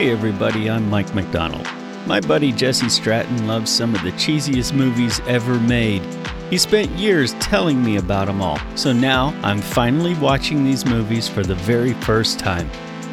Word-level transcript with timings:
Hey 0.00 0.12
everybody, 0.12 0.70
I'm 0.70 0.88
Mike 0.88 1.14
McDonald. 1.14 1.68
My 2.06 2.20
buddy 2.20 2.52
Jesse 2.52 2.88
Stratton 2.88 3.46
loves 3.46 3.70
some 3.70 3.94
of 3.94 4.02
the 4.02 4.12
cheesiest 4.12 4.72
movies 4.72 5.20
ever 5.26 5.60
made. 5.60 6.00
He 6.48 6.56
spent 6.56 6.90
years 6.92 7.34
telling 7.34 7.84
me 7.84 7.98
about 7.98 8.26
them 8.26 8.40
all, 8.40 8.58
so 8.76 8.94
now 8.94 9.38
I'm 9.42 9.60
finally 9.60 10.14
watching 10.14 10.64
these 10.64 10.86
movies 10.86 11.28
for 11.28 11.42
the 11.42 11.54
very 11.54 11.92
first 11.92 12.38
time. 12.38 12.70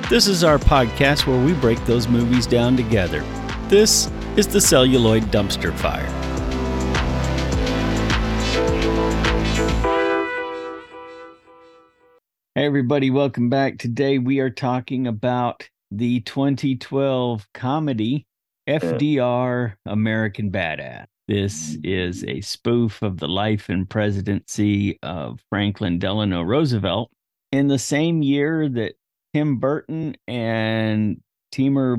This 0.10 0.28
is 0.28 0.46
our 0.46 0.58
podcast 0.58 1.28
where 1.28 1.44
we 1.44 1.52
break 1.56 1.78
those 1.84 2.08
movies 2.08 2.48
down 2.48 2.78
together. 2.78 3.20
This 3.68 4.10
is 4.38 4.48
the 4.48 4.62
Celluloid 4.62 5.24
Dumpster 5.24 5.78
Fire. 5.78 6.08
Hey 12.56 12.66
everybody, 12.66 13.10
welcome 13.10 13.50
back. 13.50 13.78
Today 13.78 14.20
we 14.20 14.40
are 14.40 14.50
talking 14.50 15.06
about 15.06 15.68
the 15.92 16.22
2012 16.22 17.48
comedy 17.54 18.26
FDR 18.68 19.76
American 19.86 20.52
Badass. 20.52 21.06
This 21.28 21.78
is 21.84 22.24
a 22.24 22.40
spoof 22.42 23.02
of 23.02 23.18
the 23.18 23.28
life 23.28 23.68
and 23.70 23.90
presidency 23.90 24.98
of 25.04 25.40
Franklin 25.50 26.00
Delano 26.00 26.42
Roosevelt. 26.42 27.12
In 27.52 27.68
the 27.68 27.80
same 27.80 28.22
year 28.22 28.70
that 28.70 28.94
Tim 29.34 29.58
Burton 29.58 30.16
and 30.28 31.22
Timur 31.52 31.98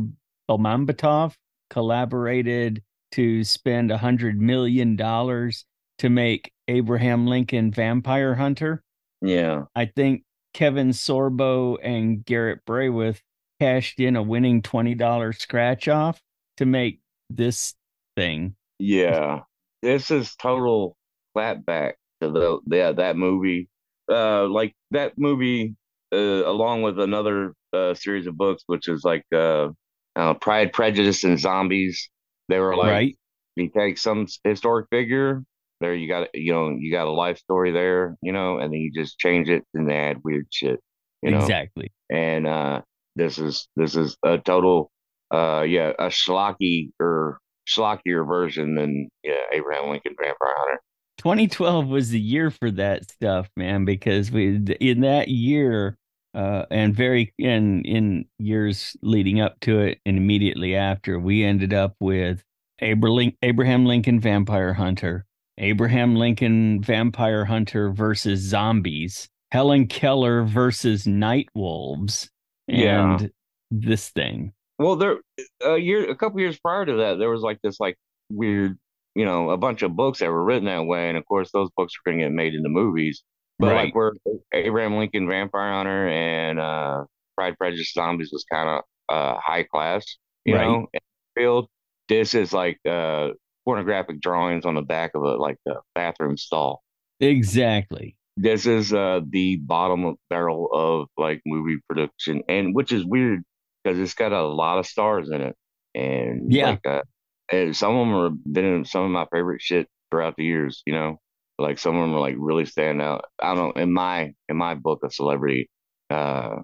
Bekmambetov 0.49 1.35
collaborated 1.71 2.83
to 3.13 3.45
spend 3.45 3.91
$100 3.91 4.37
million 4.37 4.97
to 4.97 6.09
make 6.09 6.53
Abraham 6.69 7.27
Lincoln 7.27 7.71
Vampire 7.71 8.35
Hunter. 8.35 8.83
Yeah. 9.21 9.65
I 9.75 9.87
think 9.87 10.23
Kevin 10.55 10.91
Sorbo 10.91 11.77
and 11.83 12.25
Garrett 12.25 12.65
Braithwaite 12.67 13.21
cashed 13.61 14.01
in 14.01 14.17
a 14.17 14.23
winning 14.23 14.63
$20 14.63 15.41
scratch 15.41 15.89
off 15.89 16.21
to 16.57 16.67
make 16.67 17.01
this 17.31 17.75
thing. 18.17 18.55
Yeah. 18.79 19.41
This 19.83 20.11
is 20.11 20.35
total 20.37 20.97
clapback 21.37 21.95
to 22.21 22.31
the 22.31 22.59
yeah, 22.71 22.93
that 22.93 23.17
movie. 23.17 23.69
Uh 24.11 24.47
like 24.49 24.75
that 24.91 25.13
movie 25.19 25.77
uh, 26.13 26.17
along 26.17 26.83
with 26.83 26.99
another 26.99 27.53
uh, 27.75 27.93
series 27.93 28.27
of 28.27 28.37
books 28.37 28.63
which 28.67 28.89
is 28.89 29.05
like 29.05 29.25
uh, 29.35 29.69
uh 30.17 30.35
Pride, 30.35 30.73
Prejudice 30.73 31.25
and 31.25 31.39
Zombies. 31.39 32.09
They 32.49 32.59
were 32.59 32.75
like 32.75 32.91
right. 32.91 33.19
you 33.57 33.71
take 33.77 33.99
some 33.99 34.27
historic 34.45 34.87
figure 34.91 35.43
there 35.81 35.95
you 35.95 36.09
got 36.09 36.29
you 36.35 36.53
know 36.53 36.71
you 36.79 36.91
got 36.91 37.07
a 37.07 37.11
life 37.11 37.39
story 37.39 37.73
there 37.73 38.17
you 38.23 38.33
know 38.33 38.59
and 38.59 38.73
then 38.73 38.81
you 38.81 38.91
just 38.93 39.19
change 39.19 39.49
it 39.49 39.65
and 39.75 39.91
add 39.91 40.19
weird 40.25 40.47
shit 40.51 40.81
you 41.23 41.31
know 41.31 41.39
Exactly. 41.39 41.93
and 42.11 42.47
uh 42.47 42.81
this 43.19 43.39
is 43.39 43.69
this 43.77 43.97
is 43.97 44.17
a 44.23 44.39
total 44.39 44.91
uh 45.33 45.63
yeah 45.67 45.93
a 45.99 46.07
schlocky 46.07 46.91
or 47.01 47.39
schlockier 47.69 48.27
version 48.27 48.75
than 48.75 49.09
yeah 49.23 49.43
abraham 49.53 49.91
lincoln 49.91 50.15
vampire 50.19 50.55
hunter. 50.57 50.81
2012 51.19 51.89
was 51.89 52.11
the 52.11 52.21
year 52.21 52.51
for 52.51 52.71
that 52.71 53.11
stuff, 53.11 53.51
man, 53.57 53.85
because 53.85 54.31
we 54.31 54.57
in 54.81 55.01
that 55.01 55.29
year 55.29 55.97
uh 56.35 56.65
and 56.71 56.95
very 56.95 57.35
in 57.39 57.83
in 57.85 58.25
years 58.39 58.97
leading 59.03 59.41
up 59.41 59.59
to 59.61 59.81
it 59.81 59.99
and 60.07 60.17
immediately 60.17 60.75
after, 60.77 61.19
we 61.19 61.45
ended 61.45 61.75
up 61.75 61.95
with 62.01 62.43
Abraham 62.81 63.33
Abraham 63.43 63.85
Lincoln 63.85 64.21
Vampire 64.21 64.73
Hunter, 64.73 65.27
Abraham 65.59 66.15
Lincoln 66.15 66.81
Vampire 66.83 67.45
Hunter 67.45 67.91
versus 67.91 68.41
zombies, 68.41 69.29
Helen 69.51 69.89
Keller 69.89 70.45
versus 70.45 71.07
Night 71.07 71.49
Wolves, 71.55 72.31
Yeah. 72.69 73.15
and 73.19 73.31
this 73.71 74.09
thing. 74.11 74.53
well 74.79 74.97
there 74.97 75.17
a 75.65 75.77
year 75.77 76.11
a 76.11 76.15
couple 76.17 76.41
years 76.41 76.59
prior 76.59 76.87
to 76.87 76.95
that 76.95 77.19
there 77.19 77.31
was 77.31 77.43
like 77.43 77.59
this 77.63 77.81
like 77.81 77.97
weird 78.31 78.79
you 79.15 79.25
know 79.25 79.51
a 79.51 79.57
bunch 79.57 79.83
of 79.83 79.97
books 79.97 80.21
that 80.21 80.31
were 80.31 80.45
written 80.45 80.67
that 80.67 80.85
way 80.85 81.09
and 81.09 81.19
of 81.19 81.25
course 81.27 81.51
those 81.53 81.69
books 81.77 81.93
were 81.99 82.11
going 82.13 82.19
to 82.21 82.25
get 82.27 82.33
made 82.33 82.55
into 82.55 82.69
movies 82.69 83.23
but 83.59 83.69
Right. 83.69 83.85
like 83.87 83.95
where 83.95 84.13
abraham 84.53 84.97
lincoln 84.97 85.29
vampire 85.29 85.73
hunter 85.73 86.09
and 86.09 86.61
uh 86.61 87.05
pride 87.37 87.57
prejudice 87.59 87.93
zombies 87.93 88.31
was 88.33 88.45
kind 88.51 88.69
of 88.69 88.83
uh 89.15 89.39
high 89.41 89.65
class 89.65 90.17
you 90.45 90.55
Right. 90.55 90.67
know 90.67 90.87
field 91.35 91.69
this 92.09 92.35
is 92.35 92.53
like 92.53 92.79
uh 92.89 93.31
pornographic 93.65 94.21
drawings 94.21 94.65
on 94.65 94.75
the 94.75 94.83
back 94.83 95.11
of 95.15 95.23
a 95.23 95.37
like 95.37 95.57
a 95.67 95.75
bathroom 95.95 96.37
stall 96.37 96.83
Exactly. 97.21 98.17
This 98.41 98.67
is 98.67 98.93
uh 98.93 99.21
the 99.31 99.57
bottom 99.57 100.05
of 100.05 100.17
barrel 100.31 100.69
of 100.73 101.09
like 101.17 101.41
movie 101.47 101.79
production 101.89 102.43
and 102.49 102.75
which 102.75 102.93
is 102.93 103.05
weird 103.05 103.43
because 103.83 103.99
it's 103.99 104.15
got 104.15 104.33
a 104.33 104.47
lot 104.47 104.79
of 104.79 104.87
stars 104.87 105.29
in 105.31 105.41
it 105.41 105.57
and 105.95 106.53
Yeah. 106.53 106.71
like 106.71 106.87
uh, 106.87 107.03
and 107.51 107.77
some 107.77 107.95
of 107.97 108.07
them 108.07 108.15
are 108.15 108.31
been 108.31 108.65
in 108.65 108.85
some 108.85 109.05
of 109.05 109.11
my 109.11 109.27
favorite 109.33 109.61
shit 109.63 109.89
throughout 110.11 110.37
the 110.37 110.45
years 110.45 110.83
you 110.87 110.93
know 110.95 111.19
like 111.59 111.79
some 111.79 111.97
of 111.97 112.03
them 112.03 112.15
are 112.15 112.21
like 112.21 112.37
really 112.39 112.65
stand 112.67 113.03
out 113.03 113.25
i 113.41 113.55
don't 113.55 113.77
know 113.77 113.83
in 113.83 113.93
my 113.93 114.33
in 114.49 114.57
my 114.57 114.75
book 114.75 115.03
of 115.03 115.13
celebrity 115.13 115.69
uh 116.11 116.57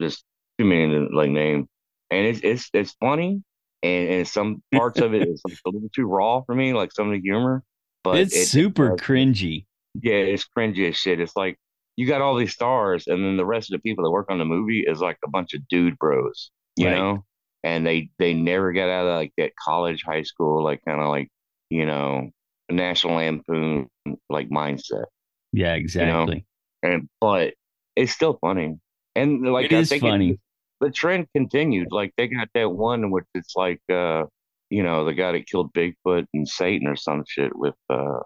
just 0.00 0.24
too 0.58 0.64
many 0.66 0.90
to 0.92 1.08
like 1.14 1.30
name 1.30 1.66
and 2.10 2.26
it's 2.26 2.40
it's 2.42 2.68
it's 2.74 2.92
funny 3.00 3.42
and, 3.82 4.08
and 4.10 4.28
some 4.28 4.62
parts 4.74 5.00
of 5.00 5.14
it 5.14 5.26
is 5.26 5.40
like 5.48 5.56
a 5.66 5.70
little 5.70 5.88
too 5.94 6.04
raw 6.06 6.42
for 6.42 6.54
me 6.54 6.72
like 6.74 6.92
some 6.92 7.06
of 7.08 7.12
the 7.14 7.20
humor 7.20 7.62
but 8.04 8.18
it's 8.18 8.34
it- 8.36 8.46
super 8.48 8.94
it- 8.94 9.00
cringy. 9.00 9.64
Yeah, 9.94 10.14
it's 10.14 10.46
cringy 10.56 10.88
as 10.88 10.96
shit. 10.96 11.20
It's 11.20 11.36
like 11.36 11.56
you 11.96 12.06
got 12.06 12.22
all 12.22 12.36
these 12.36 12.52
stars, 12.54 13.06
and 13.06 13.24
then 13.24 13.36
the 13.36 13.44
rest 13.46 13.72
of 13.72 13.78
the 13.78 13.82
people 13.88 14.04
that 14.04 14.10
work 14.10 14.26
on 14.30 14.38
the 14.38 14.44
movie 14.44 14.84
is 14.86 15.00
like 15.00 15.18
a 15.24 15.30
bunch 15.30 15.54
of 15.54 15.66
dude 15.68 15.98
bros, 15.98 16.50
you 16.76 16.86
Right. 16.86 16.96
know. 16.96 17.24
And 17.64 17.86
they 17.86 18.10
they 18.18 18.34
never 18.34 18.72
get 18.72 18.88
out 18.88 19.06
of 19.06 19.14
like 19.14 19.32
that 19.38 19.52
college, 19.56 20.02
high 20.04 20.22
school, 20.22 20.64
like 20.64 20.80
kind 20.86 21.00
of 21.00 21.08
like 21.08 21.28
you 21.70 21.86
know 21.86 22.30
National 22.70 23.14
Lampoon 23.16 23.88
like 24.28 24.48
mindset. 24.50 25.04
Yeah, 25.52 25.74
exactly. 25.74 26.44
And 26.82 27.08
but 27.20 27.54
it's 27.96 28.12
still 28.12 28.38
funny, 28.40 28.78
and 29.14 29.42
like 29.52 29.66
It 29.66 29.72
I 29.72 29.78
is 29.80 29.88
think 29.88 30.02
funny. 30.02 30.40
the 30.80 30.90
trend 30.90 31.28
continued. 31.34 31.92
Like 31.92 32.12
they 32.16 32.26
got 32.28 32.48
that 32.54 32.70
one 32.72 33.10
which 33.10 33.24
it's 33.34 33.54
like 33.54 33.80
uh 33.90 34.24
you 34.70 34.82
know 34.82 35.04
the 35.04 35.14
guy 35.14 35.32
that 35.32 35.46
killed 35.46 35.72
Bigfoot 35.74 36.26
and 36.34 36.48
Satan 36.48 36.88
or 36.88 36.96
some 36.96 37.24
shit 37.28 37.54
with 37.54 37.74
uh 37.90 38.20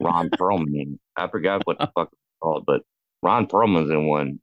Ron 0.00 0.30
Perlman. 0.30 0.98
I 1.16 1.28
forgot 1.28 1.62
what 1.66 1.78
the 1.78 1.86
fuck 1.96 2.08
it's 2.12 2.20
called, 2.42 2.64
but 2.66 2.82
Ron 3.22 3.46
Perlman's 3.46 3.90
in 3.90 4.06
one 4.06 4.40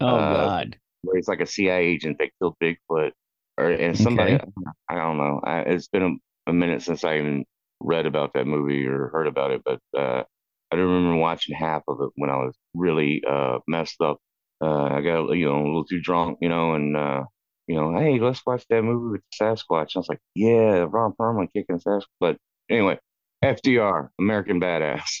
Oh 0.00 0.22
uh, 0.24 0.24
God. 0.24 0.78
where 1.02 1.16
he's 1.16 1.28
like 1.28 1.40
a 1.40 1.46
CIA 1.46 1.86
agent 1.86 2.18
that 2.18 2.30
killed 2.40 2.56
Bigfoot, 2.62 3.12
or 3.58 3.70
and 3.70 3.96
somebody 3.98 4.36
Okay. 4.36 4.64
I 4.88 4.96
don't 4.96 5.18
know. 5.18 5.40
I, 5.44 5.60
it's 5.60 5.88
been 5.88 6.20
a, 6.46 6.50
a 6.50 6.52
minute 6.52 6.82
since 6.82 7.04
I 7.04 7.18
even 7.18 7.44
read 7.80 8.06
about 8.06 8.32
that 8.34 8.46
movie 8.46 8.86
or 8.86 9.08
heard 9.08 9.26
about 9.26 9.52
it, 9.52 9.62
but 9.64 9.80
uh, 9.98 10.24
I 10.72 10.76
do 10.76 10.82
remember 10.82 11.16
watching 11.16 11.56
half 11.56 11.82
of 11.88 12.00
it 12.02 12.10
when 12.16 12.30
I 12.30 12.36
was 12.36 12.56
really 12.74 13.22
uh, 13.28 13.58
messed 13.68 14.00
up. 14.00 14.18
Uh, 14.62 14.84
I 14.84 15.00
got 15.02 15.30
you 15.32 15.46
know 15.48 15.56
a 15.62 15.64
little 15.66 15.84
too 15.84 16.00
drunk, 16.00 16.38
you 16.42 16.48
know, 16.48 16.74
and 16.74 16.96
uh, 16.96 17.24
you 17.66 17.76
know, 17.76 17.96
hey, 17.98 18.18
let's 18.20 18.42
watch 18.46 18.64
that 18.70 18.82
movie 18.82 19.12
with 19.12 19.22
Sasquatch. 19.40 19.96
I 19.96 20.00
was 20.00 20.08
like, 20.08 20.20
yeah, 20.34 20.86
Ron 20.88 21.14
Perlman 21.18 21.48
kicking 21.52 21.78
Sasquatch. 21.78 22.04
But 22.20 22.36
anyway, 22.70 22.98
FDR, 23.44 24.08
American 24.18 24.60
Badass. 24.60 25.18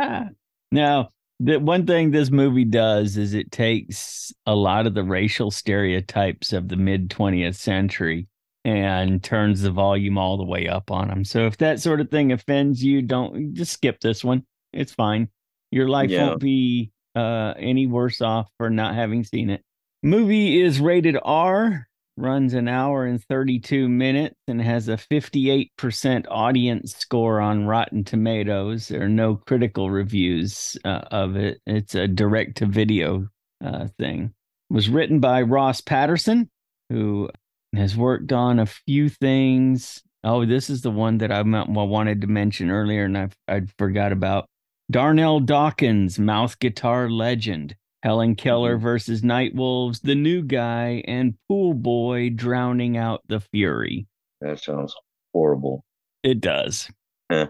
Ah. 0.00 0.26
Now, 0.70 1.10
the 1.40 1.58
one 1.58 1.86
thing 1.86 2.10
this 2.10 2.30
movie 2.30 2.64
does 2.64 3.16
is 3.16 3.34
it 3.34 3.50
takes 3.50 4.32
a 4.46 4.54
lot 4.54 4.86
of 4.86 4.94
the 4.94 5.02
racial 5.04 5.50
stereotypes 5.50 6.52
of 6.52 6.68
the 6.68 6.76
mid 6.76 7.08
20th 7.10 7.56
century 7.56 8.28
and 8.64 9.22
turns 9.22 9.62
the 9.62 9.70
volume 9.70 10.18
all 10.18 10.36
the 10.36 10.44
way 10.44 10.66
up 10.68 10.90
on 10.90 11.08
them. 11.08 11.24
So 11.24 11.46
if 11.46 11.56
that 11.58 11.80
sort 11.80 12.00
of 12.00 12.10
thing 12.10 12.32
offends 12.32 12.82
you, 12.82 13.00
don't 13.02 13.54
just 13.54 13.72
skip 13.72 14.00
this 14.00 14.24
one. 14.24 14.44
It's 14.72 14.92
fine. 14.92 15.28
Your 15.70 15.88
life 15.88 16.10
Yeah. 16.10 16.28
won't 16.28 16.40
be 16.40 16.90
uh, 17.14 17.54
any 17.58 17.86
worse 17.86 18.20
off 18.20 18.50
for 18.58 18.68
not 18.70 18.94
having 18.94 19.24
seen 19.24 19.50
it. 19.50 19.62
Movie 20.02 20.60
is 20.60 20.80
rated 20.80 21.16
R, 21.22 21.88
runs 22.16 22.54
an 22.54 22.68
hour 22.68 23.04
and 23.04 23.22
32 23.22 23.88
minutes, 23.88 24.34
and 24.48 24.60
has 24.60 24.88
a 24.88 24.96
58% 24.96 26.26
audience 26.30 26.96
score 26.96 27.40
on 27.40 27.66
Rotten 27.66 28.04
Tomatoes. 28.04 28.88
There 28.88 29.02
are 29.02 29.08
no 29.08 29.36
critical 29.36 29.90
reviews 29.90 30.76
uh, 30.84 31.02
of 31.10 31.36
it. 31.36 31.60
It's 31.66 31.94
a 31.94 32.08
direct 32.08 32.58
to 32.58 32.66
video 32.66 33.28
uh, 33.64 33.88
thing. 33.98 34.34
It 34.70 34.74
was 34.74 34.88
written 34.88 35.20
by 35.20 35.42
Ross 35.42 35.80
Patterson, 35.80 36.50
who 36.90 37.30
has 37.74 37.96
worked 37.96 38.32
on 38.32 38.58
a 38.58 38.66
few 38.66 39.08
things. 39.08 40.02
Oh, 40.24 40.44
this 40.44 40.70
is 40.70 40.82
the 40.82 40.90
one 40.90 41.18
that 41.18 41.30
I 41.30 41.42
wanted 41.42 42.22
to 42.22 42.26
mention 42.26 42.70
earlier, 42.70 43.04
and 43.04 43.16
I 43.16 43.28
I 43.46 43.62
forgot 43.78 44.12
about. 44.12 44.46
Darnell 44.90 45.40
Dawkins, 45.40 46.18
mouth 46.18 46.58
guitar 46.60 47.10
legend. 47.10 47.74
Helen 48.02 48.36
Keller 48.36 48.78
versus 48.78 49.24
Night 49.24 49.54
Wolves, 49.54 50.00
The 50.00 50.14
New 50.14 50.42
Guy, 50.42 51.02
and 51.06 51.34
Pool 51.48 51.74
Boy 51.74 52.30
drowning 52.30 52.96
out 52.96 53.22
the 53.28 53.40
Fury. 53.40 54.06
That 54.40 54.60
sounds 54.60 54.94
horrible. 55.32 55.84
It 56.22 56.40
does. 56.40 56.90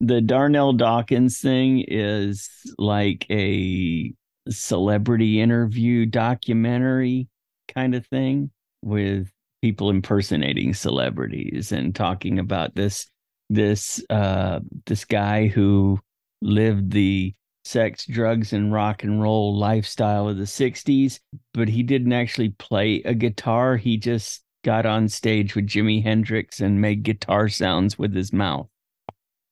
The 0.00 0.20
Darnell 0.20 0.72
Dawkins 0.74 1.38
thing 1.38 1.84
is 1.86 2.50
like 2.78 3.26
a 3.30 4.12
celebrity 4.50 5.40
interview 5.40 6.04
documentary 6.04 7.28
kind 7.74 7.94
of 7.94 8.06
thing 8.08 8.50
with 8.82 9.30
people 9.62 9.88
impersonating 9.88 10.74
celebrities 10.74 11.72
and 11.72 11.94
talking 11.94 12.38
about 12.38 12.74
this 12.74 13.06
this 13.48 14.04
uh 14.10 14.60
this 14.84 15.04
guy 15.06 15.46
who 15.46 15.98
lived 16.42 16.90
the 16.90 17.34
sex, 17.64 18.06
drugs, 18.06 18.52
and 18.52 18.72
rock 18.72 19.02
and 19.02 19.20
roll 19.20 19.56
lifestyle 19.56 20.28
of 20.28 20.36
the 20.36 20.44
60s, 20.44 21.20
but 21.52 21.68
he 21.68 21.82
didn't 21.82 22.12
actually 22.12 22.50
play 22.50 23.02
a 23.04 23.14
guitar. 23.14 23.76
He 23.76 23.96
just 23.96 24.42
got 24.64 24.86
on 24.86 25.08
stage 25.08 25.54
with 25.54 25.66
Jimi 25.66 26.02
Hendrix 26.02 26.60
and 26.60 26.80
made 26.80 27.02
guitar 27.02 27.48
sounds 27.48 27.98
with 27.98 28.14
his 28.14 28.32
mouth. 28.32 28.68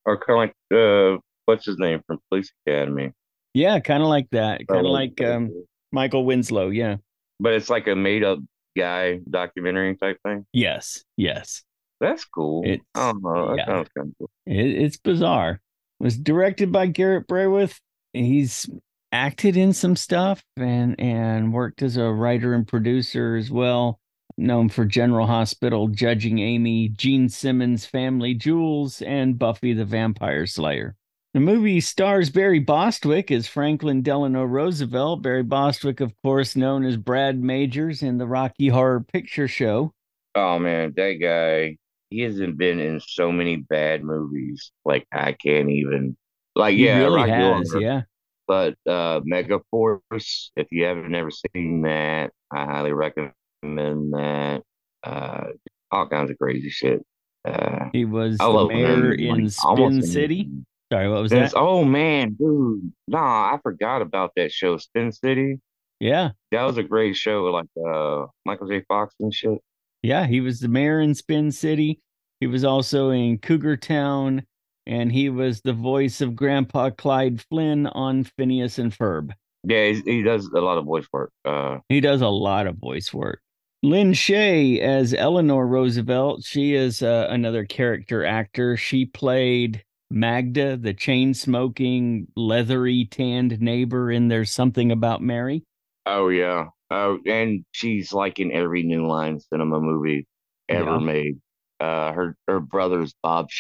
Or 0.05 0.19
kind 0.19 0.51
of 0.51 0.55
like, 0.71 1.17
uh, 1.17 1.21
what's 1.47 1.67
his 1.67 1.79
name 1.79 2.01
from 2.07 2.19
Police 2.29 2.53
Academy? 2.67 3.13
Yeah, 3.55 3.79
kind 3.81 4.03
of 4.03 4.09
like 4.09 4.29
that. 4.33 4.67
Kind 4.67 4.87
of 4.87 4.91
like 4.91 5.21
um, 5.21 5.51
Michael 5.93 6.25
Winslow. 6.25 6.71
Yeah. 6.71 6.97
But 7.39 7.53
it's 7.53 7.71
like 7.71 7.87
a 7.87 7.95
made 7.95 8.25
up 8.25 8.39
guy 8.77 9.21
documentary 9.31 9.97
type 9.97 10.19
thing. 10.25 10.47
Yes. 10.53 11.05
Yes. 11.17 11.63
That's 12.01 12.25
cool. 12.25 12.63
It's, 12.65 12.83
I 12.95 13.13
don't 13.13 13.23
know. 13.23 13.51
That 13.51 13.59
yeah. 13.59 13.67
sounds 13.67 13.89
kind 13.97 14.09
of 14.09 14.15
cool. 14.19 14.31
It, 14.47 14.83
it's 14.83 14.97
bizarre. 14.97 15.61
It 16.01 16.05
was 16.05 16.19
directed 16.19 16.73
by 16.73 16.87
Garrett 16.87 17.29
Brawith 17.29 17.79
he's 18.13 18.69
acted 19.13 19.57
in 19.57 19.73
some 19.73 19.95
stuff 19.95 20.43
and 20.57 20.99
and 20.99 21.53
worked 21.53 21.83
as 21.83 21.97
a 21.97 22.11
writer 22.11 22.55
and 22.55 22.67
producer 22.67 23.37
as 23.37 23.51
well 23.51 24.01
known 24.39 24.69
for 24.69 24.87
general 24.87 25.27
hospital 25.27 25.89
judging 25.89 26.39
amy 26.39 26.89
gene 26.89 27.29
simmons 27.29 27.85
family 27.85 28.33
jewels 28.35 29.03
and 29.03 29.39
buffy 29.39 29.75
the 29.75 29.85
vampire 29.85 30.47
slayer. 30.47 30.97
The 31.35 31.41
movie 31.41 31.81
stars 31.81 32.31
barry 32.31 32.59
bostwick 32.59 33.31
as 33.31 33.47
franklin 33.47 34.03
delano 34.03 34.45
roosevelt 34.45 35.23
barry 35.23 35.43
bostwick 35.43 36.01
of 36.01 36.13
course 36.23 36.57
known 36.57 36.85
as 36.85 36.97
brad 36.97 37.39
majors 37.43 38.03
in 38.03 38.17
the 38.17 38.27
rocky 38.27 38.69
horror 38.69 39.01
picture 39.01 39.49
show. 39.49 39.93
Oh 40.35 40.59
man 40.59 40.95
that 40.97 41.19
guy 41.21 41.77
he 42.09 42.21
hasn't 42.21 42.57
been 42.57 42.81
in 42.81 43.01
so 43.01 43.31
many 43.31 43.57
bad 43.57 44.03
movies 44.03 44.73
like 44.87 45.07
i 45.13 45.33
can't 45.33 45.69
even 45.71 46.17
like 46.55 46.75
he 46.75 46.87
yeah, 46.87 46.99
really 46.99 47.17
Rocky 47.17 47.31
has, 47.31 47.75
yeah. 47.79 48.03
But 48.47 48.75
uh 48.87 49.21
Megaforce, 49.21 50.51
if 50.57 50.69
you 50.71 50.85
haven't 50.85 51.15
ever 51.15 51.31
seen 51.31 51.83
that, 51.83 52.31
I 52.51 52.65
highly 52.65 52.93
recommend 52.93 53.33
that. 53.63 54.63
Uh 55.03 55.45
all 55.91 56.09
kinds 56.09 56.31
of 56.31 56.39
crazy 56.39 56.71
shit. 56.71 57.05
Uh 57.45 57.87
he 57.93 58.05
was 58.05 58.39
I 58.41 58.51
the 58.51 58.67
mayor 58.67 59.15
him. 59.15 59.37
in 59.37 59.45
like, 59.45 59.53
Spin 59.53 60.03
City. 60.03 60.49
Sorry, 60.93 61.09
what 61.09 61.23
was 61.23 61.31
that? 61.31 61.55
Oh 61.57 61.85
man, 61.85 62.35
dude. 62.35 62.93
Nah, 63.09 63.55
I 63.55 63.59
forgot 63.63 64.03
about 64.03 64.33
that 64.37 64.53
show, 64.53 64.77
Spin 64.77 65.13
City. 65.13 65.59
Yeah. 66.01 66.31
That 66.51 66.65
was 66.65 66.77
a 66.77 66.83
great 66.83 67.17
show, 67.17 67.45
like 67.45 67.69
uh 67.79 68.27
Michael 68.45 68.69
J. 68.69 68.85
Fox 68.89 69.15
and 69.21 69.33
shit. 69.33 69.59
Yeah, 70.03 70.27
he 70.27 70.41
was 70.41 70.61
the 70.61 70.69
mayor 70.69 71.01
in 71.01 71.15
Spin 71.15 71.53
City. 71.53 72.01
He 72.41 72.49
was 72.49 72.65
also 72.65 73.11
in 73.11 73.39
Cougar 73.39 73.77
Town 73.77 74.45
and 74.87 75.13
he 75.13 75.29
was 75.29 75.61
the 75.61 75.73
voice 75.73 76.21
of 76.21 76.37
Grandpa 76.37 76.91
Clyde 76.91 77.41
Flynn 77.41 77.87
on 77.87 78.25
Phineas 78.25 78.79
and 78.79 78.93
Ferb. 78.93 79.33
Yeah, 79.65 79.93
he 79.93 80.23
does 80.23 80.47
a 80.47 80.61
lot 80.61 80.79
of 80.79 80.85
voice 80.85 81.07
work. 81.13 81.33
Uh, 81.45 81.79
he 81.89 82.01
does 82.01 82.21
a 82.21 82.29
lot 82.29 82.67
of 82.67 82.77
voice 82.77 83.15
work. 83.15 83.41
Lin 83.85 84.13
Shaye 84.13 84.81
as 84.81 85.15
Eleanor 85.15 85.67
Roosevelt. 85.67 86.45
She 86.45 86.75
is 86.75 87.03
uh, 87.03 87.27
another 87.31 87.65
character 87.65 88.25
actor. 88.25 88.77
She 88.77 89.07
played 89.07 89.85
Magda, 90.11 90.77
the 90.77 90.95
chain 90.95 91.35
smoking, 91.35 92.29
leathery 92.37 93.07
tanned 93.07 93.61
neighbor 93.61 94.11
in 94.11 94.29
There's 94.29 94.51
Something 94.51 94.93
About 94.93 95.23
Mary. 95.23 95.65
Oh, 96.07 96.29
yeah. 96.29 96.67
Oh, 96.91 97.19
and 97.27 97.65
she's 97.73 98.13
like 98.13 98.39
in 98.39 98.53
every 98.53 98.83
New 98.83 99.07
Line 99.07 99.41
cinema 99.41 99.81
movie 99.81 100.27
ever 100.69 100.91
yeah. 100.91 100.99
made. 100.99 101.41
Uh, 101.81 102.13
her 102.13 102.37
her 102.47 102.61
brother's 102.61 103.15
Bob 103.23 103.51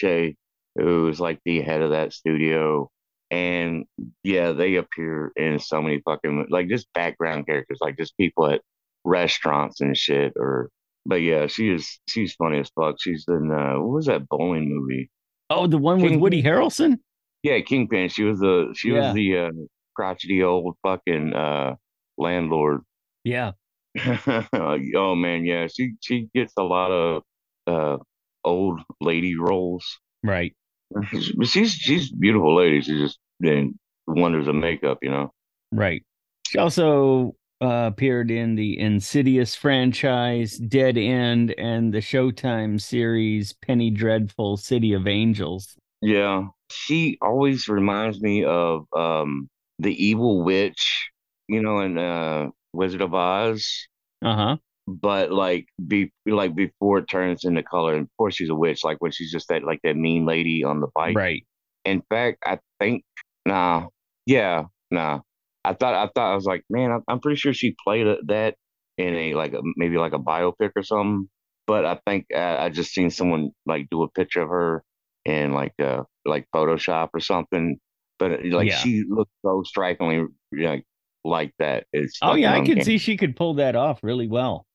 Shaye 0.78 0.84
who's 0.84 1.20
like 1.20 1.40
the 1.44 1.60
head 1.60 1.82
of 1.82 1.90
that 1.90 2.12
studio. 2.12 2.90
And 3.30 3.86
yeah, 4.24 4.52
they 4.52 4.76
appear 4.76 5.32
in 5.36 5.58
so 5.58 5.80
many 5.80 6.02
fucking 6.04 6.46
like 6.50 6.68
just 6.68 6.92
background 6.92 7.46
characters, 7.46 7.78
like 7.80 7.96
just 7.96 8.16
people 8.16 8.46
at 8.50 8.60
restaurants 9.04 9.80
and 9.80 9.96
shit. 9.96 10.34
Or 10.36 10.68
but 11.06 11.16
yeah, 11.16 11.46
she 11.46 11.70
is 11.70 11.98
she's 12.08 12.34
funny 12.34 12.58
as 12.60 12.70
fuck. 12.78 12.96
She's 13.00 13.24
in 13.28 13.50
uh, 13.50 13.80
what 13.80 13.94
was 13.94 14.06
that 14.06 14.28
bowling 14.28 14.68
movie? 14.68 15.10
Oh, 15.48 15.66
the 15.66 15.78
one 15.78 16.00
King, 16.00 16.12
with 16.12 16.20
Woody 16.20 16.42
Harrelson. 16.42 16.98
Yeah, 17.42 17.60
Kingpin. 17.60 18.08
She 18.08 18.24
was 18.24 18.38
the 18.38 18.74
she 18.76 18.90
yeah. 18.90 19.06
was 19.06 19.14
the 19.14 19.38
uh, 19.38 19.50
crotchety 19.96 20.42
old 20.42 20.76
fucking 20.82 21.32
uh, 21.32 21.76
landlord. 22.18 22.82
Yeah. 23.24 23.52
oh 24.54 25.14
man, 25.14 25.44
yeah. 25.44 25.68
She 25.74 25.92
she 26.00 26.28
gets 26.34 26.52
a 26.58 26.62
lot 26.62 26.90
of 26.90 27.22
uh, 27.66 27.96
old 28.44 28.80
lady 29.00 29.36
roles. 29.36 29.84
Right. 30.22 30.54
But 30.92 31.46
she's 31.48 31.72
she's 31.72 32.10
beautiful 32.10 32.56
lady. 32.56 32.80
She's 32.80 33.00
just 33.00 33.18
doing 33.40 33.78
wonders 34.06 34.48
of 34.48 34.54
makeup, 34.54 34.98
you 35.02 35.10
know. 35.10 35.32
Right. 35.70 36.02
She 36.46 36.58
also 36.58 37.34
uh, 37.62 37.90
appeared 37.92 38.30
in 38.30 38.54
the 38.54 38.78
Insidious 38.78 39.54
franchise, 39.54 40.56
Dead 40.58 40.98
End, 40.98 41.54
and 41.56 41.92
the 41.92 41.98
Showtime 41.98 42.80
series 42.80 43.52
Penny 43.52 43.90
Dreadful: 43.90 44.56
City 44.56 44.92
of 44.92 45.06
Angels. 45.06 45.76
Yeah, 46.00 46.46
she 46.70 47.18
always 47.22 47.68
reminds 47.68 48.20
me 48.20 48.44
of 48.44 48.86
um, 48.96 49.48
the 49.78 49.94
evil 50.04 50.42
witch, 50.42 51.10
you 51.48 51.62
know, 51.62 51.80
in 51.80 51.96
uh, 51.96 52.48
Wizard 52.72 53.02
of 53.02 53.14
Oz. 53.14 53.86
Uh 54.20 54.36
huh 54.36 54.56
but 54.86 55.30
like 55.30 55.66
be 55.86 56.12
like 56.26 56.54
before 56.54 56.98
it 56.98 57.08
turns 57.08 57.44
into 57.44 57.62
color 57.62 57.94
and 57.94 58.02
of 58.02 58.08
course 58.18 58.34
she's 58.34 58.48
a 58.48 58.54
witch 58.54 58.82
like 58.84 58.96
when 59.00 59.12
she's 59.12 59.30
just 59.30 59.48
that 59.48 59.62
like 59.62 59.80
that 59.84 59.96
mean 59.96 60.26
lady 60.26 60.64
on 60.64 60.80
the 60.80 60.88
bike. 60.94 61.16
Right. 61.16 61.46
In 61.84 62.02
fact 62.08 62.38
i 62.44 62.58
think 62.80 63.04
nah 63.46 63.86
yeah 64.26 64.64
nah. 64.90 65.20
I 65.64 65.74
thought 65.74 65.94
i 65.94 66.08
thought 66.14 66.32
i 66.32 66.34
was 66.34 66.44
like 66.44 66.64
man 66.68 66.90
i'm, 66.90 67.02
I'm 67.08 67.20
pretty 67.20 67.36
sure 67.36 67.52
she 67.52 67.76
played 67.84 68.06
that 68.26 68.56
in 68.98 69.14
a 69.14 69.34
like 69.34 69.52
a 69.52 69.60
maybe 69.76 69.98
like 69.98 70.12
a 70.12 70.18
biopic 70.18 70.70
or 70.76 70.82
something. 70.82 71.28
But 71.66 71.86
i 71.86 72.00
think 72.06 72.26
uh, 72.34 72.56
i 72.58 72.68
just 72.68 72.92
seen 72.92 73.10
someone 73.10 73.50
like 73.66 73.88
do 73.90 74.02
a 74.02 74.10
picture 74.10 74.42
of 74.42 74.48
her 74.48 74.82
in 75.24 75.52
like 75.52 75.74
uh 75.80 76.02
like 76.24 76.46
photoshop 76.54 77.10
or 77.14 77.20
something 77.20 77.78
but 78.18 78.44
like 78.44 78.68
yeah. 78.68 78.76
she 78.76 79.04
looked 79.08 79.30
so 79.44 79.62
strikingly 79.64 80.26
like 80.52 80.84
like 81.24 81.52
that. 81.58 81.86
It's 81.92 82.18
oh 82.22 82.34
yeah 82.34 82.54
i 82.54 82.64
could 82.64 82.84
see 82.84 82.98
she 82.98 83.16
could 83.16 83.36
pull 83.36 83.54
that 83.54 83.76
off 83.76 84.00
really 84.02 84.28
well. 84.28 84.66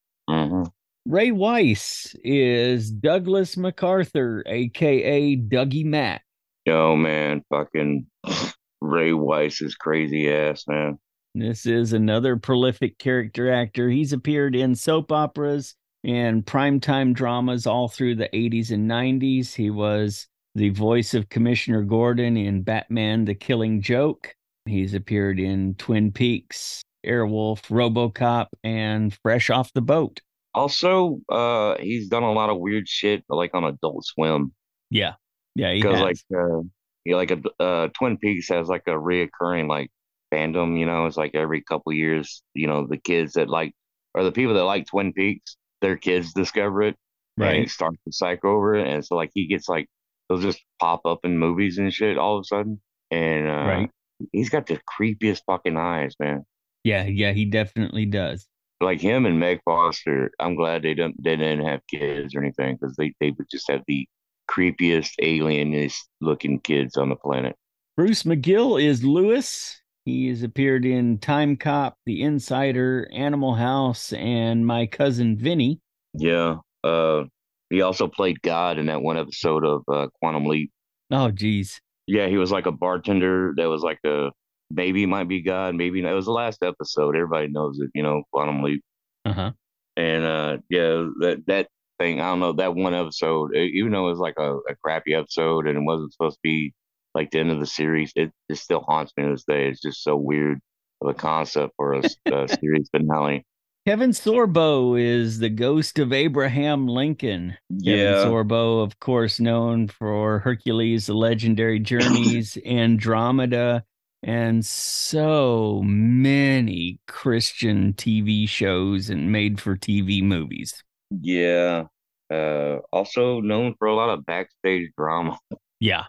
Ray 1.10 1.32
Wise 1.32 2.18
is 2.22 2.92
Douglas 2.92 3.56
MacArthur, 3.56 4.44
aka 4.46 5.38
Dougie 5.38 5.86
Mack. 5.86 6.22
Yo, 6.66 6.98
man, 6.98 7.46
fucking 7.50 8.08
Ray 8.82 9.14
Wise 9.14 9.62
is 9.62 9.76
crazy 9.76 10.30
ass, 10.30 10.66
man. 10.68 11.00
This 11.34 11.66
is 11.66 11.94
another 11.94 12.36
prolific 12.36 12.98
character 13.00 13.50
actor. 13.50 13.90
He's 13.90 14.12
appeared 14.12 14.54
in 14.54 14.76
soap 14.76 15.14
operas 15.14 15.76
and 16.04 16.46
primetime 16.46 17.14
dramas 17.14 17.66
all 17.66 17.88
through 17.88 18.16
the 18.16 18.30
80s 18.34 18.72
and 18.72 18.92
90s. 18.92 19.56
He 19.56 19.70
was 19.70 20.28
the 20.56 20.72
voice 20.72 21.14
of 21.14 21.30
Commissioner 21.30 21.84
Gordon 21.84 22.36
in 22.36 22.64
Batman 22.64 23.24
The 23.24 23.36
Killing 23.36 23.82
Joke. 23.82 24.36
He's 24.66 24.94
appeared 24.94 25.40
in 25.40 25.76
Twin 25.76 26.12
Peaks, 26.12 26.82
Airwolf, 27.06 27.62
RoboCop, 27.70 28.48
and 28.66 29.18
Fresh 29.24 29.50
Off 29.50 29.72
the 29.72 29.82
Boat. 29.82 30.20
Also, 30.58 31.20
uh, 31.30 31.76
he's 31.80 32.08
done 32.10 32.24
a 32.24 32.32
lot 32.32 32.50
of 32.50 32.58
weird 32.58 32.90
shit, 32.90 33.24
like 33.30 33.54
on 33.54 33.64
Adult 33.64 34.04
Swim. 34.06 34.52
Yeah, 34.90 35.14
yeah, 35.54 35.72
because 35.74 36.02
like, 36.02 36.18
uh, 36.36 36.62
he 37.04 37.14
like 37.14 37.30
a 37.30 37.40
uh, 37.64 37.90
Twin 37.90 38.18
Peaks 38.18 38.50
has 38.50 38.68
like 38.68 38.82
a 38.88 38.92
reoccurring 38.92 39.70
like 39.70 39.92
fandom. 40.34 40.80
You 40.80 40.88
know, 40.88 41.06
it's 41.06 41.16
like 41.16 41.36
every 41.36 41.62
couple 41.62 41.94
years. 41.94 42.42
You 42.56 42.66
know, 42.66 42.88
the 42.88 42.98
kids 42.98 43.34
that 43.34 43.50
like 43.50 43.74
or 44.16 44.24
the 44.24 44.32
people 44.32 44.56
that 44.56 44.64
like 44.64 44.88
Twin 44.88 45.14
Peaks, 45.14 45.58
their 45.82 45.96
kids 45.96 46.34
discover 46.34 46.82
it, 46.82 46.96
right? 47.38 47.62
And 47.62 47.70
start 47.70 47.94
to 48.06 48.12
cycle 48.12 48.50
over 48.50 48.74
it, 48.74 48.88
and 48.88 49.06
so 49.06 49.16
like 49.16 49.30
he 49.36 49.46
gets 49.46 49.70
like 49.70 49.88
they'll 50.28 50.40
just 50.40 50.64
pop 50.80 51.02
up 51.06 51.20
in 51.24 51.38
movies 51.38 51.78
and 51.78 51.94
shit 51.94 52.18
all 52.18 52.38
of 52.38 52.42
a 52.42 52.46
sudden, 52.46 52.82
and 53.12 53.48
uh, 53.48 53.52
right. 53.52 53.92
He's 54.32 54.50
got 54.50 54.66
the 54.66 54.80
creepiest 55.00 55.44
fucking 55.46 55.78
eyes, 55.78 56.16
man. 56.20 56.44
Yeah, 56.84 57.04
yeah, 57.04 57.34
he 57.34 57.46
definitely 57.46 58.08
does. 58.08 58.48
Like 58.80 59.02
him 59.02 59.26
and 59.26 59.40
Meg 59.40 59.60
Foster, 59.66 60.32
I'm 60.40 60.56
glad 60.56 60.84
they 60.84 60.94
don't 60.94 61.16
they 61.24 61.36
didn't 61.36 61.66
have 61.66 61.82
kids 61.90 62.36
or 62.36 62.42
anything 62.42 62.78
because 62.80 62.96
they 62.96 63.14
they 63.20 63.32
would 63.32 63.50
just 63.50 63.70
have 63.72 63.82
the 63.88 64.08
creepiest 64.50 65.12
alienist 65.22 66.08
looking 66.22 66.60
kids 66.60 66.96
on 66.96 67.10
the 67.10 67.16
planet. 67.16 67.56
Bruce 67.96 68.24
McGill 68.24 68.82
is 68.82 69.04
Lewis. 69.04 69.82
He 70.06 70.30
has 70.30 70.44
appeared 70.44 70.86
in 70.86 71.18
Time 71.18 71.58
Cop, 71.58 71.98
The 72.06 72.22
Insider, 72.22 73.10
Animal 73.12 73.56
House, 73.56 74.14
and 74.14 74.66
My 74.66 74.86
Cousin 74.86 75.38
Vinny. 75.38 75.82
Yeah. 76.14 76.58
Uh, 76.84 77.24
he 77.70 77.82
also 77.82 78.08
played 78.08 78.42
God 78.42 78.78
in 78.78 78.86
that 78.86 79.02
one 79.02 79.18
episode 79.18 79.66
of 79.66 79.82
uh, 79.92 80.08
Quantum 80.20 80.46
Leap. 80.46 80.72
Oh, 81.12 81.32
geez. 81.32 81.82
Yeah, 82.06 82.28
he 82.28 82.38
was 82.38 82.52
like 82.52 82.68
a 82.68 82.72
bartender 82.72 83.54
that 83.58 83.68
was 83.68 83.82
like 83.82 84.00
a 84.06 84.30
maybe 84.70 85.04
it 85.04 85.08
might 85.08 85.28
be 85.28 85.42
God, 85.42 85.76
maybe 85.76 86.02
not. 86.02 86.12
It 86.12 86.16
was 86.16 86.26
the 86.26 86.32
last 86.32 86.64
episode. 86.64 87.16
Everybody 87.16 87.48
knows 87.48 87.80
it, 87.80 87.90
you 87.94 88.04
know, 88.04 88.24
Quantum 88.32 88.64
Leap. 88.64 88.84
Uh 89.26 89.34
huh. 89.34 89.52
And 89.96 90.24
uh, 90.26 90.58
yeah, 90.70 91.08
that 91.20 91.44
that 91.48 91.68
thing, 92.00 92.22
I 92.22 92.30
don't 92.30 92.40
know, 92.40 92.54
that 92.54 92.76
one 92.76 92.94
episode, 92.94 93.56
even 93.56 93.92
though 93.92 94.08
it 94.08 94.12
was 94.12 94.20
like 94.20 94.36
a, 94.38 94.58
a 94.70 94.76
crappy 94.84 95.14
episode 95.14 95.68
and 95.68 95.78
it 95.78 95.84
wasn't 95.84 96.14
supposed 96.14 96.36
to 96.36 96.42
be 96.44 96.74
like 97.16 97.32
the 97.32 97.40
end 97.40 97.52
of 97.52 97.60
the 97.60 97.66
series, 97.66 98.12
it, 98.16 98.32
it 98.50 98.58
still 98.58 98.82
haunts 98.82 99.12
me 99.18 99.24
to 99.24 99.32
this 99.32 99.44
day. 99.44 99.68
It's 99.68 99.82
just 99.82 100.04
so 100.04 100.16
weird 100.16 100.60
of 101.02 101.10
a 101.10 101.14
concept 101.14 101.74
for 101.78 101.94
a, 101.94 102.02
a 102.32 102.48
series 102.48 102.90
finale. 102.92 103.46
Kevin 103.88 104.12
Sorbo 104.12 105.00
is 105.00 105.40
the 105.40 105.50
ghost 105.50 105.98
of 105.98 106.12
Abraham 106.12 106.88
Lincoln. 106.88 107.58
Yeah. 107.70 107.96
Kevin 107.96 108.32
Sorbo, 108.32 108.84
of 108.84 109.00
course, 109.00 109.40
known 109.40 109.88
for 109.88 110.40
Hercules, 110.40 111.06
The 111.06 111.14
Legendary 111.14 111.80
Journeys, 111.80 112.58
Andromeda, 112.66 113.86
and 114.28 114.64
so 114.66 115.82
many 115.86 117.00
Christian 117.08 117.94
TV 117.94 118.48
shows 118.48 119.10
and 119.10 119.32
made 119.32 119.60
for 119.62 119.78
TV 119.78 120.22
movies. 120.22 120.84
Yeah. 121.10 121.86
Uh, 122.30 122.80
also 122.92 123.40
known 123.40 123.74
for 123.80 123.88
a 123.88 123.96
lot 123.96 124.10
of 124.10 124.26
backstage 124.26 124.92
drama. 124.98 125.40
Yeah. 125.80 126.04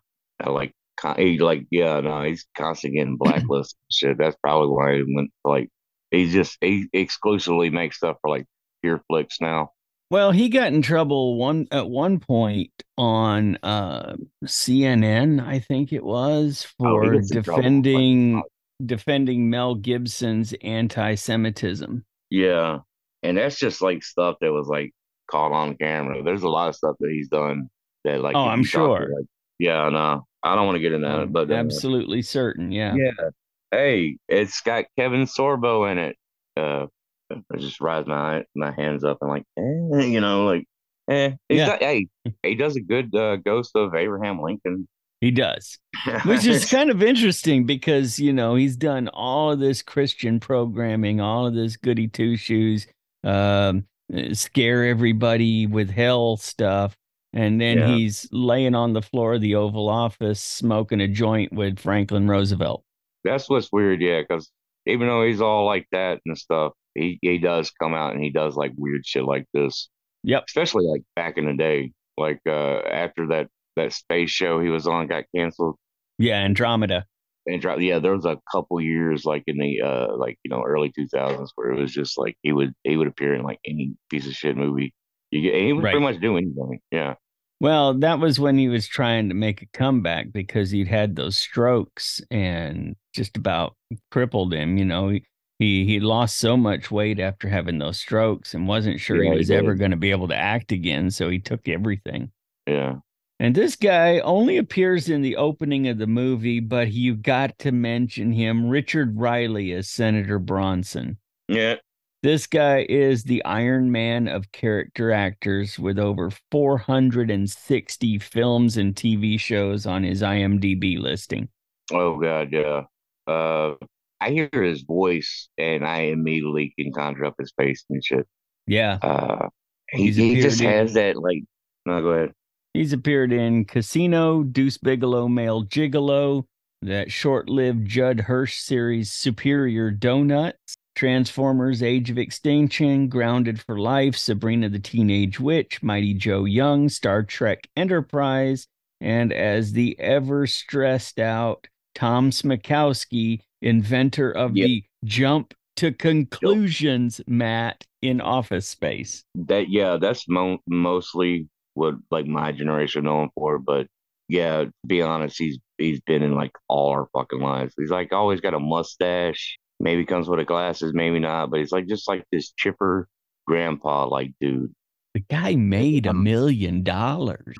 Uh, 0.44 0.50
like, 0.50 0.72
he, 1.16 1.38
like, 1.38 1.66
yeah, 1.70 2.00
no, 2.00 2.24
he's 2.24 2.44
constantly 2.56 2.98
getting 2.98 3.16
blacklisted. 3.20 3.78
shit. 3.90 4.18
That's 4.18 4.36
probably 4.42 4.68
why 4.68 4.96
he 4.96 5.14
went 5.14 5.30
like 5.44 5.70
he 6.10 6.28
just 6.30 6.58
he 6.60 6.88
exclusively 6.92 7.70
makes 7.70 7.98
stuff 7.98 8.16
for 8.20 8.30
like 8.30 8.46
Pure 8.82 9.02
Flix 9.08 9.40
now. 9.40 9.70
Well, 10.10 10.30
he 10.32 10.48
got 10.48 10.72
in 10.72 10.80
trouble 10.80 11.36
one 11.36 11.66
at 11.70 11.88
one 11.88 12.18
point 12.18 12.70
on 12.96 13.58
uh, 13.62 14.16
CNN, 14.46 15.46
I 15.46 15.58
think 15.58 15.92
it 15.92 16.02
was, 16.02 16.66
Oh, 16.80 16.84
for 16.84 17.04
trouble. 17.04 17.28
defending 17.28 18.42
defending 18.84 19.50
Mel 19.50 19.74
Gibson's 19.74 20.54
anti-Semitism. 20.62 22.04
Yeah, 22.30 22.78
and 23.22 23.36
that's 23.36 23.56
just 23.58 23.82
like 23.82 24.02
stuff 24.02 24.36
that 24.40 24.52
was 24.52 24.66
like 24.68 24.92
caught 25.30 25.52
on 25.52 25.76
camera. 25.76 26.22
There's 26.22 26.42
a 26.42 26.48
lot 26.48 26.68
of 26.68 26.76
stuff 26.76 26.96
that 27.00 27.10
he's 27.10 27.28
done 27.28 27.68
that 28.04 28.20
like 28.22 28.36
Oh, 28.36 28.46
I'm 28.46 28.60
you 28.60 28.66
talk 28.66 29.00
to, 29.00 29.04
sure. 29.06 29.14
like- 29.16 29.26
yeah, 29.58 29.88
no, 29.88 30.24
I 30.44 30.54
don't 30.54 30.66
want 30.66 30.76
to 30.76 30.80
get 30.80 30.92
into 30.92 31.22
it, 31.22 31.32
but 31.32 31.50
uh, 31.50 31.54
absolutely 31.54 32.22
certain, 32.22 32.70
yeah. 32.70 32.94
yeah, 32.96 33.30
hey, 33.72 34.16
it's 34.28 34.60
got 34.60 34.84
Kevin 34.96 35.24
Sorbo 35.24 35.90
in 35.90 35.98
it. 35.98 36.16
Uh, 36.56 36.86
I 37.30 37.56
just 37.58 37.80
rise 37.80 38.06
my 38.06 38.44
my 38.54 38.72
hands 38.72 39.04
up 39.04 39.18
and 39.20 39.30
like, 39.30 39.44
eh, 39.58 40.04
you 40.06 40.20
know, 40.20 40.46
like, 40.46 40.64
eh, 41.08 41.32
he's 41.48 41.58
Yeah. 41.58 41.66
got, 41.66 41.80
hey, 41.80 42.08
he 42.42 42.54
does 42.54 42.76
a 42.76 42.80
good 42.80 43.14
uh, 43.14 43.36
ghost 43.36 43.72
of 43.74 43.94
Abraham 43.94 44.40
Lincoln, 44.40 44.88
He 45.20 45.30
does. 45.30 45.78
Which 46.24 46.46
is 46.46 46.64
kind 46.70 46.90
of 46.90 47.02
interesting 47.02 47.66
because, 47.66 48.18
you 48.18 48.32
know, 48.32 48.54
he's 48.54 48.76
done 48.76 49.08
all 49.08 49.52
of 49.52 49.58
this 49.58 49.82
Christian 49.82 50.40
programming, 50.40 51.20
all 51.20 51.46
of 51.46 51.54
this 51.54 51.76
goody 51.76 52.08
two 52.08 52.36
shoes, 52.36 52.86
um, 53.24 53.84
scare 54.32 54.84
everybody 54.84 55.66
with 55.66 55.90
hell 55.90 56.36
stuff. 56.36 56.96
And 57.34 57.60
then 57.60 57.78
Yeah. 57.78 57.86
he's 57.88 58.26
laying 58.32 58.74
on 58.74 58.94
the 58.94 59.02
floor 59.02 59.34
of 59.34 59.42
the 59.42 59.54
Oval 59.54 59.88
Office 59.88 60.42
smoking 60.42 61.00
a 61.00 61.08
joint 61.08 61.52
with 61.52 61.78
Franklin 61.78 62.26
Roosevelt. 62.28 62.84
that's 63.24 63.50
what's 63.50 63.70
weird, 63.70 64.00
yeah, 64.00 64.22
because 64.22 64.50
even 64.86 65.06
though 65.08 65.26
he's 65.26 65.40
all 65.42 65.66
like 65.66 65.86
that 65.92 66.20
and 66.24 66.38
stuff, 66.38 66.72
he 66.98 67.18
he 67.22 67.38
does 67.38 67.70
come 67.70 67.94
out 67.94 68.14
and 68.14 68.22
he 68.22 68.30
does 68.30 68.56
like 68.56 68.72
weird 68.76 69.06
shit 69.06 69.24
like 69.24 69.46
this. 69.54 69.88
Yep. 70.24 70.44
Especially 70.48 70.84
like 70.86 71.02
back 71.16 71.38
in 71.38 71.46
the 71.46 71.54
day, 71.54 71.92
like 72.16 72.40
uh 72.46 72.78
after 72.80 73.28
that 73.28 73.48
that 73.76 73.92
space 73.92 74.30
show 74.30 74.60
he 74.60 74.68
was 74.68 74.86
on 74.86 75.06
got 75.06 75.24
canceled. 75.34 75.76
Yeah, 76.18 76.38
Andromeda. 76.38 77.06
And 77.46 77.62
dro- 77.62 77.78
yeah, 77.78 77.98
there 78.00 78.14
was 78.14 78.26
a 78.26 78.38
couple 78.52 78.80
years 78.80 79.24
like 79.24 79.44
in 79.46 79.56
the 79.58 79.80
uh 79.80 80.16
like 80.16 80.36
you 80.44 80.50
know 80.50 80.62
early 80.64 80.90
two 80.94 81.06
thousands 81.08 81.52
where 81.54 81.70
it 81.72 81.80
was 81.80 81.92
just 81.92 82.18
like 82.18 82.36
he 82.42 82.52
would 82.52 82.72
he 82.84 82.96
would 82.96 83.06
appear 83.08 83.34
in 83.34 83.42
like 83.42 83.58
any 83.64 83.94
piece 84.10 84.26
of 84.26 84.32
shit 84.34 84.56
movie. 84.56 84.92
You 85.30 85.42
get 85.42 85.54
he 85.60 85.72
would 85.72 85.84
Right. 85.84 85.92
pretty 85.92 86.04
much 86.04 86.20
do 86.20 86.36
anything. 86.36 86.80
Yeah. 86.90 87.14
Well, 87.60 87.94
that 87.94 88.20
was 88.20 88.38
when 88.38 88.56
he 88.56 88.68
was 88.68 88.86
trying 88.86 89.28
to 89.30 89.34
make 89.34 89.62
a 89.62 89.66
comeback 89.72 90.30
because 90.32 90.70
he'd 90.70 90.86
had 90.88 91.16
those 91.16 91.36
strokes 91.36 92.20
and 92.30 92.94
just 93.14 93.36
about 93.36 93.74
crippled 94.12 94.54
him. 94.54 94.76
You 94.78 94.84
know, 94.84 95.08
he 95.08 95.24
he, 95.58 95.84
he 95.84 96.00
lost 96.00 96.38
so 96.38 96.56
much 96.56 96.90
weight 96.90 97.18
after 97.18 97.48
having 97.48 97.78
those 97.78 97.98
strokes 97.98 98.54
and 98.54 98.68
wasn't 98.68 99.00
sure 99.00 99.16
Yeah, 99.16 99.30
he 99.30 99.30
he 99.32 99.38
was 99.38 99.50
ever 99.50 99.74
going 99.74 99.90
to 99.90 99.96
be 99.96 100.10
able 100.10 100.28
to 100.28 100.36
act 100.36 100.72
again. 100.72 101.10
So 101.10 101.28
he 101.28 101.38
took 101.38 101.68
everything. 101.68 102.30
Yeah. 102.66 102.96
And 103.40 103.54
this 103.54 103.76
guy 103.76 104.18
only 104.20 104.56
appears 104.56 105.08
in 105.08 105.22
the 105.22 105.36
opening 105.36 105.86
of 105.88 105.98
the 105.98 106.08
movie, 106.08 106.58
but 106.60 106.90
you 106.90 107.14
got 107.14 107.56
to 107.60 107.70
mention 107.70 108.32
him, 108.32 108.68
Richard 108.68 109.16
Riehle 109.16 109.76
as 109.76 109.88
Senator 109.88 110.40
Bronson. 110.40 111.18
Yeah. 111.46 111.76
This 112.24 112.48
guy 112.48 112.84
is 112.88 113.22
the 113.22 113.44
Iron 113.44 113.92
Man 113.92 114.26
of 114.26 114.50
character 114.50 115.12
actors 115.12 115.78
with 115.78 116.00
over 116.00 116.30
460 116.50 118.18
films 118.18 118.76
and 118.76 118.92
TV 118.94 119.38
shows 119.38 119.86
on 119.86 120.02
his 120.02 120.20
IMDb 120.20 120.98
listing. 120.98 121.48
Oh 121.92 122.18
god, 122.18 122.52
yeah. 122.52 122.82
Uh 123.28 123.74
I 124.20 124.30
hear 124.30 124.48
his 124.52 124.82
voice 124.82 125.48
and 125.58 125.84
I 125.84 126.02
immediately 126.02 126.74
can 126.78 126.92
conjure 126.92 127.26
up 127.26 127.34
his 127.38 127.52
face 127.56 127.84
and 127.90 128.04
shit. 128.04 128.26
Yeah, 128.66 128.98
Uh 129.02 129.48
he, 129.90 130.12
he 130.12 130.40
just 130.40 130.60
has 130.60 130.94
that 130.94 131.16
like 131.16 131.44
no 131.86 132.02
go 132.02 132.08
ahead. 132.10 132.32
he's 132.74 132.92
appeared 132.92 133.32
in 133.32 133.64
Casino, 133.64 134.42
Deuce 134.42 134.78
Bigalow, 134.78 135.28
Male 135.28 135.64
Gigolo, 135.64 136.44
that 136.82 137.10
short 137.10 137.48
lived 137.48 137.86
Judd 137.88 138.20
Hirsch 138.20 138.58
series 138.58 139.12
Superior 139.12 139.90
Donuts, 139.90 140.74
Transformers 140.94 141.82
Age 141.82 142.10
of 142.10 142.18
Extinction, 142.18 143.08
Grounded 143.08 143.60
for 143.60 143.78
Life, 143.78 144.16
Sabrina 144.16 144.68
the 144.68 144.78
Teenage 144.78 145.40
Witch, 145.40 145.82
Mighty 145.82 146.14
Joe 146.14 146.44
Young, 146.44 146.88
Star 146.88 147.22
Trek 147.22 147.68
Enterprise, 147.76 148.66
and 149.00 149.32
as 149.32 149.72
the 149.72 149.98
ever 149.98 150.46
stressed 150.46 151.18
out 151.18 151.66
Tom 151.94 152.30
Smykowski, 152.30 153.40
inventor 153.62 154.30
of 154.30 154.54
Yep. 154.54 154.60
the 154.60 154.84
jump 155.04 155.54
to 155.76 155.92
conclusions 155.92 157.20
mat 157.26 157.84
in 158.02 158.20
Office 158.20 158.68
Space. 158.68 159.24
That 159.34 159.68
yeah, 159.68 159.96
that's 159.98 160.28
mo- 160.28 160.58
mostly 160.66 161.48
what 161.74 161.94
like 162.10 162.26
my 162.26 162.52
generation 162.52 163.04
know 163.04 163.22
him 163.24 163.30
for, 163.34 163.58
but 163.58 163.86
yeah, 164.28 164.64
to 164.64 164.72
be 164.86 165.02
honest, 165.02 165.38
he's 165.38 165.58
he's 165.78 166.00
been 166.00 166.22
in 166.22 166.34
like 166.34 166.52
all 166.68 166.90
our 166.90 167.08
fucking 167.12 167.40
lives. 167.40 167.74
He's 167.78 167.90
like 167.90 168.12
always 168.12 168.40
got 168.40 168.54
a 168.54 168.60
mustache, 168.60 169.58
maybe 169.80 170.04
comes 170.04 170.28
with 170.28 170.40
a 170.40 170.44
glasses, 170.44 170.92
maybe 170.94 171.18
not, 171.20 171.50
but 171.50 171.60
he's 171.60 171.72
like 171.72 171.86
just 171.86 172.08
like 172.08 172.24
this 172.32 172.52
chipper 172.56 173.08
grandpa 173.46 174.06
like 174.06 174.32
dude. 174.40 174.72
The 175.12 175.20
guy 175.20 175.54
made 175.54 176.06
a 176.06 176.14
million 176.14 176.82
dollars. 176.82 177.56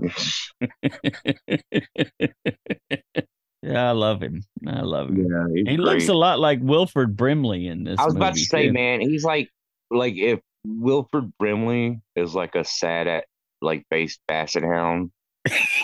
yeah, 3.62 3.88
I 3.88 3.92
love 3.92 4.22
him. 4.22 4.42
I 4.66 4.80
love 4.82 5.08
him. 5.08 5.26
Yeah, 5.30 5.46
he's 5.54 5.68
He 5.68 5.76
looks 5.76 6.08
a 6.08 6.14
lot 6.14 6.38
like 6.38 6.60
Wilford 6.62 7.16
Brimley 7.16 7.66
in 7.66 7.84
this. 7.84 7.98
I 7.98 8.04
was 8.06 8.14
about 8.14 8.34
to 8.34 8.40
movie, 8.40 8.44
say, 8.44 8.66
too. 8.68 8.72
man, 8.72 9.00
he's 9.00 9.24
like 9.24 9.48
like 9.90 10.14
if 10.16 10.40
Wilford 10.64 11.32
Brimley 11.38 12.00
is 12.16 12.34
like 12.34 12.54
a 12.54 12.64
sad 12.64 13.06
at 13.08 13.24
like 13.60 13.84
based 13.90 14.20
basset 14.28 14.62
hound, 14.62 15.10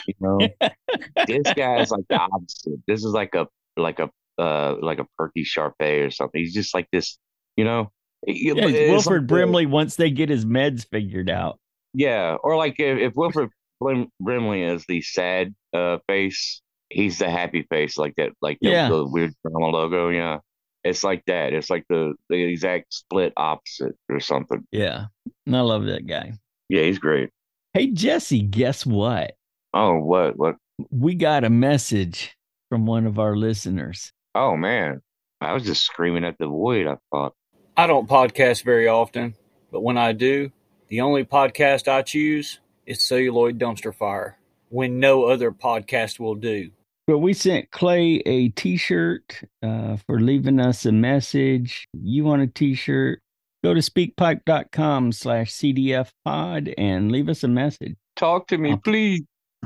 you 0.07 0.14
know, 0.21 0.38
this 1.26 1.52
guy 1.54 1.81
is 1.81 1.90
like 1.90 2.04
the 2.09 2.16
opposite. 2.16 2.81
This 2.87 3.04
is 3.04 3.12
like 3.12 3.35
a 3.35 3.47
like 3.76 3.99
a 3.99 4.11
uh 4.40 4.76
like 4.81 4.99
a 4.99 5.07
perky 5.19 5.45
Shar 5.45 5.75
Pei 5.78 6.00
or 6.00 6.11
something. 6.11 6.40
He's 6.40 6.54
just 6.54 6.75
like 6.75 6.88
this, 6.93 7.19
you 7.57 7.64
know. 7.64 7.90
Yeah, 8.26 8.54
It's 8.57 8.64
like 8.64 8.75
Wilford 8.90 9.23
the- 9.25 9.26
Brimley 9.26 9.66
once 9.66 9.97
they 9.97 10.11
get 10.11 10.28
his 10.28 10.45
meds 10.45 10.87
figured 10.90 11.28
out. 11.28 11.59
Yeah, 11.93 12.37
or 12.43 12.57
like 12.57 12.76
if, 12.78 12.99
if 12.99 13.12
Wilford 13.14 13.50
Brim, 13.81 14.09
Brimley 14.21 14.62
is 14.62 14.85
the 14.88 15.00
sad 15.02 15.54
uh 15.73 15.99
face, 16.09 16.62
he's 16.94 17.18
the 17.18 17.28
happy 17.28 17.66
face, 17.70 17.98
like 17.98 18.14
that, 18.16 18.32
like 18.40 18.58
the, 18.60 18.70
Yeah. 18.70 18.88
the 18.88 19.04
weird 19.06 19.32
drama 19.44 19.66
logo. 19.66 20.08
Yeah, 20.08 20.38
it's 20.84 21.02
like 21.04 21.22
that. 21.26 21.52
It's 21.52 21.70
like 21.70 21.84
the 21.88 22.14
the 22.28 22.42
exact 22.42 22.92
split 22.94 23.32
opposite 23.36 23.96
or 24.08 24.20
something. 24.20 24.64
Yeah, 24.72 25.06
and 25.46 25.56
I 25.56 25.60
love 25.60 25.84
that 25.86 26.06
guy. 26.06 26.32
Yeah, 26.68 26.82
he's 26.82 26.98
great. 26.98 27.30
Hey 27.74 27.88
Jesse, 27.88 28.42
guess 28.42 28.86
what? 28.86 29.34
Oh, 29.72 29.98
what 29.98 30.36
what? 30.38 30.56
We 30.90 31.14
got 31.14 31.44
a 31.44 31.50
message 31.50 32.36
from 32.70 32.86
one 32.86 33.06
of 33.06 33.18
our 33.18 33.36
listeners. 33.36 34.12
Oh 34.34 34.56
man, 34.56 35.02
I 35.40 35.52
was 35.52 35.64
just 35.64 35.82
screaming 35.82 36.24
at 36.24 36.38
the 36.38 36.46
void. 36.46 36.86
I 36.86 36.96
thought. 37.10 37.34
I 37.76 37.86
don't 37.86 38.08
podcast 38.08 38.62
very 38.64 38.86
often, 38.88 39.34
but 39.72 39.82
when 39.82 39.98
I 39.98 40.12
do, 40.12 40.50
the 40.88 41.00
only 41.00 41.24
podcast 41.24 41.88
I 41.88 42.02
choose 42.02 42.60
is 42.86 43.02
Celluloid 43.02 43.58
Dumpster 43.58 43.92
Fire 43.94 44.38
when 44.68 45.00
no 45.00 45.24
other 45.24 45.50
podcast 45.52 46.18
will 46.20 46.34
do. 46.36 46.70
But 47.06 47.18
we 47.18 47.34
sent 47.34 47.70
Clay 47.70 48.23
a 48.25 48.49
T-shirt 48.50 49.42
uh, 49.62 49.96
for 50.06 50.20
leaving 50.20 50.58
us 50.58 50.87
a 50.87 50.92
message. 50.92 51.87
You 51.92 52.25
want 52.25 52.42
a 52.42 52.46
T-shirt? 52.46 53.20
Go 53.62 53.75
to 53.75 53.80
speakpipe.com 53.80 55.12
slash 55.12 55.50
CDF 55.52 56.11
pod 56.25 56.73
and 56.78 57.11
leave 57.12 57.28
us 57.28 57.44
a 57.44 57.49
message. 57.49 57.96
Talk 58.16 58.46
to 58.49 58.58
me, 58.58 58.73
Oh. 58.73 58.76
please. 58.78 59.23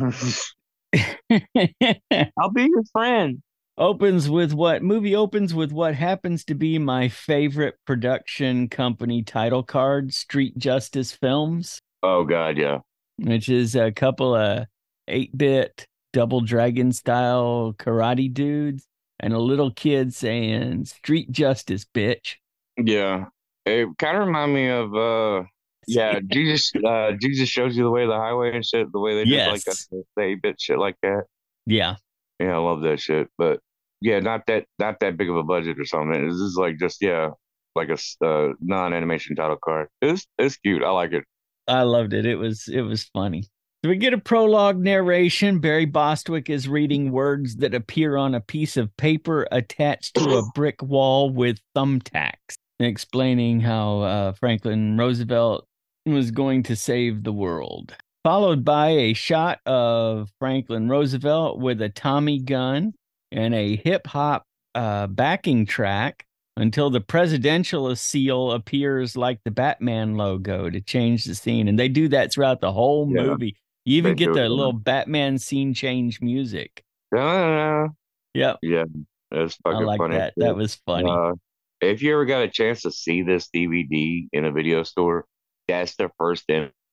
I'll 1.30 2.50
be 2.52 2.62
your 2.64 2.84
friend. 2.92 3.42
opens 3.76 4.28
with 4.30 4.52
what 4.52 4.82
movie 4.82 5.14
opens 5.14 5.54
with 5.54 5.70
what 5.72 5.94
happens 5.94 6.44
to 6.44 6.54
be 6.54 6.78
my 6.78 7.08
favorite 7.08 7.76
production 7.86 8.68
company 8.68 9.22
title 9.22 9.62
card, 9.62 10.12
Street 10.14 10.56
Justice 10.58 11.12
Films. 11.12 11.78
Oh 12.02 12.24
God, 12.24 12.56
yeah. 12.56 12.78
Which 13.18 13.48
is 13.48 13.74
a 13.76 13.90
couple 13.92 14.34
of 14.34 14.66
eight 15.08 15.36
bit 15.36 15.86
double 16.12 16.40
dragon 16.40 16.92
style 16.92 17.74
karate 17.78 18.32
dudes 18.32 18.86
and 19.20 19.32
a 19.32 19.38
little 19.38 19.70
kid 19.70 20.14
saying 20.14 20.84
street 20.84 21.30
justice 21.30 21.84
bitch. 21.94 22.34
Yeah. 22.76 23.26
It 23.66 23.88
kind 23.98 24.16
of 24.16 24.26
remind 24.26 24.54
me 24.54 24.68
of 24.68 24.94
uh 24.94 25.44
yeah, 25.86 26.20
Jesus 26.32 26.72
uh 26.86 27.12
Jesus 27.20 27.48
shows 27.48 27.76
you 27.76 27.84
the 27.84 27.90
way 27.90 28.02
of 28.04 28.08
the 28.08 28.16
highway 28.16 28.54
and 28.54 28.64
shit, 28.64 28.90
the 28.92 29.00
way 29.00 29.14
they 29.14 29.24
did 29.24 29.48
like 29.48 29.62
Yes. 29.66 29.86
that 29.90 30.04
the 30.16 30.34
bit 30.42 30.60
shit 30.60 30.78
like 30.78 30.96
that. 31.02 31.24
Yeah. 31.66 31.96
Yeah, 32.40 32.54
I 32.54 32.58
love 32.58 32.82
that 32.82 33.00
shit. 33.00 33.28
But 33.36 33.60
yeah, 34.00 34.20
not 34.20 34.42
that 34.46 34.64
not 34.78 35.00
that 35.00 35.16
big 35.16 35.28
of 35.28 35.36
a 35.36 35.42
budget 35.42 35.78
or 35.80 35.84
something. 35.84 36.28
This 36.28 36.36
is 36.38 36.56
like 36.56 36.78
just 36.78 37.02
yeah, 37.02 37.30
like 37.74 37.88
a 37.90 38.24
uh, 38.24 38.52
non 38.60 38.92
animation 38.94 39.34
title 39.34 39.58
card. 39.62 39.88
It's 40.00 40.24
it's 40.38 40.56
cute. 40.58 40.84
I 40.84 40.90
like 40.90 41.12
it. 41.12 41.24
I 41.66 41.82
loved 41.82 42.14
it. 42.14 42.24
It 42.24 42.36
was 42.36 42.68
it 42.68 42.82
was 42.82 43.04
funny. 43.12 43.48
So 43.84 43.90
we 43.90 43.96
get 43.96 44.12
a 44.12 44.18
prologue 44.18 44.78
narration. 44.78 45.60
Barry 45.60 45.84
Bostwick 45.84 46.50
is 46.50 46.68
reading 46.68 47.12
words 47.12 47.56
that 47.56 47.74
appear 47.74 48.16
on 48.16 48.34
a 48.34 48.40
piece 48.40 48.76
of 48.76 48.94
paper 48.96 49.46
attached 49.52 50.14
to 50.16 50.38
a 50.38 50.50
brick 50.52 50.82
wall 50.82 51.30
with 51.30 51.60
thumbtacks, 51.76 52.56
explaining 52.80 53.60
how 53.60 54.00
uh, 54.00 54.32
Franklin 54.32 54.96
Roosevelt 54.98 55.64
was 56.06 56.32
going 56.32 56.64
to 56.64 56.74
save 56.74 57.22
the 57.22 57.32
world. 57.32 57.94
Followed 58.24 58.64
by 58.64 58.88
a 58.88 59.12
shot 59.14 59.60
of 59.64 60.28
Franklin 60.40 60.88
Roosevelt 60.88 61.60
with 61.60 61.80
a 61.80 61.88
Tommy 61.88 62.40
gun 62.40 62.94
and 63.30 63.54
a 63.54 63.76
hip 63.76 64.08
hop 64.08 64.42
uh, 64.74 65.06
backing 65.06 65.66
track 65.66 66.24
until 66.56 66.90
the 66.90 67.00
presidential 67.00 67.94
seal 67.94 68.50
appears 68.50 69.16
like 69.16 69.38
the 69.44 69.52
Batman 69.52 70.16
logo 70.16 70.68
to 70.68 70.80
change 70.80 71.26
the 71.26 71.36
scene. 71.36 71.68
And 71.68 71.78
they 71.78 71.88
do 71.88 72.08
that 72.08 72.32
throughout 72.32 72.60
the 72.60 72.72
whole 72.72 73.08
Yeah. 73.08 73.22
movie. 73.22 73.54
You 73.88 73.96
even 73.96 74.12
They 74.12 74.26
get 74.26 74.34
the 74.34 74.44
it, 74.44 74.50
little 74.50 74.74
Batman 74.74 75.38
scene 75.38 75.72
change 75.72 76.20
music. 76.20 76.84
Yep. 78.34 78.58
yeah, 78.62 78.84
it's 79.30 79.56
I 79.64 79.70
fucking 79.70 79.86
like 79.86 79.96
funny. 79.96 80.16
that. 80.16 80.34
That 80.36 80.56
was 80.56 80.74
funny. 80.84 81.10
Uh, 81.10 81.32
if 81.80 82.02
you 82.02 82.12
ever 82.12 82.26
got 82.26 82.42
a 82.42 82.48
chance 82.48 82.82
to 82.82 82.90
see 82.90 83.22
this 83.22 83.48
DVD 83.48 84.28
in 84.30 84.44
a 84.44 84.52
video 84.52 84.82
store, 84.82 85.24
that's 85.68 85.96
the 85.96 86.10
first 86.18 86.44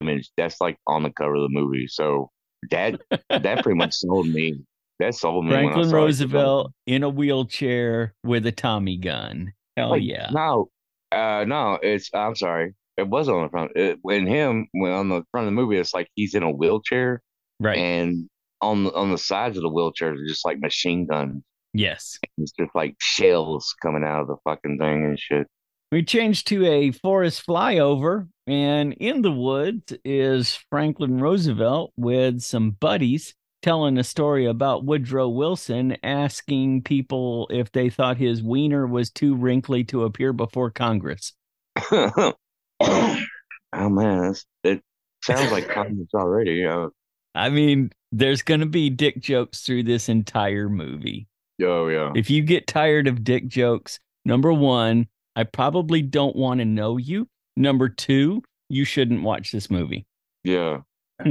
image. 0.02 0.32
That's 0.38 0.62
like 0.62 0.78
on 0.88 1.04
the 1.04 1.10
cover 1.10 1.36
of 1.36 1.42
the 1.42 1.50
movie. 1.50 1.88
So 1.88 2.32
that 2.72 3.02
that 3.30 3.62
pretty 3.62 3.78
much 3.78 3.94
sold 3.96 4.30
me. 4.30 4.62
That 5.00 5.16
sold 5.16 5.44
me. 5.44 5.52
when 5.52 5.66
I 5.66 5.74
Franklin. 5.74 5.92
Roosevelt 5.92 6.72
in 6.88 7.04
a 7.04 7.10
wheelchair 7.10 8.16
with 8.24 8.46
a 8.46 8.54
Tommy 8.54 8.96
gun. 8.96 9.52
Hell 9.76 9.98
yeah. 9.98 10.30
No, 10.32 10.70
uh, 11.12 11.44
no, 11.46 11.78
it's. 11.82 12.10
I'm 12.14 12.36
sorry. 12.36 12.74
It 12.98 13.08
was 13.08 13.28
on 13.30 13.44
the 13.44 13.50
front. 13.50 13.72
It, 13.76 14.00
when 14.02 14.26
him, 14.26 14.68
when 14.72 14.92
on 14.92 15.10
the 15.10 15.24
front 15.32 15.48
of 15.48 15.52
the 15.54 15.56
movie, 15.62 15.78
it's 15.78 15.94
like 15.94 16.08
he's 16.16 16.34
in 16.36 16.44
a 16.44 16.52
wheelchair, 16.52 17.22
Right. 17.60 17.78
and 17.78 18.28
on 18.62 18.86
the 18.86 18.94
on 18.94 19.12
the 19.12 19.18
sides 19.18 19.58
of 19.58 19.64
the 19.64 19.70
wheelchair 19.70 20.14
are 20.14 20.28
just 20.28 20.46
like 20.46 20.60
machine 20.60 21.06
guns. 21.06 21.44
yes. 21.74 22.18
It's 22.38 22.52
just 22.54 22.74
like 22.74 22.96
shells 23.00 23.76
coming 23.82 24.04
out 24.04 24.22
of 24.22 24.28
the 24.28 24.38
fucking 24.46 24.78
thing 24.80 25.04
and 25.06 25.20
shit. 25.20 25.48
We 25.92 26.04
change 26.04 26.46
to 26.46 26.66
a 26.66 26.92
forest 26.92 27.46
flyover, 27.46 28.28
and 28.48 28.94
in 28.94 29.22
the 29.22 29.32
woods 29.32 29.94
is 30.04 30.56
Franklin 30.70 31.20
Roosevelt 31.20 31.94
with 31.98 32.42
some 32.42 32.72
buddies 32.72 33.36
telling 33.62 33.98
a 33.98 34.04
story 34.04 34.46
about 34.46 34.84
Woodrow 34.86 35.28
Wilson 35.30 35.98
asking 36.04 36.84
people 36.84 37.48
if 37.52 37.72
they 37.72 37.90
thought 37.90 38.18
his 38.18 38.42
wiener 38.44 38.86
was 38.88 39.10
too 39.10 39.36
wrinkly 39.36 39.84
to 39.86 40.04
appear 40.04 40.34
before 40.34 40.70
Congress. 40.72 41.34
oh 42.82 43.90
man, 43.90 44.22
that's, 44.22 44.46
it 44.64 44.82
sounds 45.24 45.52
like 45.52 45.70
comments 45.70 46.14
already. 46.14 46.66
Uh, 46.66 46.88
I 47.34 47.50
mean, 47.50 47.92
there's 48.12 48.42
going 48.42 48.62
to 48.62 48.66
be 48.66 48.90
dick 48.90 49.22
jokes 49.22 49.62
through 49.62 49.84
this 49.84 50.10
entire 50.10 50.70
movie. 50.70 51.28
oh 51.64 51.88
yeah, 51.88 52.12
If 52.16 52.30
you 52.30 52.42
get 52.44 52.68
tired 52.68 53.08
of 53.08 53.24
dick 53.24 53.48
jokes, 53.48 54.00
number 54.24 54.54
one, 54.54 55.08
I 55.36 55.44
probably 55.44 56.02
don't 56.02 56.36
want 56.36 56.60
to 56.60 56.66
know 56.66 56.98
you. 56.98 57.28
Number 57.58 57.90
two, 57.90 58.42
you 58.70 58.86
shouldn't 58.86 59.24
watch 59.24 59.52
this 59.52 59.70
movie. 59.70 60.06
yeah. 60.44 60.80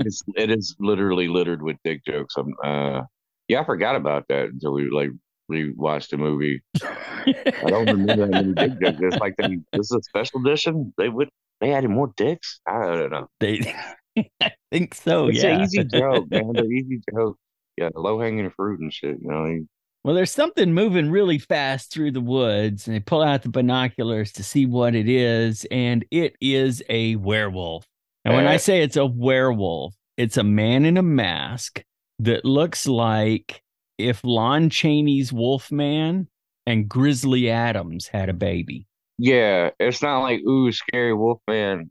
It's 0.00 0.22
it 0.36 0.48
is 0.50 0.76
literally 0.78 1.26
littered 1.26 1.60
with 1.60 1.76
dick 1.82 2.04
jokes. 2.04 2.36
Um, 2.38 2.54
uh, 2.64 3.02
yeah, 3.48 3.62
I 3.62 3.64
forgot 3.64 3.96
about 3.96 4.26
that 4.28 4.44
until 4.44 4.72
we 4.72 4.88
were 4.88 4.94
like 4.96 5.10
rewatched 5.50 6.10
the 6.10 6.16
movie. 6.18 6.62
I 6.84 7.64
don't 7.66 7.86
remember 7.86 8.26
that 8.26 8.30
many 8.30 8.52
dick 8.54 8.80
jokes. 8.80 8.98
It's 9.00 9.16
like 9.18 9.34
they, 9.36 9.58
this 9.72 9.90
is 9.90 9.92
a 9.92 10.02
special 10.02 10.40
edition. 10.40 10.92
They 10.98 11.08
would 11.08 11.28
they 11.60 11.72
added 11.72 11.90
more 11.90 12.12
dicks. 12.16 12.60
I 12.66 12.86
don't 12.86 13.10
know. 13.10 13.28
They, 13.40 13.74
I 14.40 14.52
think 14.70 14.94
so. 14.94 15.28
it's 15.28 15.42
yeah. 15.42 15.56
an 15.56 15.62
easy 15.62 15.84
joke, 15.92 16.30
man. 16.30 16.52
They're 16.52 16.70
easy 16.72 17.00
joke. 17.12 17.36
Yeah, 17.76 17.90
low 17.94 18.20
hanging 18.20 18.50
fruit 18.50 18.80
and 18.80 18.92
shit. 18.92 19.18
You 19.22 19.30
know, 19.30 19.64
Well, 20.04 20.14
there's 20.14 20.30
something 20.32 20.72
moving 20.74 21.10
really 21.10 21.38
fast 21.38 21.92
through 21.92 22.10
the 22.12 22.20
woods, 22.20 22.86
and 22.86 22.94
they 22.96 23.00
pull 23.00 23.22
out 23.22 23.42
the 23.42 23.48
binoculars 23.50 24.32
to 24.32 24.42
see 24.44 24.66
what 24.66 24.94
it 24.94 25.08
is, 25.08 25.64
and 25.70 26.04
it 26.10 26.34
is 26.40 26.82
a 26.88 27.16
werewolf. 27.16 27.84
And 28.24 28.34
when 28.34 28.46
I 28.46 28.56
Uh. 28.56 28.58
say 28.58 28.82
it's 28.82 28.96
a 28.96 29.06
werewolf, 29.06 29.94
it's 30.16 30.36
a 30.36 30.42
man 30.44 30.84
in 30.84 30.96
a 30.96 31.02
mask 31.02 31.82
that 32.20 32.44
looks 32.44 32.86
like 32.88 33.62
if 33.98 34.22
Lon 34.24 34.70
Chaney's 34.70 35.32
Wolfman 35.32 36.28
and 36.66 36.88
Grizzly 36.88 37.50
Adams 37.50 38.06
had 38.06 38.28
a 38.28 38.32
baby. 38.34 38.86
yeah. 39.18 39.70
It's 39.80 40.02
not 40.02 40.20
like 40.20 40.40
ooh, 40.40 40.70
scary 40.72 41.14
Wolfman, 41.14 41.90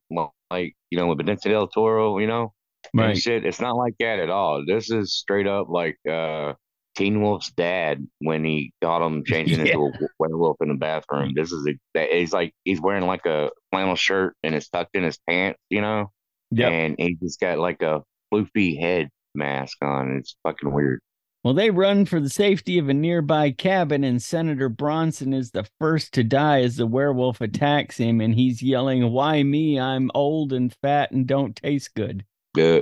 like 0.50 0.76
you 0.90 0.98
know, 0.98 1.08
with 1.08 1.18
Benicio 1.20 1.50
del 1.50 1.68
Toro. 1.68 2.20
You 2.20 2.28
know, 2.28 2.54
and 2.98 3.18
shit. 3.18 3.46
It's 3.46 3.60
not 3.60 3.76
like 3.76 3.96
that 4.00 4.20
at 4.20 4.30
all. 4.30 4.64
This 4.66 4.90
is 4.90 5.14
straight 5.14 5.48
up 5.48 5.68
like 5.70 5.98
uh 6.10 6.54
Teen 6.96 7.22
Wolf's 7.22 7.52
dad 7.52 8.08
when 8.20 8.44
he 8.44 8.72
got 8.82 9.06
him 9.06 9.24
changing 9.28 9.60
into 9.60 9.80
a 9.80 9.92
werewolf 10.20 10.58
in 10.62 10.70
the 10.70 10.76
bathroom. 10.76 11.34
This 11.36 11.52
is 11.52 11.68
a, 11.96 12.08
he's 12.20 12.34
like 12.34 12.54
he's 12.64 12.82
wearing 12.82 13.06
like 13.06 13.26
a 13.26 13.50
flannel 13.72 13.96
shirt 13.96 14.36
and 14.44 14.56
it's 14.56 14.70
tucked 14.70 14.96
in 14.96 15.04
his 15.04 15.20
pants, 15.30 15.60
you 15.70 15.82
know, 15.82 16.12
Yep. 16.52 16.72
and 16.72 16.96
he 16.98 17.16
just 17.22 17.40
got 17.40 17.60
like 17.60 17.82
a 17.84 18.02
floofy 18.34 18.80
head 18.80 19.10
mask 19.36 19.78
on. 19.84 20.16
It's 20.18 20.36
fucking 20.44 20.72
weird. 20.74 21.02
Well, 21.48 21.54
they 21.54 21.70
run 21.70 22.04
for 22.04 22.20
the 22.20 22.30
safety 22.30 22.78
of 22.78 22.90
a 22.90 22.94
nearby 22.94 23.52
cabin, 23.52 24.04
and 24.04 24.22
Senator 24.22 24.68
Bronson 24.68 25.32
is 25.32 25.52
the 25.52 25.66
first 25.80 26.14
to 26.16 26.24
die 26.26 26.60
as 26.60 26.76
the 26.76 26.86
werewolf 26.86 27.40
attacks 27.40 27.96
him, 27.96 28.20
and 28.20 28.36
he's 28.36 28.62
yelling, 28.62 29.14
Why 29.14 29.44
me? 29.44 29.80
I'm 29.80 30.12
old 30.14 30.52
and 30.52 30.76
fat 30.82 31.12
and 31.12 31.26
don't 31.26 31.56
taste 31.56 31.96
good. 31.96 32.26
Uh, 32.60 32.82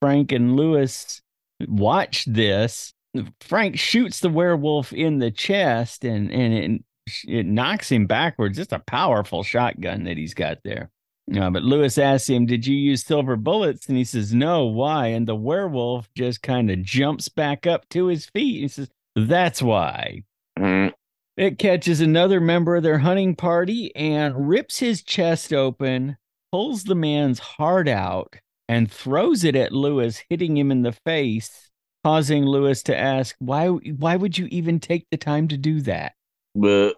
Frank 0.00 0.32
and 0.32 0.56
Lewis 0.56 1.20
watch 1.68 2.24
this. 2.24 2.94
Frank 3.42 3.78
shoots 3.78 4.20
the 4.20 4.30
werewolf 4.30 4.94
in 4.94 5.18
the 5.18 5.30
chest, 5.30 6.02
and, 6.02 6.32
and 6.32 6.54
it, 6.54 6.82
it 7.28 7.44
knocks 7.44 7.92
him 7.92 8.06
backwards. 8.06 8.58
It's 8.58 8.72
a 8.72 8.78
powerful 8.78 9.42
shotgun 9.42 10.04
that 10.04 10.16
he's 10.16 10.32
got 10.32 10.60
there. 10.64 10.90
Uh, 11.34 11.50
but 11.50 11.62
Lewis 11.64 11.98
asks 11.98 12.28
him, 12.28 12.46
Did 12.46 12.66
you 12.66 12.76
use 12.76 13.02
silver 13.04 13.36
bullets? 13.36 13.88
And 13.88 13.96
he 13.98 14.04
says, 14.04 14.32
No, 14.32 14.64
why? 14.66 15.08
And 15.08 15.26
the 15.26 15.34
werewolf 15.34 16.08
just 16.14 16.42
kind 16.42 16.70
of 16.70 16.82
jumps 16.82 17.28
back 17.28 17.66
up 17.66 17.88
to 17.90 18.06
his 18.06 18.26
feet. 18.26 18.60
He 18.60 18.68
says, 18.68 18.88
That's 19.16 19.60
why. 19.60 20.22
mm, 20.58 20.92
It 21.36 21.58
catches 21.58 22.00
another 22.00 22.40
member 22.40 22.76
of 22.76 22.84
their 22.84 22.98
hunting 22.98 23.34
party 23.34 23.94
and 23.96 24.48
rips 24.48 24.78
his 24.78 25.02
chest 25.02 25.52
open, 25.52 26.16
pulls 26.52 26.84
the 26.84 26.94
man's 26.94 27.40
heart 27.40 27.88
out, 27.88 28.36
and 28.68 28.90
throws 28.90 29.42
it 29.42 29.56
at 29.56 29.72
Lewis, 29.72 30.22
hitting 30.30 30.56
him 30.56 30.70
in 30.70 30.82
the 30.82 30.92
face, 30.92 31.70
causing 32.04 32.44
Lewis 32.44 32.84
to 32.84 32.96
ask, 32.96 33.34
Why 33.40 33.66
why 33.68 34.14
would 34.14 34.38
you 34.38 34.46
even 34.52 34.78
take 34.78 35.06
the 35.10 35.16
time 35.16 35.48
to 35.48 35.56
do 35.56 35.80
that? 35.82 36.12
but 36.54 36.94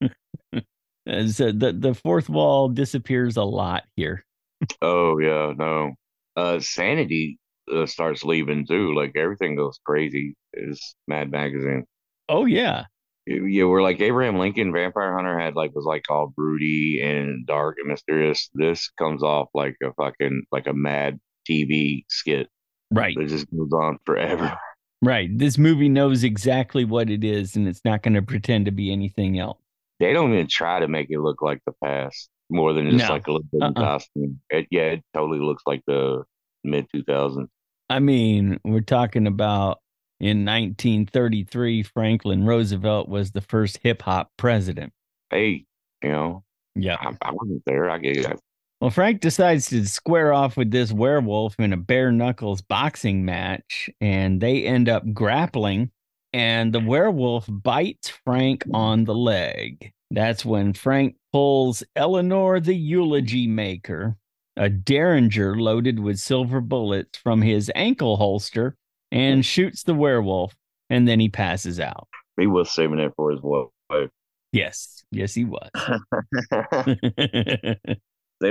Uh, 1.08 1.26
So 1.28 1.52
the, 1.52 1.72
the 1.72 1.94
fourth 1.94 2.28
wall 2.28 2.68
disappears 2.68 3.36
a 3.36 3.44
lot 3.44 3.84
here. 3.96 4.24
oh 4.82 5.18
yeah, 5.18 5.52
no. 5.56 5.92
Uh, 6.36 6.58
sanity 6.60 7.38
uh, 7.72 7.86
starts 7.86 8.24
leaving 8.24 8.66
too. 8.66 8.94
Like 8.94 9.12
everything 9.16 9.56
goes 9.56 9.78
crazy. 9.84 10.34
Is 10.52 10.94
Mad 11.06 11.30
Magazine. 11.30 11.84
Oh 12.28 12.44
yeah. 12.46 12.84
yeah, 13.26 13.64
we're 13.64 13.82
like 13.82 14.00
Abraham 14.00 14.38
Lincoln, 14.38 14.72
Vampire 14.72 15.14
Hunter 15.14 15.38
had 15.38 15.54
like 15.54 15.74
was 15.74 15.84
like 15.84 16.04
all 16.10 16.32
broody 16.34 17.00
and 17.02 17.46
dark 17.46 17.76
and 17.78 17.88
mysterious. 17.88 18.50
This 18.54 18.90
comes 18.98 19.22
off 19.22 19.48
like 19.54 19.76
a 19.82 19.92
fucking 19.94 20.44
like 20.52 20.66
a 20.66 20.72
mad 20.74 21.20
TV 21.48 22.04
skit 22.08 22.48
Right. 22.90 23.16
that 23.18 23.28
just 23.28 23.46
goes 23.50 23.70
on 23.72 23.98
forever. 24.06 24.56
Right. 25.02 25.28
This 25.36 25.58
movie 25.58 25.90
knows 25.90 26.24
exactly 26.24 26.86
what 26.86 27.10
it 27.10 27.24
is 27.24 27.56
and 27.56 27.68
it's 27.68 27.82
not 27.84 28.02
going 28.02 28.14
to 28.14 28.22
pretend 28.22 28.64
to 28.64 28.70
be 28.72 28.90
anything 28.90 29.38
else. 29.38 29.58
They 30.00 30.12
don't 30.12 30.32
even 30.32 30.48
try 30.48 30.80
to 30.80 30.88
make 30.88 31.08
it 31.10 31.20
look 31.20 31.40
like 31.42 31.60
the 31.66 31.72
past 31.82 32.28
more 32.50 32.72
than 32.72 32.90
just 32.90 33.06
No. 33.06 33.12
like 33.12 33.26
a 33.26 33.32
little 33.32 33.46
bit 33.52 33.62
of 33.62 33.76
Uh-uh. 33.76 33.80
costume. 33.82 34.40
It, 34.50 34.66
yeah, 34.70 34.82
it 34.92 35.04
totally 35.14 35.38
looks 35.40 35.62
like 35.66 35.82
the 35.86 36.24
mid 36.64 36.86
two 36.92 37.02
thousands. 37.04 37.48
I 37.90 37.98
mean, 38.00 38.58
we're 38.64 38.80
talking 38.80 39.26
about 39.26 39.78
In 40.20 40.44
1933, 40.44 41.82
Franklin 41.82 42.44
Roosevelt 42.44 43.08
was 43.08 43.32
the 43.32 43.40
first 43.40 43.78
hip 43.82 44.00
hop 44.02 44.30
president. 44.36 44.92
Hey, 45.30 45.64
you 46.02 46.08
know, 46.08 46.44
Yeah. 46.74 46.96
I, 47.00 47.12
I 47.20 47.30
wasn't 47.32 47.62
there. 47.66 47.90
I 47.90 47.98
get 47.98 48.22
that. 48.22 48.38
Well, 48.80 48.90
Frank 48.90 49.20
decides 49.20 49.68
to 49.70 49.86
square 49.86 50.32
off 50.32 50.56
with 50.56 50.70
this 50.70 50.92
werewolf 50.92 51.56
in 51.58 51.72
a 51.72 51.76
bare 51.76 52.12
knuckles 52.12 52.62
boxing 52.62 53.24
match, 53.24 53.88
and 54.00 54.40
they 54.40 54.64
end 54.64 54.88
up 54.88 55.02
grappling. 55.12 55.90
And 56.34 56.72
the 56.72 56.80
werewolf 56.80 57.46
bites 57.48 58.08
Frank 58.08 58.64
on 58.72 59.04
the 59.04 59.14
leg. 59.14 59.92
That's 60.10 60.44
when 60.44 60.72
Frank 60.72 61.14
pulls 61.32 61.84
Eleanor 61.94 62.58
the 62.58 62.74
eulogy 62.74 63.46
maker, 63.46 64.16
a 64.56 64.68
derringer 64.68 65.56
loaded 65.56 66.00
with 66.00 66.18
silver 66.18 66.60
bullets, 66.60 67.16
from 67.18 67.40
his 67.40 67.70
ankle 67.76 68.16
holster 68.16 68.74
and 69.12 69.42
mm. 69.42 69.44
shoots 69.44 69.84
the 69.84 69.94
werewolf. 69.94 70.56
And 70.90 71.06
then 71.06 71.20
he 71.20 71.28
passes 71.28 71.78
out. 71.78 72.08
He 72.36 72.48
was 72.48 72.68
saving 72.68 72.98
it 72.98 73.12
for 73.14 73.30
his 73.30 73.40
wife. 73.40 73.68
Yes, 74.50 75.04
yes, 75.12 75.34
he 75.34 75.44
was. 75.44 75.70
saving 75.76 76.16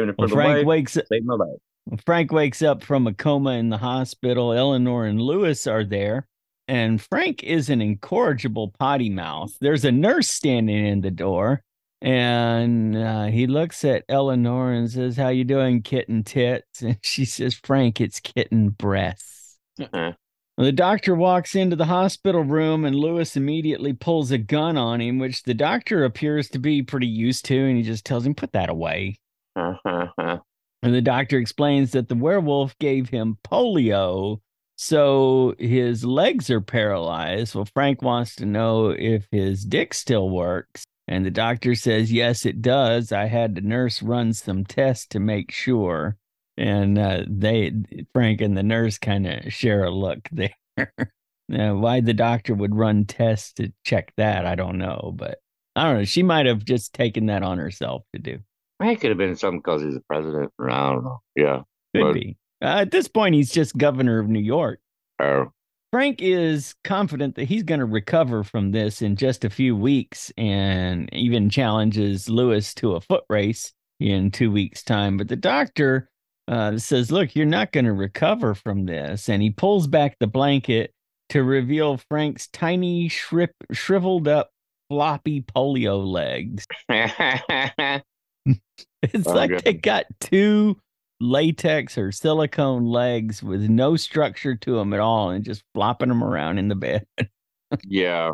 it 0.10 0.16
for 0.16 0.16
well, 0.18 0.28
the 0.28 0.34
Frank 0.34 0.58
wife. 0.60 0.66
wakes 0.66 0.96
up. 0.96 1.04
Save 1.08 1.26
my 1.26 1.36
life. 1.36 2.02
Frank 2.06 2.32
wakes 2.32 2.62
up 2.62 2.82
from 2.82 3.08
a 3.08 3.14
coma 3.14 3.52
in 3.52 3.68
the 3.68 3.78
hospital. 3.78 4.54
Eleanor 4.54 5.06
and 5.06 5.22
Lewis 5.22 5.68
are 5.68 5.84
there, 5.84 6.28
and 6.68 7.02
Frank 7.02 7.44
is 7.44 7.70
an 7.70 7.82
incorrigible 7.82 8.74
potty 8.80 9.10
mouth. 9.10 9.56
There's 9.60 9.86
a 9.86 9.92
nurse 9.92 10.30
standing 10.30 10.86
in 10.86 11.02
the 11.02 11.12
door, 11.12 11.64
and 12.02 12.96
uh, 12.96 13.26
he 13.26 13.48
looks 13.48 13.84
at 13.86 14.06
Eleanor 14.10 14.72
and 14.72 14.90
says, 14.90 15.18
"How 15.18 15.30
you 15.30 15.44
doing, 15.44 15.82
kitten 15.82 16.24
tits?" 16.24 16.82
And 16.82 16.98
she 17.04 17.26
says, 17.26 17.54
"Frank, 17.54 18.00
it's 18.02 18.20
kitten 18.20 18.70
breasts." 18.70 19.58
Uh-huh. 19.80 20.14
The 20.58 20.72
doctor 20.72 21.16
walks 21.16 21.56
into 21.56 21.76
the 21.76 21.86
hospital 21.86 22.44
room, 22.44 22.86
and 22.86 22.96
Lewis 22.96 23.36
immediately 23.36 23.94
pulls 23.94 24.30
a 24.30 24.38
gun 24.38 24.78
on 24.78 25.02
him, 25.02 25.18
which 25.18 25.44
the 25.44 25.56
doctor 25.56 26.04
appears 26.04 26.48
to 26.50 26.60
be 26.60 26.84
pretty 26.84 27.08
used 27.08 27.46
to, 27.46 27.58
and 27.58 27.76
he 27.76 27.84
just 27.84 28.06
tells 28.06 28.26
him, 28.26 28.36
"Put 28.36 28.54
that 28.54 28.70
away." 28.70 29.18
Uh-huh. 29.56 30.40
And 30.84 30.94
the 30.94 31.02
doctor 31.02 31.38
explains 31.38 31.92
that 31.92 32.10
the 32.10 32.16
werewolf 32.16 32.78
gave 32.78 33.10
him 33.10 33.38
polio, 33.44 34.42
so 34.76 35.56
his 35.60 36.04
legs 36.04 36.50
are 36.50 36.62
paralyzed. 36.62 37.56
Well, 37.56 37.68
Frank 37.74 38.02
wants 38.02 38.36
to 38.38 38.46
know 38.46 38.90
if 38.90 39.28
his 39.32 39.64
dick 39.66 39.94
still 39.94 40.30
works. 40.30 40.84
And 41.08 41.26
the 41.26 41.32
doctor 41.32 41.76
says, 41.76 42.12
yes, 42.14 42.46
it 42.46 42.62
does. 42.62 43.12
I 43.12 43.26
had 43.26 43.56
the 43.56 43.62
nurse 43.62 44.02
run 44.02 44.34
some 44.34 44.64
tests 44.64 45.06
to 45.08 45.20
make 45.20 45.52
sure. 45.52 46.16
And 46.58 46.98
uh, 46.98 47.24
they, 47.28 47.74
Frank 48.14 48.40
and 48.42 48.58
the 48.58 48.64
nurse 48.64 48.98
kind 48.98 49.28
of 49.28 49.52
share 49.52 49.84
a 49.84 49.92
look 49.92 50.28
there. 50.32 50.56
now, 51.50 51.76
why 51.76 52.00
the 52.00 52.14
doctor 52.14 52.54
would 52.54 52.74
run 52.76 53.06
tests 53.06 53.52
to 53.54 53.74
check 53.84 54.14
that, 54.18 54.46
I 54.46 54.56
don't 54.56 54.78
know. 54.78 55.12
But 55.14 55.40
I 55.76 55.84
don't 55.84 55.98
know. 55.98 56.06
She 56.06 56.24
might 56.24 56.46
have 56.46 56.64
just 56.64 56.94
taken 56.94 57.26
that 57.26 57.44
on 57.44 57.58
herself 57.58 58.04
to 58.14 58.22
do. 58.22 58.40
It 58.80 59.02
could 59.02 59.10
have 59.10 59.18
been 59.18 59.36
something 59.36 59.60
because 59.60 59.82
he's 59.82 59.94
the 59.96 60.04
president. 60.08 60.52
I 60.60 60.92
don't 60.92 61.04
know. 61.04 61.22
Yeah. 61.36 61.62
Could 61.96 62.02
But- 62.02 62.14
be. 62.14 62.38
Uh, 62.64 62.78
at 62.80 62.92
this 62.92 63.08
point, 63.08 63.36
he's 63.36 63.52
just 63.52 63.78
governor 63.78 64.20
of 64.20 64.30
New 64.30 64.40
York. 64.40 64.80
Oh, 65.20 65.52
Frank 65.92 66.22
is 66.22 66.74
confident 66.84 67.36
that 67.36 67.44
he's 67.44 67.64
going 67.64 67.80
to 67.80 67.86
recover 67.86 68.44
from 68.44 68.72
this 68.72 69.02
in 69.02 69.16
just 69.16 69.46
a 69.46 69.50
few 69.50 69.76
weeks 69.76 70.32
and 70.38 71.14
even 71.14 71.50
challenges 71.50 72.30
Lewis 72.30 72.74
to 72.76 72.94
a 72.96 73.02
foot 73.02 73.24
race 73.30 73.74
in 74.00 74.32
two 74.32 74.50
weeks' 74.52 74.82
time. 74.82 75.18
But 75.18 75.28
the 75.28 75.36
doctor 75.36 76.10
uh, 76.48 76.78
says, 76.78 77.12
Look, 77.12 77.36
you're 77.36 77.46
not 77.46 77.72
going 77.72 77.86
to 77.86 77.94
recover 77.94 78.56
from 78.56 78.86
this. 78.86 79.30
And 79.30 79.42
he 79.44 79.52
pulls 79.52 79.86
back 79.88 80.18
the 80.20 80.26
blanket 80.28 80.94
to 81.30 81.44
reveal 81.44 81.98
Frank's 81.98 82.48
tiny, 82.48 83.08
shrip, 83.08 83.52
shriveled 83.72 84.28
up, 84.28 84.50
floppy 84.90 85.42
polio 85.42 86.04
legs. 86.06 86.66
It's 89.02 89.28
Oh, 89.28 89.34
like 89.34 89.50
good. 89.50 89.64
they 89.64 89.74
got 89.74 90.06
two 90.22 90.78
latex 91.20 91.98
or 91.98 92.12
silicone 92.12 92.86
legs 92.86 93.42
with 93.44 93.62
no 93.70 93.96
structure 93.96 94.56
to 94.56 94.76
them 94.76 94.94
at 94.94 95.00
all 95.00 95.30
and 95.30 95.46
just 95.46 95.64
flopping 95.74 96.10
them 96.10 96.24
around 96.24 96.58
in 96.58 96.68
the 96.68 96.76
bed. 96.76 97.06
yeah. 97.84 98.32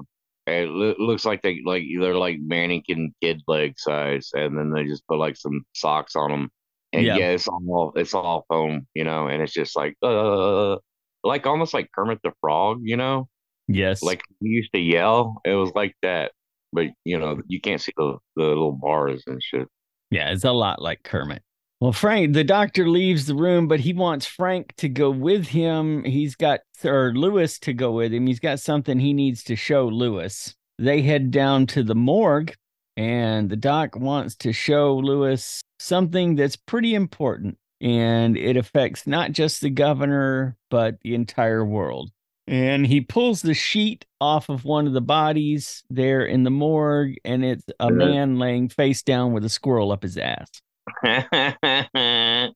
It 0.48 0.68
looks 0.70 1.26
like 1.26 1.44
they 1.44 1.62
like 1.64 1.84
they're 2.00 2.16
like 2.16 2.38
mannequin 2.42 3.14
kid 3.22 3.44
leg 3.48 3.76
size, 3.78 4.32
and 4.34 4.58
then 4.58 4.72
they 4.72 4.86
just 4.86 5.06
put 5.08 5.20
like 5.20 5.38
some 5.38 5.62
socks 5.76 6.16
on 6.16 6.32
them. 6.32 6.50
And 6.92 7.06
Yeah. 7.06 7.18
yeah, 7.18 7.30
it's 7.30 7.48
all 7.48 7.94
it's 7.96 8.16
all 8.16 8.46
foam, 8.50 8.88
you 8.96 9.04
know, 9.04 9.28
and 9.28 9.44
it's 9.44 9.54
just 9.54 9.76
like 9.78 9.96
uh, 10.02 10.78
like 11.24 11.46
almost 11.46 11.76
like 11.76 11.92
Kermit 11.94 12.20
the 12.24 12.32
Frog, 12.42 12.80
you 12.84 12.98
know, 12.98 13.30
Yes. 13.68 14.02
like 14.02 14.24
he 14.42 14.50
used 14.50 14.74
to 14.74 14.80
yell. 14.80 15.40
It 15.46 15.54
was 15.54 15.72
like 15.76 15.94
that, 16.02 16.32
but 16.74 16.88
you 17.06 17.20
know, 17.20 17.42
you 17.48 17.62
can't 17.62 17.80
see 17.80 17.94
the 17.96 18.18
the 18.36 18.42
little 18.44 18.72
bars 18.72 19.22
and 19.28 19.44
shit. 19.44 19.68
yeah, 20.10 20.32
it's 20.32 20.46
a 20.46 20.52
lot 20.52 20.82
like 20.82 21.04
Kermit. 21.04 21.44
Well, 21.82 21.94
Frank, 21.94 22.34
the 22.34 22.44
doctor 22.44 22.90
leaves 22.90 23.26
the 23.26 23.36
room, 23.36 23.70
but 23.70 23.80
he 23.80 23.94
wants 23.94 24.26
Frank 24.26 24.76
to 24.78 24.90
go 24.90 25.10
with 25.10 25.48
him. 25.48 26.04
He's 26.04 26.36
got, 26.36 26.60
or 26.84 27.14
Lewis 27.14 27.58
to 27.60 27.74
go 27.74 27.94
with 27.94 28.14
him. 28.14 28.28
He's 28.28 28.42
got 28.42 28.60
something 28.60 29.00
he 29.00 29.14
needs 29.14 29.46
to 29.46 29.56
show 29.56 29.88
Lewis. 29.88 30.56
They 30.78 31.02
head 31.02 31.32
down 31.32 31.68
to 31.68 31.84
the 31.84 31.96
morgue, 31.96 32.54
and 32.98 33.50
the 33.50 33.56
doc 33.56 33.96
wants 33.96 34.36
to 34.38 34.52
show 34.52 34.98
Lewis 34.98 35.62
something 35.80 36.36
that's 36.36 36.58
pretty 36.58 36.96
important. 36.96 37.58
And 37.80 38.36
it 38.36 38.58
affects 38.58 39.08
not 39.08 39.32
just 39.32 39.62
the 39.62 39.70
governor, 39.70 40.58
but 40.70 41.00
the 41.02 41.16
entire 41.16 41.64
world. 41.64 42.12
And 42.46 42.86
he 42.86 43.00
pulls 43.00 43.42
the 43.42 43.54
sheet 43.54 44.06
off 44.20 44.50
of 44.50 44.66
one 44.66 44.86
of 44.86 44.92
the 44.92 45.00
bodies 45.00 45.84
there 45.90 46.26
in 46.26 46.44
the 46.44 46.50
morgue, 46.50 47.16
and 47.24 47.46
it's 47.46 47.64
a 47.80 47.90
man 47.90 48.38
laying 48.38 48.68
face 48.68 49.02
down 49.02 49.32
with 49.32 49.46
a 49.46 49.50
squirrel 49.50 49.94
up 49.94 50.04
his 50.04 50.18
ass. 50.18 50.50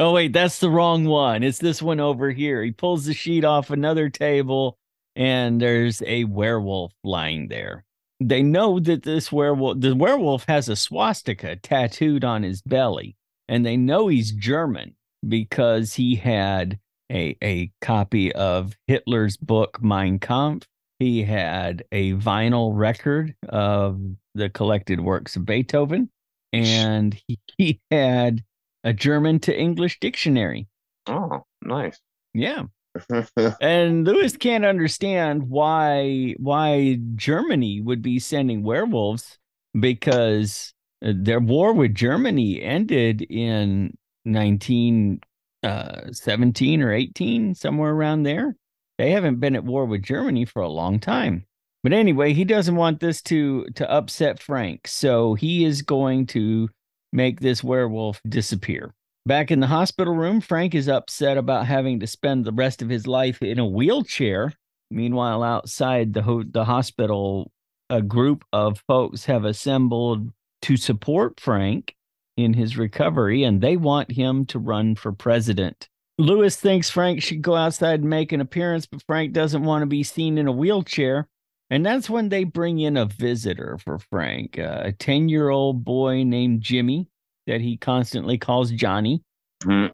Oh, 0.00 0.12
wait, 0.12 0.32
that's 0.32 0.60
the 0.60 0.70
wrong 0.70 1.06
one. 1.06 1.42
It's 1.42 1.58
this 1.58 1.82
one 1.82 1.98
over 1.98 2.30
here. 2.30 2.62
He 2.62 2.70
pulls 2.70 3.04
the 3.04 3.14
sheet 3.14 3.44
off 3.44 3.70
another 3.70 4.08
table, 4.08 4.78
and 5.16 5.60
there's 5.60 6.02
a 6.06 6.22
werewolf 6.22 6.92
lying 7.02 7.48
there. 7.48 7.84
They 8.20 8.42
know 8.42 8.78
that 8.78 9.02
this 9.02 9.32
werewolf, 9.32 9.80
the 9.80 9.96
werewolf 9.96 10.44
has 10.46 10.68
a 10.68 10.76
swastika 10.76 11.56
tattooed 11.56 12.24
on 12.24 12.44
his 12.44 12.62
belly, 12.62 13.16
and 13.48 13.66
they 13.66 13.76
know 13.76 14.06
he's 14.06 14.30
German 14.30 14.94
because 15.28 15.94
he 15.94 16.14
had 16.14 16.78
a, 17.10 17.36
a 17.42 17.72
copy 17.80 18.32
of 18.34 18.76
Hitler's 18.86 19.36
book, 19.36 19.82
Mein 19.82 20.20
Kampf. 20.20 20.68
He 21.00 21.24
had 21.24 21.82
a 21.90 22.12
vinyl 22.12 22.70
record 22.72 23.34
of 23.48 24.00
the 24.36 24.48
collected 24.48 25.00
works 25.00 25.34
of 25.34 25.44
Beethoven, 25.44 26.10
and 26.52 27.18
he, 27.26 27.38
he 27.58 27.80
had 27.90 28.44
a 28.84 28.92
German 28.92 29.40
to 29.40 29.58
English 29.58 29.98
dictionary. 30.00 30.68
oh, 31.06 31.44
nice. 31.62 31.98
Yeah. 32.34 32.64
And 33.60 34.04
Lewis 34.04 34.36
can't 34.36 34.64
understand 34.64 35.48
why 35.48 36.34
why 36.38 36.98
Germany 37.14 37.80
would 37.80 38.02
be 38.02 38.18
sending 38.18 38.64
werewolves 38.64 39.38
because 39.78 40.74
uh, 41.04 41.12
their 41.14 41.38
war 41.40 41.72
with 41.74 41.94
Germany 41.94 42.60
ended 42.60 43.22
in 43.22 43.96
1917 44.24 46.82
or 46.82 46.92
18 46.92 47.54
somewhere 47.54 47.92
around 47.92 48.24
there. 48.24 48.56
They 48.96 49.10
haven't 49.12 49.38
been 49.40 49.54
at 49.54 49.64
war 49.64 49.84
with 49.86 50.02
Germany 50.02 50.44
for 50.44 50.62
a 50.62 50.68
long 50.68 50.98
time. 50.98 51.46
But 51.82 51.92
anyway, 51.92 52.32
he 52.32 52.44
doesn't 52.44 52.76
want 52.76 53.00
this 53.00 53.22
to 53.22 53.66
to 53.76 53.90
upset 53.90 54.42
Frank, 54.42 54.88
so 54.88 55.34
he 55.34 55.64
is 55.64 55.82
going 55.82 56.26
to 56.28 56.68
make 57.12 57.40
this 57.40 57.62
werewolf 57.62 58.20
disappear. 58.28 58.94
Back 59.26 59.50
in 59.50 59.60
the 59.60 59.66
hospital 59.66 60.14
room, 60.14 60.40
Frank 60.40 60.74
is 60.74 60.88
upset 60.88 61.36
about 61.36 61.66
having 61.66 62.00
to 62.00 62.06
spend 62.06 62.44
the 62.44 62.52
rest 62.52 62.82
of 62.82 62.88
his 62.88 63.06
life 63.06 63.42
in 63.42 63.58
a 63.58 63.66
wheelchair. 63.66 64.52
Meanwhile, 64.90 65.42
outside 65.42 66.14
the 66.14 66.22
ho- 66.22 66.44
the 66.50 66.64
hospital, 66.64 67.52
a 67.90 68.02
group 68.02 68.44
of 68.52 68.82
folks 68.86 69.26
have 69.26 69.44
assembled 69.44 70.30
to 70.62 70.76
support 70.76 71.40
Frank 71.40 71.94
in 72.36 72.54
his 72.54 72.76
recovery, 72.76 73.44
and 73.44 73.60
they 73.60 73.76
want 73.76 74.12
him 74.12 74.46
to 74.46 74.58
run 74.58 74.94
for 74.94 75.12
president. 75.12 75.88
Lewis 76.18 76.56
thinks 76.56 76.90
Frank 76.90 77.22
should 77.22 77.42
go 77.42 77.54
outside 77.54 78.00
and 78.00 78.10
make 78.10 78.32
an 78.32 78.40
appearance, 78.40 78.86
but 78.86 79.02
Frank 79.06 79.32
doesn't 79.32 79.62
want 79.62 79.82
to 79.82 79.86
be 79.86 80.02
seen 80.02 80.38
in 80.38 80.48
a 80.48 80.52
wheelchair. 80.52 81.28
And 81.70 81.84
that's 81.84 82.08
when 82.08 82.30
they 82.30 82.44
bring 82.44 82.78
in 82.78 82.96
a 82.96 83.04
visitor 83.04 83.78
for 83.84 83.98
Frank, 83.98 84.58
uh, 84.58 84.82
a 84.84 84.92
10 84.92 85.28
year 85.28 85.50
old 85.50 85.84
boy 85.84 86.24
named 86.24 86.62
Jimmy 86.62 87.08
that 87.46 87.60
he 87.60 87.76
constantly 87.76 88.38
calls 88.38 88.70
Johnny. 88.70 89.22
Hmm. 89.62 89.86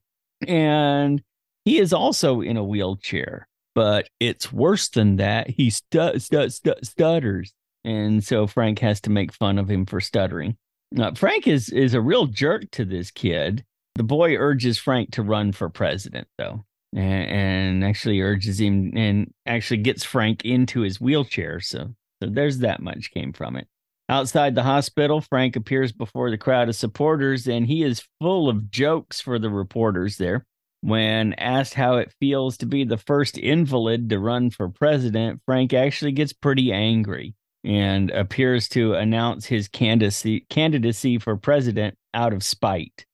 And 0.46 1.22
he 1.64 1.78
is 1.78 1.92
also 1.92 2.40
in 2.40 2.56
a 2.56 2.64
wheelchair, 2.64 3.48
but 3.74 4.08
it's 4.20 4.52
worse 4.52 4.88
than 4.88 5.16
that. 5.16 5.50
He 5.50 5.70
stu- 5.70 6.18
stu- 6.18 6.50
stu- 6.50 6.74
stutters. 6.82 7.52
And 7.84 8.22
so 8.22 8.46
Frank 8.46 8.78
has 8.80 9.00
to 9.02 9.10
make 9.10 9.32
fun 9.32 9.58
of 9.58 9.70
him 9.70 9.86
for 9.86 10.00
stuttering. 10.00 10.56
Now, 10.92 11.12
Frank 11.14 11.48
is, 11.48 11.70
is 11.70 11.94
a 11.94 12.00
real 12.00 12.26
jerk 12.26 12.70
to 12.72 12.84
this 12.84 13.10
kid. 13.10 13.64
The 13.96 14.04
boy 14.04 14.36
urges 14.36 14.78
Frank 14.78 15.12
to 15.12 15.22
run 15.22 15.52
for 15.52 15.68
president, 15.68 16.28
though. 16.38 16.64
And, 16.94 17.84
actually 17.84 18.20
urges 18.20 18.60
him 18.60 18.92
and 18.96 19.32
actually 19.46 19.78
gets 19.78 20.04
Frank 20.04 20.44
into 20.44 20.80
his 20.80 21.00
wheelchair. 21.00 21.60
So, 21.60 21.94
so 22.22 22.28
there's 22.30 22.58
that 22.58 22.80
much 22.80 23.10
came 23.10 23.32
from 23.32 23.56
it. 23.56 23.66
Outside 24.08 24.54
the 24.54 24.62
hospital, 24.62 25.20
Frank 25.20 25.56
appears 25.56 25.90
before 25.90 26.30
the 26.30 26.38
crowd 26.38 26.68
of 26.68 26.76
supporters, 26.76 27.48
and 27.48 27.66
he 27.66 27.82
is 27.82 28.06
full 28.20 28.48
of 28.50 28.70
jokes 28.70 29.20
for 29.20 29.38
the 29.38 29.50
reporters 29.50 30.18
there. 30.18 30.44
When 30.82 31.32
asked 31.34 31.72
how 31.72 31.96
it 31.96 32.12
feels 32.20 32.58
to 32.58 32.66
be 32.66 32.84
the 32.84 32.98
first 32.98 33.38
invalid 33.38 34.10
to 34.10 34.18
run 34.18 34.50
for 34.50 34.68
president, 34.68 35.40
Frank 35.46 35.72
actually 35.72 36.12
gets 36.12 36.34
pretty 36.34 36.70
angry 36.70 37.34
and 37.64 38.10
appears 38.10 38.68
to 38.68 38.92
announce 38.92 39.46
his 39.46 39.68
candidacy, 39.68 40.44
candidacy 40.50 41.18
for 41.18 41.38
president 41.38 41.96
out 42.12 42.34
of 42.34 42.42
spite. 42.42 43.06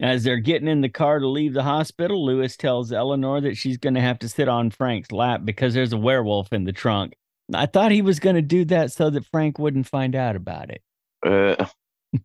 As 0.00 0.24
they're 0.24 0.38
getting 0.38 0.68
in 0.68 0.80
the 0.80 0.88
car 0.88 1.18
to 1.18 1.28
leave 1.28 1.52
the 1.52 1.62
hospital, 1.62 2.24
Lewis 2.24 2.56
tells 2.56 2.90
Eleanor 2.90 3.40
that 3.42 3.56
she's 3.56 3.76
going 3.76 3.94
to 3.94 4.00
have 4.00 4.18
to 4.20 4.28
sit 4.28 4.48
on 4.48 4.70
Frank's 4.70 5.12
lap 5.12 5.42
because 5.44 5.74
there's 5.74 5.92
a 5.92 5.98
werewolf 5.98 6.52
in 6.52 6.64
the 6.64 6.72
trunk. 6.72 7.14
I 7.52 7.66
thought 7.66 7.92
he 7.92 8.00
was 8.00 8.18
going 8.20 8.36
to 8.36 8.42
do 8.42 8.64
that 8.66 8.92
so 8.92 9.10
that 9.10 9.26
Frank 9.26 9.58
wouldn't 9.58 9.88
find 9.88 10.14
out 10.14 10.36
about 10.36 10.70
it. 10.70 10.82
Uh, 11.26 11.66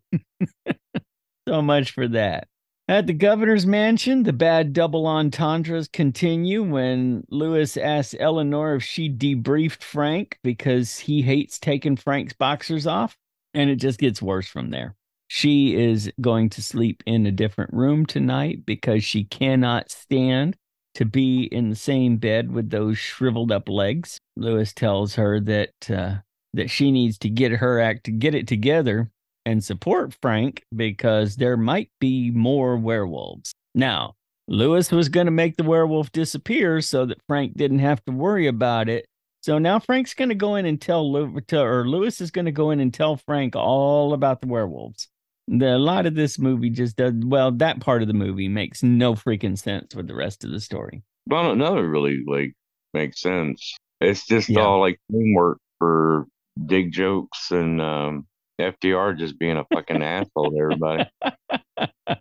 So 1.47 1.61
much 1.61 1.91
for 1.91 2.09
that. 2.09 2.47
At 2.89 3.07
the 3.07 3.13
governor's 3.13 3.65
mansion, 3.65 4.23
the 4.23 4.33
bad 4.33 4.73
double 4.73 5.07
entendres 5.07 5.87
continue 5.87 6.61
when 6.61 7.23
Lewis 7.29 7.77
asks 7.77 8.15
Eleanor 8.19 8.75
if 8.75 8.83
she 8.83 9.09
debriefed 9.09 9.81
Frank 9.81 10.39
because 10.43 10.99
he 10.99 11.21
hates 11.21 11.57
taking 11.57 11.95
Frank's 11.95 12.33
boxers 12.33 12.85
off, 12.85 13.15
and 13.53 13.69
it 13.69 13.77
just 13.77 13.97
gets 13.99 14.21
worse 14.21 14.47
from 14.47 14.71
there. 14.71 14.95
She 15.27 15.75
is 15.75 16.11
going 16.21 16.49
to 16.51 16.61
sleep 16.61 17.03
in 17.05 17.25
a 17.25 17.31
different 17.31 17.73
room 17.73 18.05
tonight 18.05 18.65
because 18.65 19.03
she 19.03 19.25
cannot 19.25 19.91
stand 19.91 20.55
to 20.95 21.05
be 21.05 21.43
in 21.43 21.69
the 21.69 21.75
same 21.75 22.17
bed 22.17 22.51
with 22.51 22.69
those 22.69 22.97
shriveled 22.97 23.51
up 23.51 23.69
legs. 23.69 24.19
Lewis 24.35 24.73
tells 24.73 25.15
her 25.15 25.39
that 25.41 25.91
uh, 25.91 26.15
that 26.53 26.69
she 26.69 26.91
needs 26.91 27.17
to 27.19 27.29
get 27.29 27.51
her 27.51 27.79
act 27.79 28.05
to 28.05 28.11
get 28.11 28.33
it 28.33 28.47
together 28.47 29.11
and 29.45 29.63
support 29.63 30.15
Frank 30.21 30.63
because 30.75 31.35
there 31.35 31.57
might 31.57 31.89
be 31.99 32.31
more 32.31 32.77
werewolves. 32.77 33.53
Now, 33.75 34.15
Lewis 34.47 34.91
was 34.91 35.09
going 35.09 35.27
to 35.27 35.31
make 35.31 35.57
the 35.57 35.63
werewolf 35.63 36.11
disappear 36.11 36.81
so 36.81 37.05
that 37.05 37.21
Frank 37.27 37.55
didn't 37.55 37.79
have 37.79 38.03
to 38.05 38.11
worry 38.11 38.47
about 38.47 38.89
it. 38.89 39.05
So 39.41 39.57
now 39.57 39.79
Frank's 39.79 40.13
going 40.13 40.29
to 40.29 40.35
go 40.35 40.55
in 40.55 40.65
and 40.65 40.81
tell 40.81 41.15
or 41.15 41.87
Lewis 41.87 42.21
is 42.21 42.31
going 42.31 42.45
to 42.45 42.51
go 42.51 42.71
in 42.71 42.79
and 42.79 42.93
tell 42.93 43.17
Frank 43.17 43.55
all 43.55 44.13
about 44.13 44.41
the 44.41 44.47
werewolves. 44.47 45.09
The, 45.47 45.75
a 45.75 45.79
lot 45.79 46.05
of 46.05 46.15
this 46.15 46.37
movie 46.37 46.69
just 46.69 46.97
does 46.97 47.13
well. 47.15 47.51
That 47.51 47.79
part 47.79 48.01
of 48.01 48.07
the 48.07 48.13
movie 48.13 48.49
makes 48.49 48.83
no 48.83 49.13
freaking 49.13 49.57
sense 49.57 49.95
with 49.95 50.07
the 50.07 50.15
rest 50.15 50.43
of 50.43 50.51
the 50.51 50.59
story. 50.59 51.03
well, 51.27 51.55
none 51.55 51.77
of 51.77 51.83
it 51.83 51.87
really 51.87 52.23
like 52.25 52.53
makes 52.93 53.21
sense. 53.21 53.75
It's 54.01 54.25
just 54.25 54.49
Yeah. 54.49 54.61
all 54.61 54.79
like 54.79 54.99
teamwork 55.11 55.59
for 55.79 56.25
dig 56.65 56.91
jokes 56.91 57.51
and 57.51 57.81
um, 57.81 58.27
FDR 58.59 59.17
just 59.17 59.37
being 59.39 59.57
a 59.57 59.65
fucking 59.73 60.01
asshole 60.03 60.51
to 60.51 60.57
everybody. 60.59 61.09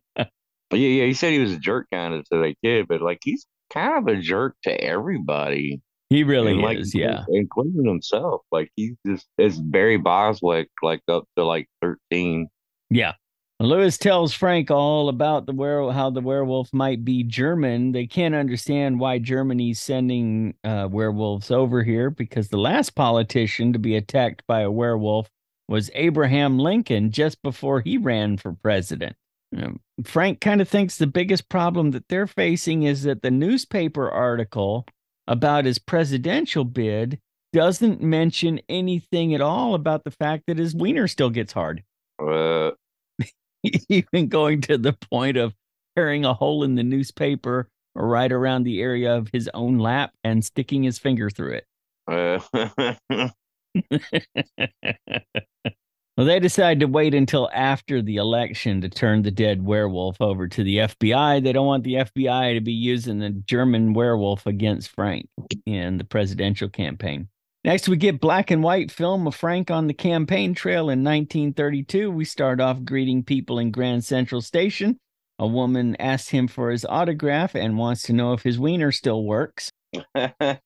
Yeah, 0.73 0.79
yeah. 0.89 1.05
He 1.07 1.15
said 1.15 1.33
he 1.33 1.39
was 1.39 1.53
a 1.53 1.59
jerk 1.59 1.87
kind 1.93 2.12
of 2.12 2.25
to 2.29 2.39
the 2.39 2.55
kid, 2.62 2.87
but 2.89 3.01
like 3.01 3.21
he's 3.23 3.47
kind 3.73 3.97
of 3.97 4.15
a 4.15 4.21
jerk 4.21 4.57
to 4.65 4.73
everybody. 4.73 5.81
He 6.11 6.25
really 6.25 6.53
and, 6.53 6.61
like, 6.61 6.79
is, 6.79 6.93
yeah. 6.95 7.25
including 7.29 7.85
himself. 7.87 8.43
Like 8.51 8.71
he's 8.77 8.95
just 9.07 9.27
it's 9.39 9.59
Barry 9.59 9.97
Bostwick, 9.97 10.69
like 10.83 11.01
up 11.09 11.25
to 11.37 11.45
like 11.45 11.69
thirteen. 11.81 12.49
Yeah. 12.90 13.14
Lewis 13.59 13.96
tells 13.96 14.35
Frank 14.35 14.70
all 14.70 15.09
about 15.09 15.46
the 15.46 15.55
were 15.55 15.90
how 15.90 16.11
the 16.11 16.20
werewolf 16.20 16.72
might 16.75 17.05
be 17.05 17.22
German. 17.22 17.92
They 17.92 18.07
can't 18.07 18.35
understand 18.35 19.01
why 19.01 19.18
Germany's 19.18 19.81
sending 19.81 20.55
uh, 20.62 20.88
werewolves 20.90 21.51
over 21.51 21.83
here 21.83 22.11
because 22.11 22.49
the 22.49 22.59
last 22.59 22.94
politician 22.94 23.72
to 23.72 23.79
be 23.79 23.96
attacked 23.96 24.42
by 24.46 24.61
a 24.61 24.70
werewolf 24.70 25.31
was 25.68 25.90
Abraham 25.94 26.59
Lincoln 26.59 27.11
just 27.11 27.42
before 27.42 27.81
he 27.81 27.96
ran 27.96 28.37
for 28.37 28.53
president. 28.53 29.16
Um, 29.57 29.81
Frank 30.05 30.42
kind 30.42 30.61
of 30.61 30.68
thinks 30.68 30.99
the 30.99 31.07
biggest 31.07 31.49
problem 31.49 31.92
that 31.92 32.09
they're 32.09 32.27
facing 32.27 32.83
is 32.83 33.05
that 33.05 33.22
the 33.22 33.31
newspaper 33.31 34.11
article 34.11 34.87
about 35.27 35.64
his 35.64 35.79
presidential 35.79 36.64
bid 36.64 37.18
doesn't 37.55 38.03
mention 38.03 38.61
anything 38.68 39.35
at 39.35 39.40
all 39.40 39.75
about 39.75 40.05
the 40.05 40.11
fact 40.11 40.44
that 40.46 40.59
his 40.59 40.75
wiener 40.75 41.09
still 41.09 41.31
gets 41.31 41.55
hard 41.55 41.83
Uh, 42.18 42.70
even 43.88 44.29
going 44.29 44.61
to 44.62 44.79
the 44.79 44.92
point 44.92 45.37
of 45.37 45.55
tearing 45.96 46.24
a 46.24 46.35
hole 46.35 46.62
in 46.62 46.74
the 46.74 46.83
newspaper 46.83 47.68
right 47.94 48.31
around 48.31 48.64
the 48.64 48.81
area 48.81 49.16
of 49.16 49.29
his 49.33 49.48
own 49.55 49.79
lap 49.79 50.12
and 50.22 50.44
sticking 50.44 50.83
his 50.83 50.98
finger 50.98 51.31
through 51.31 51.61
it. 51.61 51.64
uh, 52.09 52.38
well, 56.16 56.26
they 56.26 56.38
decide 56.40 56.81
to 56.81 56.87
wait 56.87 57.14
until 57.14 57.50
after 57.52 58.02
the 58.02 58.16
election 58.16 58.81
to 58.81 58.88
turn 58.88 59.22
the 59.22 59.31
dead 59.31 59.62
werewolf 59.64 60.20
over 60.20 60.48
to 60.48 60.62
the 60.62 60.79
FBI. 60.79 61.42
They 61.42 61.52
don't 61.52 61.66
want 61.66 61.85
the 61.85 61.94
FBI 61.94 62.55
to 62.55 62.61
be 62.61 62.72
using 62.72 63.18
the 63.18 63.31
German 63.31 63.94
werewolf 63.94 64.46
against 64.46 64.90
Frank 64.90 65.29
in 65.64 65.98
the 65.98 66.05
presidential 66.05 66.68
campaign. 66.68 67.29
Next, 67.66 67.88
we 67.88 67.96
get 67.96 68.20
black 68.20 68.52
and 68.52 68.62
white 68.62 68.92
film 68.92 69.26
of 69.26 69.35
Frank 69.35 69.72
on 69.72 69.88
the 69.88 69.92
campaign 69.92 70.55
trail 70.55 70.88
in 70.88 71.02
1932. 71.02 72.12
We 72.12 72.24
start 72.24 72.61
off 72.61 72.85
greeting 72.85 73.24
people 73.24 73.59
in 73.59 73.72
Grand 73.72 74.05
Central 74.05 74.40
Station. 74.40 75.00
A 75.40 75.48
woman 75.48 75.96
asks 75.96 76.29
him 76.29 76.46
for 76.46 76.70
his 76.70 76.85
autograph 76.85 77.57
and 77.57 77.76
wants 77.76 78.02
to 78.05 78.12
know 78.12 78.33
if 78.35 78.44
his 78.44 78.59
wiener 78.59 78.92
still 78.92 79.24
works. 79.24 79.70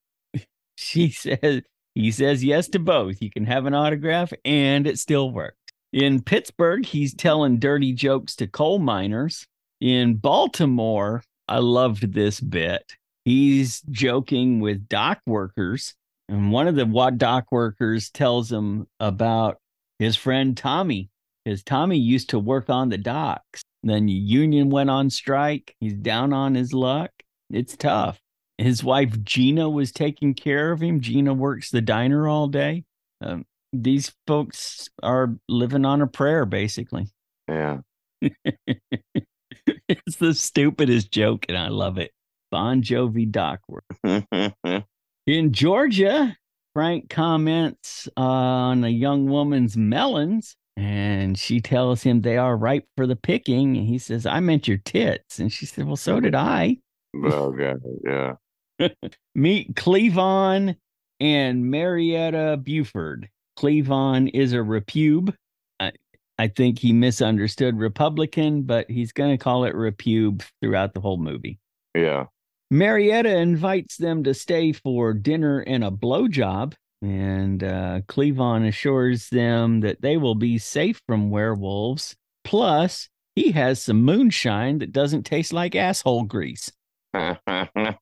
She 0.83 1.11
says 1.11 1.61
he 1.95 2.11
says 2.11 2.43
yes 2.43 2.67
to 2.69 2.79
both. 2.79 3.21
You 3.21 3.31
can 3.31 3.45
have 3.45 3.67
an 3.67 3.75
autograph 3.75 4.33
and 4.47 4.87
it 4.87 4.99
still 4.99 5.31
works. 5.31 5.59
In 5.93 6.23
Pittsburgh, 6.23 6.87
he's 6.87 7.13
telling 7.13 7.59
dirty 7.59 7.93
jokes 7.93 8.35
to 8.37 8.47
coal 8.47 8.79
miners. 8.79 9.47
In 9.83 10.15
Baltimore, 10.15 11.23
I 11.47 11.59
loved 11.59 12.15
this 12.15 12.41
bit. 12.41 12.97
He's 13.27 13.83
joking 13.91 14.61
with 14.61 14.89
dock 14.89 15.21
workers, 15.27 15.95
and 16.31 16.53
one 16.53 16.69
of 16.69 16.77
the 16.77 16.87
dock 17.17 17.51
workers 17.51 18.09
tells 18.09 18.53
him 18.53 18.87
about 19.01 19.59
his 19.99 20.17
friend 20.17 20.57
Tommy. 20.57 21.11
Because 21.45 21.65
Tommy 21.65 21.99
used 21.99 22.31
to 22.31 22.39
work 22.39 22.71
on 22.71 22.89
the 22.89 22.99
docks. 22.99 23.63
Then 23.83 24.07
union 24.07 24.71
went 24.71 24.91
on 24.91 25.11
strike. 25.11 25.75
He's 25.81 25.95
down 25.95 26.33
on 26.33 26.55
his 26.55 26.73
luck. 26.73 27.11
It's 27.51 27.77
tough. 27.77 28.21
His 28.59 28.85
wife 28.85 29.23
Gina 29.25 29.69
was 29.69 29.91
taking 29.91 30.35
care 30.35 30.71
of 30.71 30.81
him. 30.81 31.01
Gina 31.01 31.35
works 31.35 31.71
the 31.71 31.81
diner 31.81 32.29
all 32.29 32.47
day. 32.47 32.85
Um, 33.21 33.45
these 33.73 34.13
folks 34.27 34.89
are 35.03 35.35
living 35.49 35.85
on 35.85 36.03
a 36.03 36.07
prayer, 36.07 36.45
basically. 36.45 37.09
yeah. 37.49 37.79
it's 38.21 40.17
the 40.17 40.35
stupidest 40.35 41.11
joke, 41.11 41.47
and 41.49 41.57
I 41.57 41.69
love 41.69 41.99
it. 41.99 42.13
Bon 42.51 42.83
Jovi 42.83 43.31
dock 43.31 43.61
work. 43.67 43.85
In 45.27 45.53
Georgia, 45.53 46.37
Frank 46.75 47.11
comments 47.11 48.09
on 48.17 48.85
a 48.85 48.89
young 48.89 49.29
woman's 49.29 49.77
melons, 49.77 50.57
and 50.77 51.39
she 51.39 51.61
tells 51.61 52.03
him 52.03 52.21
they 52.21 52.37
are 52.37 52.57
ripe 52.57 52.87
for 52.97 53.07
the 53.07 53.17
picking. 53.17 53.77
And 53.77 53.87
he 53.87 53.99
says, 53.99 54.25
I 54.25 54.41
meant 54.41 54.69
your 54.69 54.79
tits. 54.79 55.39
And 55.39 55.53
she 55.53 55.67
said, 55.67 55.87
Well, 55.87 55.97
so 55.97 56.21
did 56.21 56.35
I. 56.35 56.79
oh 57.17 57.53
god, 57.53 57.81
yeah. 58.05 58.35
Meet 59.35 59.75
Cleavon 59.75 60.77
and 61.19 61.71
Marietta 61.71 62.59
Buford. 62.63 63.29
Cleavon 63.59 64.31
is 64.33 64.53
a 64.53 64.59
repube. 64.59 65.35
I, 65.79 65.93
I 66.39 66.49
think 66.49 66.79
he 66.79 66.93
misunderstood 66.93 67.77
Republican, 67.77 68.63
but 68.63 68.91
he's 68.91 69.13
going 69.13 69.37
to 69.37 69.43
call 69.43 69.65
it 69.65 69.75
repube 69.75 70.43
throughout 70.63 70.95
the 70.95 71.01
whole 71.01 71.19
movie. 71.19 71.59
Yeah. 71.95 72.27
Marietta 72.71 73.37
invites 73.37 73.97
them 73.97 74.23
to 74.25 74.35
stay 74.35 74.73
for 74.73 75.13
dinner 75.13 75.61
and 75.61 75.83
a 75.83 75.91
blowjob, 75.91 76.75
and 77.03 77.65
uh, 77.65 78.01
Cleavon 78.09 78.69
assures 78.69 79.29
them 79.29 79.81
that 79.81 80.03
they 80.03 80.17
will 80.17 80.37
be 80.37 80.59
safe 80.59 81.01
from 81.07 81.31
werewolves. 81.31 82.15
Plus, 82.45 83.09
he 83.35 83.53
has 83.53 83.83
some 83.83 84.03
moonshine 84.03 84.79
that 84.79 84.93
doesn't 84.93 85.25
taste 85.25 85.53
like 85.53 85.75
asshole 85.75 86.25
grease. 86.25 86.71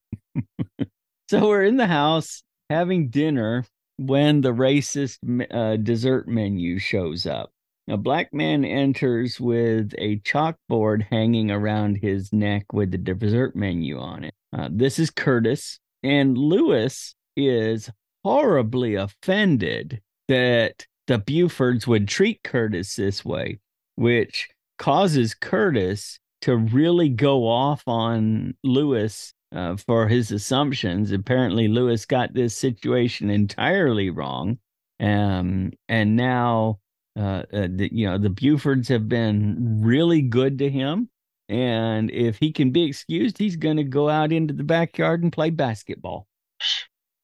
So 1.29 1.47
we're 1.47 1.65
in 1.65 1.77
the 1.77 1.87
house 1.87 2.43
having 2.71 3.11
dinner 3.11 3.67
when 3.99 4.41
the 4.41 4.55
racist 4.55 5.19
uh, 5.51 5.77
dessert 5.77 6.27
menu 6.27 6.79
shows 6.79 7.27
up. 7.27 7.51
A 7.87 7.99
black 7.99 8.33
man 8.33 8.65
enters 8.65 9.39
with 9.39 9.93
a 9.99 10.21
chalkboard 10.21 11.03
hanging 11.11 11.51
around 11.51 11.97
his 11.97 12.33
neck 12.33 12.73
with 12.73 12.93
the 12.93 12.99
dessert 12.99 13.55
menu 13.55 13.99
on 13.99 14.25
it. 14.25 14.33
Uh, 14.53 14.69
this 14.71 14.99
is 14.99 15.11
Curtis, 15.11 15.79
and 16.03 16.37
Lewis 16.39 17.15
is 17.37 17.91
horribly 18.25 18.95
offended 18.95 20.01
that 20.29 20.87
the 21.07 21.19
Bufords 21.19 21.87
would 21.87 22.09
treat 22.09 22.43
Curtis 22.43 22.97
this 22.97 23.25
way, 23.25 23.59
which 23.97 24.49
causes 24.79 25.35
Curtis 25.35 26.19
to 26.43 26.57
really 26.57 27.09
go 27.09 27.47
off 27.49 27.83
on 27.87 28.55
Lewis 28.63 29.35
uh, 29.55 29.77
for 29.77 30.09
his 30.09 30.31
assumptions. 30.31 31.11
Apparently, 31.11 31.69
Lewis 31.69 32.07
got 32.07 32.35
this 32.35 32.57
situation 32.57 33.31
entirely 33.31 34.11
wrong, 34.11 34.59
um, 35.01 35.73
and 35.89 36.17
now 36.17 36.79
uh, 37.19 37.43
uh, 37.53 37.69
the, 37.71 37.89
you 37.93 38.07
know 38.07 38.19
the 38.19 38.31
Bufords 38.31 38.89
have 38.89 39.09
been 39.09 39.81
really 39.83 40.23
good 40.23 40.59
to 40.59 40.71
him. 40.71 41.09
And 41.49 42.11
if 42.11 42.39
he 42.39 42.53
can 42.53 42.71
be 42.71 42.85
excused, 42.85 43.39
he's 43.39 43.57
going 43.57 43.79
to 43.79 43.85
go 43.85 44.09
out 44.09 44.33
into 44.33 44.55
the 44.55 44.65
backyard 44.65 45.23
and 45.23 45.33
play 45.33 45.51
basketball. 45.51 46.27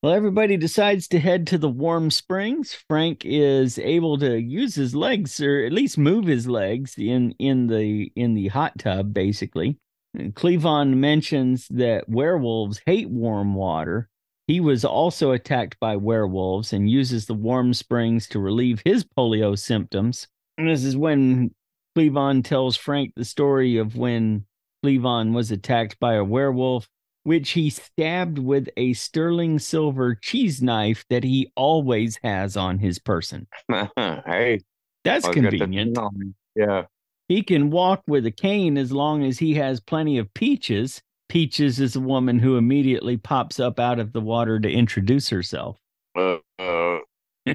Well, 0.02 0.12
everybody 0.12 0.58
decides 0.58 1.08
to 1.08 1.18
head 1.18 1.46
to 1.46 1.58
the 1.58 1.68
warm 1.68 2.10
springs. 2.10 2.74
Frank 2.88 3.22
is 3.24 3.78
able 3.78 4.18
to 4.18 4.38
use 4.38 4.74
his 4.74 4.94
legs, 4.94 5.40
or 5.40 5.64
at 5.64 5.72
least 5.72 5.96
move 5.96 6.26
his 6.26 6.46
legs 6.46 6.94
in 6.98 7.32
in 7.38 7.68
the 7.68 8.12
in 8.14 8.34
the 8.34 8.48
hot 8.48 8.78
tub, 8.78 9.14
basically. 9.14 9.78
Cleavon 10.14 10.96
mentions 10.98 11.66
that 11.68 12.08
werewolves 12.08 12.82
hate 12.84 13.08
warm 13.08 13.54
water. 13.54 14.10
He 14.46 14.60
was 14.60 14.84
also 14.84 15.32
attacked 15.32 15.80
by 15.80 15.96
werewolves 15.96 16.72
and 16.72 16.88
uses 16.88 17.24
the 17.24 17.34
warm 17.34 17.72
springs 17.72 18.28
to 18.28 18.38
relieve 18.38 18.82
his 18.84 19.04
polio 19.04 19.58
symptoms. 19.58 20.28
And 20.58 20.68
this 20.68 20.84
is 20.84 20.96
when 20.96 21.54
Cleavon 21.96 22.42
tells 22.42 22.76
Frank 22.76 23.12
the 23.16 23.24
story 23.24 23.76
of 23.76 23.96
when 23.96 24.44
Cleavon 24.84 25.32
was 25.32 25.50
attacked 25.50 25.98
by 26.00 26.14
a 26.14 26.24
werewolf, 26.24 26.88
which 27.22 27.50
he 27.50 27.70
stabbed 27.70 28.38
with 28.38 28.68
a 28.76 28.92
sterling 28.92 29.58
silver 29.58 30.14
cheese 30.14 30.60
knife 30.60 31.04
that 31.08 31.24
he 31.24 31.50
always 31.56 32.18
has 32.22 32.56
on 32.56 32.78
his 32.78 32.98
person. 32.98 33.46
hey, 33.68 34.60
That's 35.04 35.24
always 35.24 35.42
got 35.42 35.50
that 35.50 35.50
convenient. 35.50 35.94
thing 35.96 36.04
on 36.04 36.18
me. 36.18 36.32
Yeah. 36.54 36.84
He 37.28 37.42
can 37.42 37.70
walk 37.70 38.02
with 38.06 38.26
a 38.26 38.30
cane 38.30 38.76
as 38.76 38.92
long 38.92 39.24
as 39.24 39.38
he 39.38 39.54
has 39.54 39.80
plenty 39.80 40.18
of 40.18 40.32
peaches. 40.34 41.00
Peaches 41.30 41.80
is 41.80 41.96
a 41.96 42.00
woman 42.00 42.38
who 42.38 42.58
immediately 42.58 43.16
pops 43.16 43.58
up 43.58 43.80
out 43.80 43.98
of 43.98 44.12
the 44.12 44.20
water 44.20 44.60
to 44.60 44.70
introduce 44.70 45.30
herself. 45.30 45.78
Uh, 46.14 46.36
uh, 46.58 46.98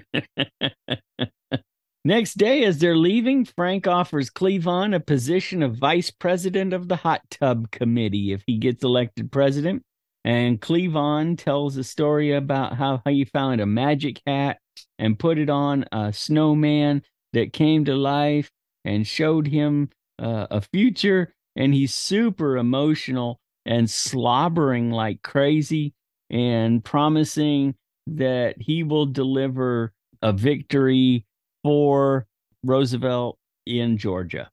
Next 2.10 2.40
day, 2.40 2.64
as 2.64 2.80
they're 2.80 2.98
leaving, 2.98 3.46
Frank 3.46 3.86
offers 3.86 4.32
Cleavon 4.32 4.96
a 4.96 5.00
position 5.00 5.62
of 5.62 5.76
vice 5.76 6.10
president 6.10 6.74
of 6.74 6.88
the 6.88 6.96
hot 6.96 7.22
tub 7.30 7.70
committee 7.70 8.32
if 8.34 8.42
he 8.48 8.58
gets 8.58 8.84
elected 8.84 9.32
president. 9.32 9.84
And 10.26 10.60
Cleavon 10.60 11.38
tells 11.38 11.78
a 11.78 11.84
story 11.84 12.34
about 12.34 12.74
how 12.74 13.04
he 13.08 13.26
found 13.26 13.62
a 13.62 13.68
magic 13.68 14.24
hat 14.26 14.58
and 14.98 15.20
put 15.20 15.38
it 15.38 15.52
on 15.52 15.86
a 15.92 16.12
snowman 16.12 17.04
that 17.34 17.54
came 17.54 17.86
to 17.86 17.96
life 17.96 18.50
and 18.84 19.06
showed 19.06 19.46
him 19.46 19.92
uh, 20.18 20.48
a 20.50 20.62
future. 20.62 21.36
And 21.56 21.76
he's 21.76 21.94
super 21.94 22.58
emotional 22.58 23.40
and 23.68 23.88
slobbering 23.88 24.90
like 24.90 25.22
crazy 25.22 25.94
and 26.32 26.84
promising 26.84 27.76
that 28.08 28.60
he 28.60 28.82
will 28.82 29.06
deliver 29.06 29.94
a 30.24 30.34
victory 30.34 31.28
for 31.64 32.26
Roosevelt 32.64 33.38
in 33.66 33.98
Georgia. 33.98 34.50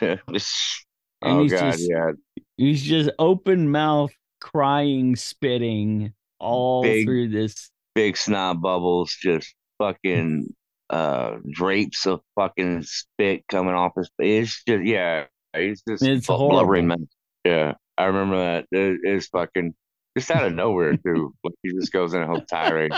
And 1.22 1.32
oh 1.32 1.42
he's 1.42 1.52
god, 1.52 1.72
just- 1.72 1.90
yeah. 1.90 2.12
He's 2.56 2.82
just 2.82 3.10
open 3.18 3.70
mouth, 3.70 4.10
crying, 4.40 5.16
spitting 5.16 6.14
all 6.38 6.82
Big- 6.82 7.04
through 7.06 7.28
this. 7.28 7.70
Big 7.94 8.16
snot 8.16 8.62
bubbles, 8.62 9.14
just 9.20 9.54
fucking 9.78 10.54
uh 10.90 11.36
drapes 11.50 12.06
of 12.06 12.20
fucking 12.36 12.82
spit 12.84 13.44
coming 13.48 13.74
off 13.74 13.92
his 13.96 14.10
face. 14.18 14.48
It's 14.48 14.62
just 14.66 14.84
yeah, 14.84 15.24
it's 15.52 15.82
just 15.86 16.02
It's 16.02 16.28
a 16.30 16.36
horrible. 16.36 16.82
mess. 16.82 16.98
Yeah, 17.44 17.74
I 17.98 18.04
remember 18.06 18.36
that. 18.38 18.66
It, 18.72 19.00
it's 19.02 19.26
fucking 19.26 19.74
just 20.16 20.30
out 20.30 20.46
of 20.46 20.54
nowhere 20.54 20.96
too. 20.96 21.34
like 21.44 21.54
he 21.62 21.72
just 21.72 21.92
goes 21.92 22.14
in 22.14 22.22
a 22.22 22.26
whole 22.26 22.40
tirade. 22.42 22.92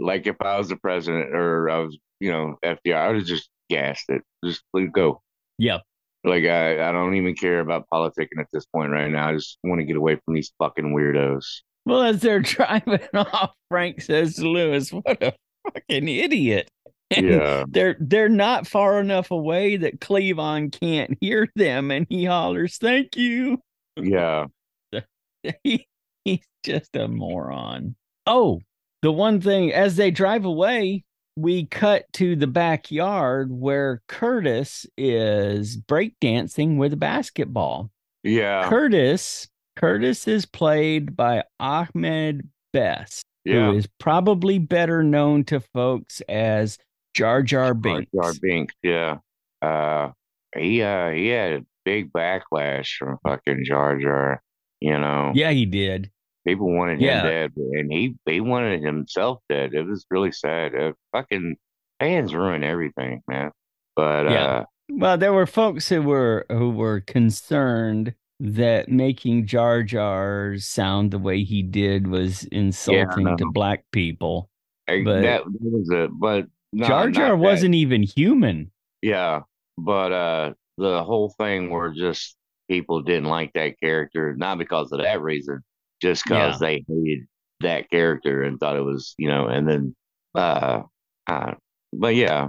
Like 0.00 0.26
if 0.26 0.36
I 0.40 0.58
was 0.58 0.68
the 0.68 0.76
president 0.76 1.34
or 1.34 1.70
I 1.70 1.78
was, 1.78 1.98
you 2.20 2.30
know, 2.32 2.56
FDR, 2.64 2.94
I 2.96 3.06
would 3.08 3.16
have 3.16 3.26
just 3.26 3.48
gassed 3.68 4.06
it. 4.08 4.22
Just 4.44 4.62
please 4.72 4.88
go. 4.92 5.22
Yep. 5.58 5.82
Like 6.24 6.44
I, 6.44 6.88
I 6.88 6.92
don't 6.92 7.14
even 7.14 7.34
care 7.34 7.60
about 7.60 7.86
politicking 7.92 8.38
at 8.40 8.46
this 8.52 8.66
point 8.66 8.92
right 8.92 9.10
now. 9.10 9.28
I 9.28 9.34
just 9.34 9.58
want 9.64 9.80
to 9.80 9.84
get 9.86 9.96
away 9.96 10.18
from 10.24 10.34
these 10.34 10.52
fucking 10.58 10.94
weirdos. 10.94 11.44
Well, 11.86 12.02
as 12.02 12.20
they're 12.20 12.40
driving 12.40 13.00
off, 13.14 13.52
Frank 13.70 14.02
says 14.02 14.36
to 14.36 14.48
Lewis, 14.48 14.92
"What 14.92 15.22
a 15.22 15.32
fucking 15.72 16.08
idiot!" 16.08 16.68
And 17.10 17.26
Yeah. 17.26 17.64
they're 17.68 17.96
they're 18.00 18.28
not 18.28 18.66
far 18.66 19.00
enough 19.00 19.30
away 19.30 19.76
that 19.78 20.00
Cleavon 20.00 20.70
can't 20.78 21.16
hear 21.20 21.48
them, 21.56 21.90
and 21.90 22.06
he 22.10 22.26
hollers, 22.26 22.76
"Thank 22.76 23.16
you." 23.16 23.60
Yeah. 23.96 24.46
he, 25.64 25.86
he's 26.24 26.44
just 26.64 26.94
a 26.94 27.08
moron. 27.08 27.96
Oh, 28.26 28.60
the 29.02 29.12
one 29.12 29.40
thing 29.40 29.72
as 29.72 29.96
they 29.96 30.10
drive 30.10 30.44
away, 30.44 31.04
we 31.36 31.66
cut 31.66 32.04
to 32.14 32.36
the 32.36 32.46
backyard 32.46 33.50
where 33.50 34.02
Curtis 34.08 34.86
is 34.98 35.76
breakdancing 35.76 36.76
with 36.76 36.92
a 36.92 36.96
basketball. 36.98 37.90
Yeah. 38.22 38.68
Curtis, 38.68 39.48
Curtis 39.76 40.28
is 40.28 40.44
played 40.44 41.16
by 41.16 41.44
Ahmed 41.58 42.48
Best, 42.72 43.24
Yeah. 43.44 43.70
who 43.70 43.78
is 43.78 43.88
probably 43.98 44.58
better 44.58 45.02
known 45.02 45.44
to 45.44 45.60
folks 45.72 46.20
as 46.28 46.76
Jar 47.14 47.42
Jar 47.42 47.72
Binks. 47.74 48.10
Jar 48.12 48.32
Jar 48.32 48.40
Binks. 48.42 48.74
Yeah. 48.82 49.18
Uh, 49.62 50.10
he 50.56 50.82
uh 50.82 51.10
he 51.10 51.28
had 51.28 51.52
a 51.52 51.64
big 51.84 52.12
backlash 52.12 52.96
from 52.98 53.18
fucking 53.22 53.64
Jar 53.64 53.98
Jar. 53.98 54.42
You 54.80 54.98
know, 54.98 55.32
Yeah, 55.34 55.50
he 55.50 55.64
did. 55.66 56.10
People 56.46 56.72
wanted 56.74 57.00
Yeah. 57.00 57.22
him 57.22 57.26
dead, 57.26 57.52
and 57.56 57.92
he 57.92 58.14
he 58.26 58.40
wanted 58.40 58.82
himself 58.82 59.40
dead. 59.48 59.74
It 59.74 59.82
was 59.86 60.06
really 60.10 60.32
sad. 60.32 60.74
Uh, 60.74 60.92
fucking 61.12 61.56
fans 61.98 62.34
ruin 62.34 62.64
everything, 62.64 63.22
man. 63.28 63.50
But 63.96 64.30
Yeah. 64.30 64.44
uh, 64.46 64.64
Well, 64.92 65.18
there 65.18 65.32
were 65.32 65.46
folks 65.46 65.88
who 65.88 66.02
were 66.02 66.46
who 66.50 66.70
were 66.70 67.00
concerned 67.00 68.14
that 68.40 68.88
making 68.88 69.46
Jar 69.46 69.82
Jar 69.82 70.54
sound 70.56 71.10
the 71.10 71.18
way 71.18 71.44
he 71.44 71.62
did 71.62 72.06
was 72.06 72.44
insulting 72.44 73.36
to 73.36 73.50
black 73.52 73.84
people. 73.92 74.48
I- 74.88 75.02
But- 75.04 75.22
that, 75.22 75.42
was 75.46 75.90
a 75.90 76.08
but 76.10 76.46
no, 76.72 76.86
Jar 76.86 77.10
Jar 77.10 77.36
wasn't 77.36 77.74
even 77.74 78.02
human. 78.02 78.70
Yeah, 79.02 79.42
but 79.76 80.12
uh 80.12 80.54
the 80.78 81.04
whole 81.04 81.28
thing 81.38 81.68
where 81.70 81.90
just 81.92 82.36
people 82.68 83.02
didn't 83.02 83.28
like 83.28 83.52
that 83.52 83.78
character, 83.80 84.34
not 84.36 84.56
because 84.56 84.90
of 84.92 85.00
that 85.02 85.20
reason, 85.20 85.60
just 86.00 86.24
because 86.24 86.58
they 86.58 86.84
hated 86.88 87.26
that 87.60 87.90
character 87.90 88.42
and 88.42 88.58
thought 88.58 88.76
it 88.76 88.82
was, 88.82 89.14
you 89.18 89.28
know, 89.28 89.46
and 89.46 89.68
then 89.68 89.94
uh, 90.34 90.82
uh 91.26 91.52
but 91.92 92.14
yeah, 92.14 92.48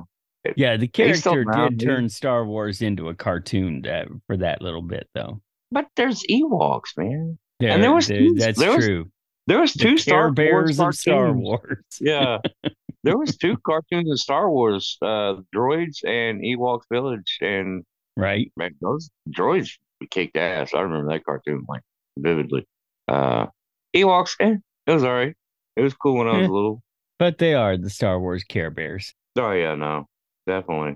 Yeah, 0.55 0.77
the 0.77 0.87
character 0.87 1.43
did 1.43 1.79
turn 1.79 2.09
Star 2.09 2.45
Wars 2.45 2.81
into 2.81 3.09
a 3.09 3.13
cartoon 3.15 3.81
that, 3.83 4.07
for 4.27 4.37
that 4.37 4.61
little 4.61 4.81
bit, 4.81 5.07
though. 5.13 5.41
but 5.71 5.87
there's 5.95 6.23
Ewoks, 6.29 6.95
man. 6.97 7.37
There, 7.59 7.77
there 7.77 7.93
was 7.93 8.07
there- 8.07 8.19
two- 8.19 8.35
that's 8.35 8.59
there 8.59 8.75
was 8.75 8.85
true. 8.85 9.11
There 9.47 9.59
was 9.59 9.73
The 9.73 9.79
two 9.79 9.89
Care 9.89 9.97
Star 9.97 10.31
Bears 10.31 10.77
Wars 10.77 10.79
of 10.79 10.95
Star. 10.95 11.33
Wars. 11.33 11.83
Yeah. 11.99 12.37
there 13.03 13.17
was 13.17 13.35
two 13.37 13.57
cartoons 13.65 14.09
of 14.09 14.19
Star 14.19 14.49
Wars, 14.49 14.97
uh 15.01 15.37
Droids 15.53 16.03
and 16.05 16.41
Ewok 16.41 16.81
Village 16.91 17.37
and 17.41 17.83
right? 18.15 18.51
man, 18.55 18.75
those 18.81 19.09
droids 19.29 19.71
kicked 20.11 20.37
ass. 20.37 20.73
I 20.73 20.81
remember 20.81 21.11
that 21.11 21.25
cartoon 21.25 21.65
like 21.67 21.81
vividly. 22.17 22.65
Uh 23.11 23.47
Ewoks, 23.95 24.35
eh, 24.39 24.55
it 24.87 24.91
was 24.91 25.03
alright. 25.03 25.35
It 25.75 25.81
was 25.81 25.93
cool 25.93 26.17
when 26.17 26.27
I 26.27 26.37
was 26.39 26.47
Eh. 26.47 26.51
little. 26.51 26.81
But 27.19 27.37
they 27.37 27.53
are 27.53 27.77
the 27.77 27.89
Star 27.89 28.19
Wars 28.19 28.43
Care 28.43 28.71
Bears. 28.71 29.13
Oh 29.37 29.51
yeah, 29.51 29.75
no. 29.75 30.07
Definitely. 30.47 30.95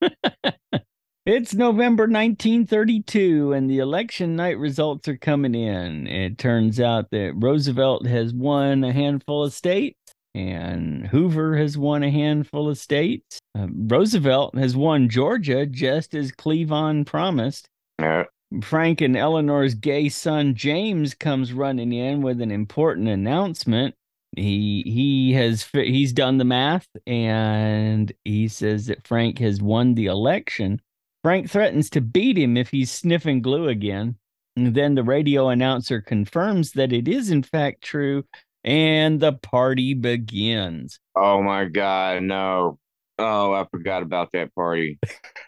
It's 1.24 1.54
November 1.54 2.08
1932, 2.08 3.52
and 3.52 3.70
the 3.70 3.78
election 3.78 4.34
night 4.34 4.58
results 4.58 5.06
are 5.06 5.16
coming 5.16 5.54
in. 5.54 6.08
It 6.08 6.36
turns 6.36 6.80
out 6.80 7.10
that 7.12 7.34
Roosevelt 7.36 8.06
has 8.08 8.34
won 8.34 8.82
a 8.82 8.92
handful 8.92 9.44
of 9.44 9.52
states, 9.52 9.96
and 10.34 11.06
Hoover 11.06 11.56
has 11.56 11.78
won 11.78 12.02
a 12.02 12.10
handful 12.10 12.68
of 12.68 12.76
states. 12.76 13.38
Uh, 13.56 13.68
Roosevelt 13.72 14.56
has 14.58 14.74
won 14.74 15.08
Georgia, 15.08 15.64
just 15.64 16.12
as 16.16 16.32
Cleavon 16.32 17.06
promised. 17.06 17.68
Yeah. 18.00 18.24
Frank 18.60 19.00
and 19.00 19.16
Eleanor's 19.16 19.74
gay 19.74 20.08
son 20.08 20.54
James 20.54 21.14
comes 21.14 21.52
running 21.52 21.92
in 21.92 22.22
with 22.22 22.40
an 22.40 22.50
important 22.50 23.08
announcement. 23.08 23.94
He 24.36 24.82
he 24.86 25.32
has 25.34 25.68
he's 25.72 26.12
done 26.12 26.38
the 26.38 26.44
math 26.44 26.88
and 27.06 28.12
he 28.24 28.48
says 28.48 28.86
that 28.86 29.06
Frank 29.06 29.38
has 29.38 29.60
won 29.60 29.94
the 29.94 30.06
election. 30.06 30.80
Frank 31.22 31.50
threatens 31.50 31.90
to 31.90 32.00
beat 32.00 32.36
him 32.36 32.56
if 32.56 32.70
he's 32.70 32.90
sniffing 32.90 33.42
glue 33.42 33.68
again. 33.68 34.16
And 34.56 34.74
then 34.74 34.94
the 34.94 35.04
radio 35.04 35.48
announcer 35.48 36.00
confirms 36.00 36.72
that 36.72 36.92
it 36.92 37.08
is 37.08 37.30
in 37.30 37.42
fact 37.42 37.82
true 37.82 38.24
and 38.64 39.20
the 39.20 39.34
party 39.34 39.94
begins. 39.94 40.98
Oh 41.16 41.42
my 41.42 41.66
god, 41.66 42.22
no. 42.22 42.78
Oh, 43.18 43.52
I 43.52 43.66
forgot 43.70 44.02
about 44.02 44.32
that 44.32 44.54
party. 44.54 44.98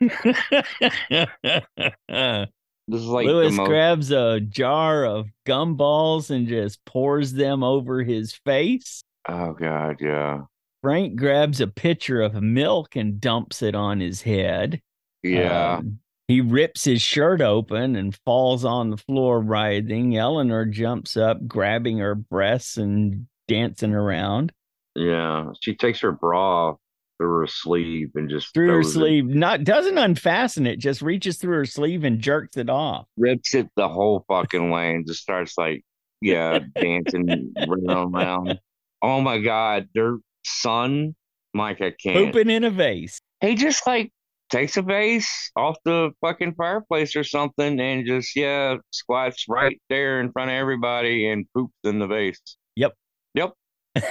This 2.86 3.00
is 3.00 3.06
like 3.06 3.26
Lewis 3.26 3.54
most, 3.54 3.68
grabs 3.68 4.10
a 4.10 4.40
jar 4.40 5.04
of 5.04 5.28
gumballs 5.46 6.30
and 6.30 6.46
just 6.46 6.84
pours 6.84 7.32
them 7.32 7.62
over 7.62 8.02
his 8.02 8.34
face. 8.44 9.02
Oh 9.28 9.52
god, 9.52 9.96
yeah. 10.00 10.42
Frank 10.82 11.16
grabs 11.16 11.60
a 11.60 11.66
pitcher 11.66 12.20
of 12.20 12.34
milk 12.34 12.94
and 12.94 13.20
dumps 13.20 13.62
it 13.62 13.74
on 13.74 14.00
his 14.00 14.20
head. 14.20 14.82
Yeah. 15.22 15.76
Um, 15.78 16.00
he 16.28 16.40
rips 16.40 16.84
his 16.84 17.00
shirt 17.00 17.40
open 17.40 17.96
and 17.96 18.18
falls 18.24 18.64
on 18.64 18.90
the 18.90 18.96
floor 18.96 19.40
writhing. 19.40 20.16
Eleanor 20.16 20.66
jumps 20.66 21.16
up, 21.16 21.46
grabbing 21.46 21.98
her 21.98 22.14
breasts 22.14 22.76
and 22.76 23.26
dancing 23.48 23.94
around 23.94 24.52
yeah. 24.94 25.52
She 25.60 25.74
takes 25.74 26.00
her 26.00 26.12
bra 26.12 26.70
off 26.70 26.78
through 27.18 27.40
her 27.40 27.46
sleeve 27.46 28.10
and 28.14 28.28
just 28.28 28.52
through 28.52 28.68
her 28.68 28.82
throws 28.82 28.88
it- 28.90 28.92
sleeve. 28.98 29.26
Not 29.26 29.64
doesn't 29.64 29.98
unfasten 29.98 30.66
it, 30.66 30.78
just 30.78 31.02
reaches 31.02 31.36
through 31.38 31.56
her 31.56 31.64
sleeve 31.64 32.04
and 32.04 32.20
jerks 32.20 32.56
it 32.56 32.68
off. 32.70 33.06
rips 33.16 33.54
it 33.54 33.68
the 33.76 33.88
whole 33.88 34.24
fucking 34.28 34.70
way 34.70 34.94
and 34.94 35.06
just 35.06 35.22
starts 35.22 35.56
like, 35.58 35.82
yeah, 36.20 36.58
dancing 36.80 37.52
round 37.56 38.14
around. 38.14 38.60
Oh 39.02 39.20
my 39.20 39.38
god, 39.38 39.88
their 39.94 40.16
son, 40.44 41.14
Mike, 41.52 41.80
I 41.80 41.92
can't. 42.02 42.32
Pooping 42.32 42.50
in 42.50 42.64
a 42.64 42.70
vase. 42.70 43.18
He 43.40 43.54
just 43.54 43.86
like 43.86 44.10
takes 44.50 44.76
a 44.76 44.82
vase 44.82 45.50
off 45.56 45.76
the 45.84 46.10
fucking 46.20 46.54
fireplace 46.54 47.16
or 47.16 47.24
something 47.24 47.80
and 47.80 48.06
just 48.06 48.36
yeah 48.36 48.76
squats 48.90 49.44
right 49.48 49.80
there 49.90 50.20
in 50.20 50.30
front 50.32 50.50
of 50.50 50.54
everybody 50.54 51.28
and 51.28 51.46
poops 51.54 51.74
in 51.84 51.98
the 51.98 52.06
vase. 52.06 52.40
Yep. 52.76 52.92
Yep. 53.34 53.52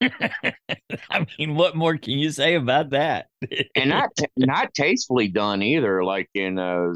I 1.10 1.26
mean, 1.38 1.54
what 1.54 1.74
more 1.76 1.96
can 1.96 2.18
you 2.18 2.30
say 2.30 2.54
about 2.54 2.90
that? 2.90 3.26
And 3.74 3.90
not 3.90 4.10
t- 4.16 4.26
not 4.36 4.74
tastefully 4.74 5.28
done 5.28 5.62
either. 5.62 6.04
Like 6.04 6.28
in 6.34 6.58
uh, 6.58 6.92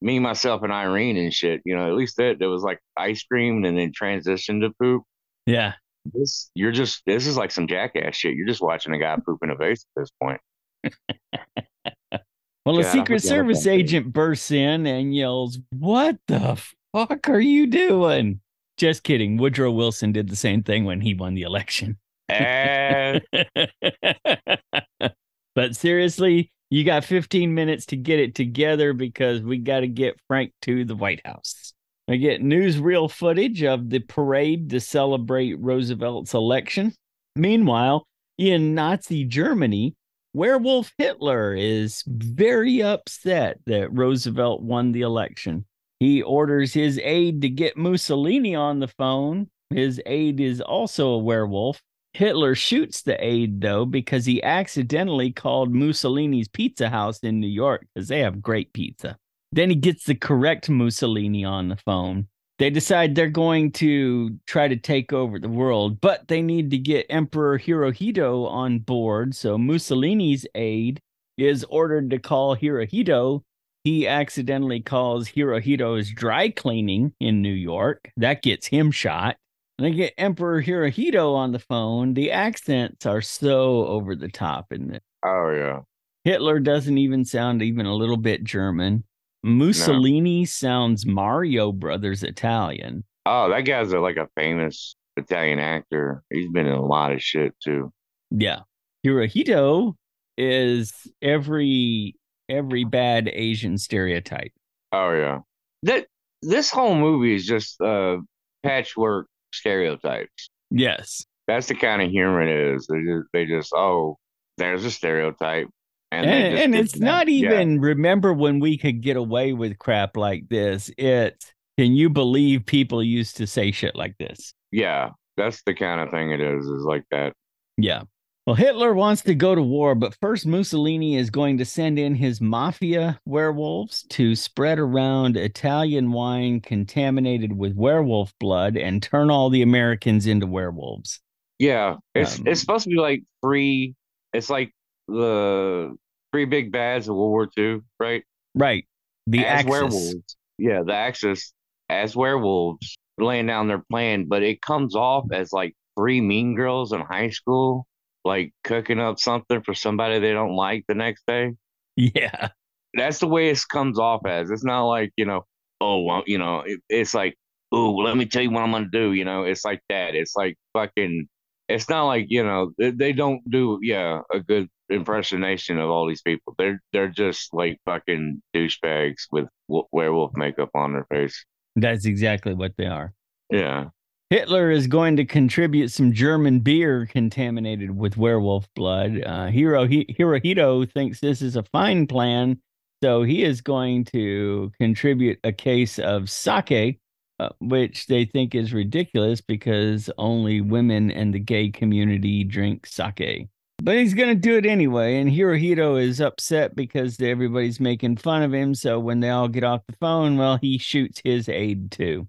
me, 0.00 0.18
myself, 0.18 0.62
and 0.62 0.72
Irene 0.72 1.16
and 1.16 1.32
shit. 1.32 1.62
You 1.64 1.76
know, 1.76 1.88
at 1.88 1.94
least 1.94 2.16
that 2.18 2.38
there 2.38 2.50
was 2.50 2.62
like 2.62 2.78
ice 2.96 3.22
cream 3.24 3.64
and 3.64 3.76
then 3.78 3.92
transition 3.94 4.60
to 4.60 4.70
poop. 4.80 5.02
yeah. 5.46 5.74
This 6.14 6.50
you're 6.54 6.70
just 6.72 7.02
this 7.04 7.26
is 7.26 7.36
like 7.36 7.50
some 7.50 7.66
jackass 7.66 8.14
shit. 8.14 8.36
You're 8.36 8.46
just 8.46 8.62
watching 8.62 8.94
a 8.94 8.98
guy 8.98 9.16
poop 9.26 9.40
in 9.42 9.50
a 9.50 9.56
vase 9.56 9.84
at 9.96 10.00
this 10.02 10.10
point. 10.22 10.40
Well, 12.66 12.80
a 12.80 12.82
God, 12.82 12.92
Secret 12.92 13.22
Service 13.22 13.64
agent 13.68 14.12
bursts 14.12 14.50
in 14.50 14.86
and 14.88 15.14
yells, 15.14 15.60
What 15.70 16.18
the 16.26 16.60
fuck 16.92 17.28
are 17.28 17.38
you 17.40 17.68
doing? 17.68 18.40
Just 18.76 19.04
kidding. 19.04 19.36
Woodrow 19.36 19.70
Wilson 19.70 20.10
did 20.10 20.28
the 20.28 20.34
same 20.36 20.64
thing 20.64 20.84
when 20.84 21.00
he 21.00 21.14
won 21.14 21.34
the 21.34 21.42
election. 21.42 21.96
But 25.56 25.74
seriously, 25.74 26.52
you 26.68 26.84
got 26.84 27.04
15 27.04 27.54
minutes 27.54 27.86
to 27.86 27.96
get 27.96 28.20
it 28.20 28.34
together 28.34 28.92
because 28.92 29.40
we 29.40 29.56
got 29.56 29.80
to 29.80 29.88
get 29.88 30.20
Frank 30.28 30.52
to 30.62 30.84
the 30.84 30.94
White 30.94 31.26
House. 31.26 31.72
I 32.08 32.16
get 32.16 32.42
newsreel 32.42 33.10
footage 33.10 33.64
of 33.64 33.88
the 33.88 34.00
parade 34.00 34.70
to 34.70 34.80
celebrate 34.80 35.58
Roosevelt's 35.58 36.34
election. 36.34 36.92
Meanwhile, 37.34 38.06
in 38.36 38.74
Nazi 38.74 39.24
Germany, 39.24 39.94
Werewolf 40.34 40.92
Hitler 40.98 41.54
is 41.54 42.04
very 42.06 42.82
upset 42.82 43.58
that 43.64 43.92
Roosevelt 43.92 44.62
won 44.62 44.92
the 44.92 45.00
election. 45.00 45.64
He 46.00 46.20
orders 46.20 46.74
his 46.74 47.00
aide 47.02 47.40
to 47.40 47.48
get 47.48 47.78
Mussolini 47.78 48.54
on 48.54 48.78
the 48.78 48.88
phone. 48.88 49.48
His 49.70 50.02
aide 50.04 50.40
is 50.40 50.60
also 50.60 51.08
a 51.08 51.18
werewolf. 51.18 51.80
Hitler 52.16 52.54
shoots 52.54 53.02
the 53.02 53.22
aide, 53.22 53.60
though, 53.60 53.84
because 53.84 54.24
he 54.24 54.42
accidentally 54.42 55.30
called 55.30 55.74
Mussolini's 55.74 56.48
Pizza 56.48 56.88
House 56.88 57.18
in 57.18 57.40
New 57.40 57.46
York 57.46 57.86
because 57.94 58.08
they 58.08 58.20
have 58.20 58.40
great 58.40 58.72
pizza. 58.72 59.18
Then 59.52 59.68
he 59.68 59.76
gets 59.76 60.04
the 60.04 60.14
correct 60.14 60.70
Mussolini 60.70 61.44
on 61.44 61.68
the 61.68 61.76
phone. 61.76 62.28
They 62.58 62.70
decide 62.70 63.14
they're 63.14 63.28
going 63.28 63.70
to 63.72 64.38
try 64.46 64.66
to 64.66 64.76
take 64.76 65.12
over 65.12 65.38
the 65.38 65.50
world, 65.50 66.00
but 66.00 66.26
they 66.28 66.40
need 66.40 66.70
to 66.70 66.78
get 66.78 67.04
Emperor 67.10 67.58
Hirohito 67.58 68.48
on 68.48 68.78
board. 68.78 69.34
So 69.34 69.58
Mussolini's 69.58 70.46
aide 70.54 70.98
is 71.36 71.64
ordered 71.64 72.08
to 72.10 72.18
call 72.18 72.56
Hirohito. 72.56 73.42
He 73.84 74.08
accidentally 74.08 74.80
calls 74.80 75.28
Hirohito's 75.28 76.10
dry 76.10 76.48
cleaning 76.48 77.12
in 77.20 77.42
New 77.42 77.52
York. 77.52 78.10
That 78.16 78.42
gets 78.42 78.66
him 78.68 78.90
shot. 78.90 79.36
They 79.78 79.90
get 79.92 80.14
Emperor 80.16 80.62
Hirohito 80.62 81.34
on 81.34 81.52
the 81.52 81.58
phone. 81.58 82.14
The 82.14 82.30
accents 82.32 83.04
are 83.04 83.20
so 83.20 83.86
over 83.86 84.16
the 84.16 84.28
top 84.28 84.72
in 84.72 84.88
this. 84.88 85.00
oh 85.24 85.50
yeah. 85.50 85.80
Hitler 86.24 86.58
doesn't 86.58 86.98
even 86.98 87.24
sound 87.24 87.62
even 87.62 87.86
a 87.86 87.94
little 87.94 88.16
bit 88.16 88.42
German. 88.42 89.04
Mussolini 89.44 90.44
sounds 90.44 91.06
Mario 91.06 91.70
Brothers 91.70 92.24
Italian. 92.24 93.04
Oh, 93.26 93.48
that 93.50 93.60
guy's 93.60 93.92
a, 93.92 94.00
like 94.00 94.16
a 94.16 94.28
famous 94.34 94.96
Italian 95.16 95.60
actor. 95.60 96.22
He's 96.30 96.50
been 96.50 96.66
in 96.66 96.72
a 96.74 96.84
lot 96.84 97.12
of 97.12 97.22
shit 97.22 97.54
too. 97.62 97.92
Yeah. 98.32 98.60
Hirohito 99.06 99.94
is 100.36 100.92
every 101.22 102.16
every 102.48 102.84
bad 102.84 103.28
Asian 103.32 103.78
stereotype. 103.78 104.52
Oh 104.92 105.12
yeah. 105.12 105.40
That 105.84 106.06
this 106.42 106.70
whole 106.70 106.96
movie 106.96 107.34
is 107.34 107.46
just 107.46 107.80
a 107.80 108.18
patchwork 108.64 109.28
stereotypes. 109.56 110.50
Yes. 110.70 111.24
That's 111.46 111.68
the 111.68 111.74
kind 111.74 112.02
of 112.02 112.10
humor 112.10 112.42
it 112.42 112.74
is. 112.74 112.86
They 112.86 113.02
just 113.02 113.28
they 113.32 113.44
just 113.46 113.72
oh, 113.74 114.18
there's 114.58 114.84
a 114.84 114.90
stereotype. 114.90 115.68
And, 116.12 116.24
just 116.24 116.62
and 116.62 116.72
did 116.72 116.84
it's 116.84 116.96
not 116.96 117.28
Yeah. 117.28 117.48
even 117.48 117.80
remember 117.80 118.32
when 118.32 118.60
we 118.60 118.78
could 118.78 119.00
get 119.02 119.16
away 119.16 119.52
with 119.52 119.78
crap 119.78 120.16
like 120.16 120.48
this. 120.48 120.90
It's 120.98 121.52
can 121.78 121.92
you 121.92 122.08
believe 122.08 122.64
people 122.64 123.02
used 123.02 123.36
to 123.36 123.46
say 123.46 123.70
shit 123.70 123.94
like 123.94 124.16
this? 124.18 124.54
Yeah, 124.72 125.10
that's 125.36 125.62
the 125.66 125.74
kind 125.74 126.00
of 126.00 126.10
thing 126.10 126.30
it 126.30 126.40
is. 126.40 126.64
Is 126.66 126.84
like 126.84 127.04
that. 127.10 127.32
Yeah. 127.76 128.02
Well, 128.46 128.54
Hitler 128.54 128.94
wants 128.94 129.22
to 129.22 129.34
go 129.34 129.56
to 129.56 129.62
war, 129.62 129.96
but 129.96 130.14
first 130.20 130.46
Mussolini 130.46 131.16
is 131.16 131.30
going 131.30 131.58
to 131.58 131.64
send 131.64 131.98
in 131.98 132.14
his 132.14 132.40
mafia 132.40 133.20
werewolves 133.26 134.04
to 134.10 134.36
spread 134.36 134.78
around 134.78 135.36
Italian 135.36 136.12
wine 136.12 136.60
contaminated 136.60 137.52
with 137.58 137.74
werewolf 137.74 138.32
blood 138.38 138.76
and 138.76 139.02
turn 139.02 139.30
all 139.30 139.50
the 139.50 139.62
Americans 139.62 140.28
into 140.28 140.46
werewolves. 140.46 141.20
Yeah, 141.58 141.96
it's 142.14 142.38
Um, 142.38 142.46
it's 142.46 142.60
supposed 142.60 142.84
to 142.84 142.90
be 142.90 143.00
like 143.00 143.24
three. 143.44 143.96
It's 144.32 144.48
like 144.48 144.70
the 145.08 145.96
three 146.30 146.44
big 146.44 146.70
bads 146.70 147.08
of 147.08 147.16
World 147.16 147.30
War 147.30 147.48
II, 147.58 147.80
right? 147.98 148.22
Right. 148.54 148.86
The 149.26 149.40
as 149.40 149.60
Axis. 149.60 149.70
werewolves. 149.70 150.36
Yeah, 150.58 150.82
the 150.84 150.94
Axis 150.94 151.52
as 151.88 152.14
werewolves 152.14 152.96
laying 153.18 153.46
down 153.46 153.66
their 153.66 153.82
plan, 153.90 154.26
but 154.26 154.44
it 154.44 154.62
comes 154.62 154.94
off 154.94 155.24
as 155.32 155.52
like 155.52 155.74
three 155.98 156.20
mean 156.20 156.54
girls 156.54 156.92
in 156.92 157.00
high 157.00 157.30
school, 157.30 157.88
like 158.26 158.52
cooking 158.64 159.00
up 159.00 159.18
something 159.18 159.62
for 159.62 159.74
somebody 159.74 160.18
they 160.18 160.32
don't 160.32 160.54
like 160.54 160.84
the 160.88 160.94
next 160.94 161.24
day. 161.26 161.52
Yeah. 161.96 162.48
That's 162.94 163.18
the 163.18 163.28
way 163.28 163.48
it 163.50 163.60
comes 163.70 163.98
off 163.98 164.26
as. 164.26 164.50
It's 164.50 164.64
not 164.64 164.84
like 164.86 165.12
you 165.16 165.24
know, 165.24 165.44
oh, 165.80 166.02
well, 166.02 166.22
you 166.26 166.38
know, 166.38 166.60
it, 166.60 166.80
it's 166.88 167.14
like, 167.14 167.36
oh, 167.72 167.92
let 167.92 168.16
me 168.16 168.26
tell 168.26 168.42
you 168.42 168.50
what 168.50 168.62
I'm 168.62 168.72
gonna 168.72 168.88
do. 168.90 169.12
You 169.12 169.24
know, 169.24 169.44
it's 169.44 169.64
like 169.64 169.80
that. 169.88 170.14
It's 170.14 170.34
like 170.36 170.56
fucking. 170.72 171.28
It's 171.68 171.88
not 171.88 172.04
like 172.04 172.26
you 172.28 172.44
know 172.44 172.70
they, 172.78 172.92
they 172.92 173.12
don't 173.12 173.42
do 173.50 173.78
yeah 173.82 174.20
a 174.32 174.40
good 174.40 174.68
impersonation 174.88 175.78
of 175.78 175.90
all 175.90 176.06
these 176.08 176.22
people. 176.22 176.54
They're 176.58 176.80
they're 176.92 177.08
just 177.08 177.52
like 177.52 177.78
fucking 177.86 178.42
douchebags 178.54 179.22
with 179.32 179.46
w- 179.68 179.86
werewolf 179.92 180.32
makeup 180.36 180.70
on 180.74 180.92
their 180.92 181.06
face. 181.10 181.44
That's 181.74 182.06
exactly 182.06 182.54
what 182.54 182.72
they 182.78 182.86
are. 182.86 183.12
Yeah. 183.50 183.86
Hitler 184.28 184.72
is 184.72 184.88
going 184.88 185.16
to 185.16 185.24
contribute 185.24 185.92
some 185.92 186.12
German 186.12 186.58
beer 186.58 187.06
contaminated 187.06 187.96
with 187.96 188.16
werewolf 188.16 188.66
blood. 188.74 189.22
Uh, 189.24 189.46
Hiro, 189.46 189.86
Hirohito 189.86 190.90
thinks 190.92 191.20
this 191.20 191.40
is 191.40 191.54
a 191.54 191.62
fine 191.62 192.08
plan, 192.08 192.60
so 193.04 193.22
he 193.22 193.44
is 193.44 193.60
going 193.60 194.04
to 194.06 194.72
contribute 194.80 195.38
a 195.44 195.52
case 195.52 196.00
of 196.00 196.28
sake, 196.28 196.98
uh, 197.38 197.50
which 197.60 198.08
they 198.08 198.24
think 198.24 198.56
is 198.56 198.74
ridiculous 198.74 199.40
because 199.40 200.10
only 200.18 200.60
women 200.60 201.12
and 201.12 201.32
the 201.32 201.38
gay 201.38 201.68
community 201.68 202.42
drink 202.42 202.84
sake. 202.84 203.46
But 203.80 203.98
he's 203.98 204.14
going 204.14 204.30
to 204.30 204.34
do 204.34 204.56
it 204.56 204.66
anyway, 204.66 205.18
and 205.18 205.30
Hirohito 205.30 206.02
is 206.02 206.20
upset 206.20 206.74
because 206.74 207.20
everybody's 207.20 207.78
making 207.78 208.16
fun 208.16 208.42
of 208.42 208.52
him. 208.52 208.74
So 208.74 208.98
when 208.98 209.20
they 209.20 209.30
all 209.30 209.46
get 209.46 209.62
off 209.62 209.86
the 209.86 209.96
phone, 210.00 210.36
well, 210.36 210.58
he 210.60 210.78
shoots 210.78 211.20
his 211.22 211.48
aide 211.48 211.92
too. 211.92 212.26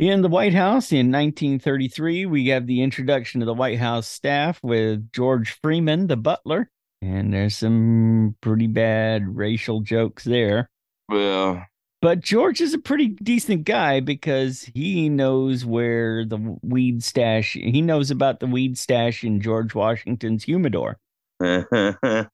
In 0.00 0.22
the 0.22 0.30
White 0.30 0.54
House 0.54 0.92
in 0.92 1.12
1933, 1.12 2.24
we 2.24 2.46
have 2.46 2.66
the 2.66 2.80
introduction 2.80 3.42
of 3.42 3.46
the 3.46 3.52
White 3.52 3.78
House 3.78 4.08
staff 4.08 4.58
with 4.62 5.12
George 5.12 5.58
Freeman, 5.62 6.06
the 6.06 6.16
butler. 6.16 6.70
And 7.02 7.34
there's 7.34 7.58
some 7.58 8.34
pretty 8.40 8.66
bad 8.66 9.36
racial 9.36 9.82
jokes 9.82 10.24
there. 10.24 10.70
Well, 11.10 11.66
But 12.00 12.20
George 12.20 12.62
is 12.62 12.72
a 12.72 12.78
pretty 12.78 13.08
decent 13.08 13.64
guy 13.64 14.00
because 14.00 14.62
he 14.74 15.10
knows 15.10 15.66
where 15.66 16.24
the 16.24 16.56
weed 16.62 17.04
stash, 17.04 17.52
he 17.52 17.82
knows 17.82 18.10
about 18.10 18.40
the 18.40 18.46
weed 18.46 18.78
stash 18.78 19.22
in 19.22 19.42
George 19.42 19.74
Washington's 19.74 20.44
humidor. 20.44 20.96
the 21.40 22.30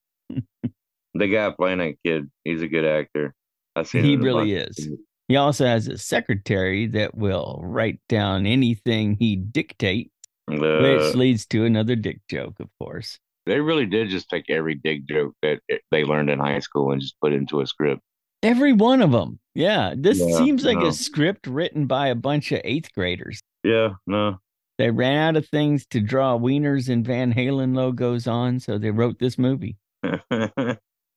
guy 1.17 1.51
playing 1.51 1.79
that 1.79 1.97
kid, 2.05 2.31
he's 2.45 2.63
a 2.63 2.69
good 2.69 2.87
actor. 2.87 3.35
I've 3.75 3.89
seen 3.89 4.05
He 4.05 4.13
him 4.13 4.21
in 4.21 4.25
a 4.25 4.25
really 4.25 4.53
is. 4.53 4.89
He 5.29 5.37
also 5.37 5.67
has 5.67 5.89
a 5.89 5.99
secretary 5.99 6.87
that 6.89 7.17
will 7.17 7.61
write 7.63 7.99
down 8.09 8.47
anything 8.47 9.17
he 9.19 9.35
dictates, 9.37 10.11
Uh, 10.51 10.57
which 10.81 11.15
leads 11.17 11.47
to 11.47 11.65
another 11.65 11.97
dick 11.97 12.21
joke, 12.31 12.55
of 12.61 12.69
course. 12.81 13.19
they 13.47 13.61
really 13.61 13.87
did 13.87 14.09
just 14.09 14.29
take 14.29 14.51
every 14.51 14.75
dick 14.75 15.05
joke 15.07 15.33
that 15.43 15.61
they 15.93 16.05
learned 16.05 16.31
in 16.31 16.39
high 16.39 16.59
school 16.59 16.91
and 16.93 17.01
just 17.01 17.15
put 17.21 17.33
it 17.33 17.37
into 17.37 17.61
a 17.61 17.67
script. 17.67 18.03
Every 18.43 18.73
one 18.73 19.03
of 19.03 19.13
them. 19.13 19.39
Yeah. 19.55 19.95
This 19.97 20.19
Yeah, 20.21 20.37
seems 20.37 20.65
like 20.65 20.79
no. 20.79 20.87
a 20.87 20.93
script 20.93 21.47
written 21.47 21.87
by 21.87 22.09
a 22.09 22.15
bunch 22.17 22.51
of 22.53 22.61
eighth 22.65 22.93
graders. 22.93 23.41
Yeah, 23.65 23.95
no. 24.07 24.39
They 24.79 24.91
ran 24.91 25.17
out 25.17 25.37
of 25.37 25.49
things 25.49 25.87
to 25.87 26.01
draw 26.01 26.37
wieners 26.39 26.89
and 26.89 27.05
Van 27.07 27.33
Halen 27.33 27.75
logos 27.75 28.27
on, 28.27 28.61
so 28.61 28.79
they 28.79 28.91
wrote 28.91 29.19
this 29.19 29.39
movie. 29.39 29.77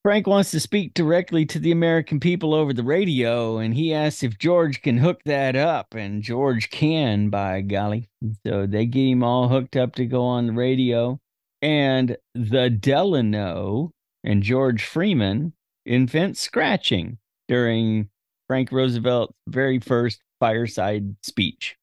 Frank 0.04 0.28
wants 0.28 0.52
to 0.52 0.62
speak 0.62 0.93
directly 0.93 1.45
to 1.45 1.60
the 1.60 1.72
American 1.72 2.22
people 2.22 2.54
over 2.54 2.72
the 2.72 2.84
radio, 2.84 3.58
and 3.58 3.74
he 3.74 3.93
asks 3.93 4.24
if 4.24 4.38
George 4.38 4.82
can 4.82 4.97
hook 4.97 5.22
that 5.26 5.58
up, 5.58 5.93
and 5.93 6.24
George 6.24 6.70
can, 6.70 7.30
by 7.30 7.60
golly. 7.62 8.08
So 8.47 8.66
they 8.66 8.86
get 8.86 9.12
him 9.12 9.24
all 9.24 9.50
hooked 9.50 9.76
up 9.76 9.95
to 9.95 10.06
go 10.06 10.24
on 10.24 10.47
the 10.47 10.54
radio. 10.54 11.20
And 11.62 12.16
the 12.34 12.70
Delano 12.70 13.91
and 14.24 14.41
George 14.41 14.84
Freeman 14.84 15.54
invent 15.86 16.38
scratching 16.38 17.18
during 17.50 18.10
Frank 18.47 18.72
Roosevelt's 18.72 19.34
very 19.47 19.80
first 19.80 20.22
fireside 20.39 21.16
speech 21.24 21.76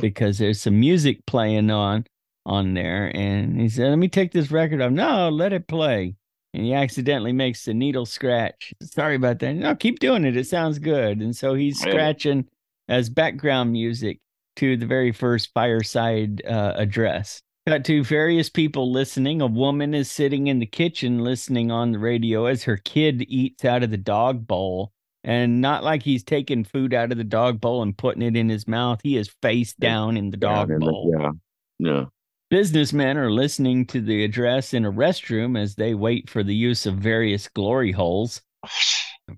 because 0.00 0.38
there's 0.38 0.60
some 0.60 0.80
music 0.80 1.24
playing 1.26 1.70
on 1.70 2.04
on 2.46 2.74
there 2.74 3.14
and 3.14 3.60
he 3.60 3.68
said 3.68 3.90
let 3.90 3.98
me 3.98 4.08
take 4.08 4.32
this 4.32 4.50
record 4.50 4.80
off 4.80 4.90
no 4.90 5.28
let 5.28 5.52
it 5.52 5.68
play 5.68 6.16
and 6.54 6.64
he 6.64 6.74
accidentally 6.74 7.32
makes 7.32 7.64
the 7.64 7.74
needle 7.74 8.06
scratch. 8.06 8.72
Sorry 8.82 9.16
about 9.16 9.38
that. 9.40 9.54
No 9.54 9.74
keep 9.74 9.98
doing 9.98 10.24
it. 10.24 10.36
It 10.36 10.46
sounds 10.46 10.78
good. 10.78 11.20
And 11.20 11.34
so 11.36 11.54
he's 11.54 11.80
scratching 11.80 12.48
as 12.88 13.08
background 13.08 13.72
music 13.72 14.20
to 14.56 14.76
the 14.76 14.86
very 14.86 15.12
first 15.12 15.50
fireside 15.54 16.44
uh, 16.44 16.74
address. 16.76 17.40
Cut 17.66 17.84
to 17.84 18.02
various 18.02 18.48
people 18.48 18.90
listening. 18.90 19.40
A 19.40 19.46
woman 19.46 19.94
is 19.94 20.10
sitting 20.10 20.48
in 20.48 20.58
the 20.58 20.66
kitchen 20.66 21.20
listening 21.20 21.70
on 21.70 21.92
the 21.92 21.98
radio 21.98 22.46
as 22.46 22.64
her 22.64 22.76
kid 22.78 23.22
eats 23.28 23.64
out 23.64 23.82
of 23.82 23.90
the 23.90 23.96
dog 23.96 24.46
bowl. 24.46 24.92
And 25.22 25.60
not 25.60 25.84
like 25.84 26.02
he's 26.02 26.24
taking 26.24 26.64
food 26.64 26.94
out 26.94 27.12
of 27.12 27.18
the 27.18 27.24
dog 27.24 27.60
bowl 27.60 27.82
and 27.82 27.96
putting 27.96 28.22
it 28.22 28.36
in 28.36 28.48
his 28.48 28.66
mouth. 28.66 29.00
He 29.02 29.18
is 29.18 29.28
face 29.42 29.74
down 29.74 30.16
in 30.16 30.30
the 30.30 30.38
dog 30.38 30.70
Yeah, 30.70 30.78
bowl. 30.78 31.14
Yeah. 31.14 31.30
Yeah. 31.78 32.04
Businessmen 32.50 33.16
are 33.16 33.30
listening 33.30 33.86
to 33.86 34.00
the 34.00 34.24
address 34.24 34.74
in 34.74 34.84
a 34.84 34.90
restroom 34.90 35.56
as 35.56 35.76
they 35.76 35.94
wait 35.94 36.28
for 36.28 36.42
the 36.42 36.54
use 36.54 36.84
of 36.84 36.96
various 36.96 37.48
glory 37.48 37.92
holes. 37.92 38.42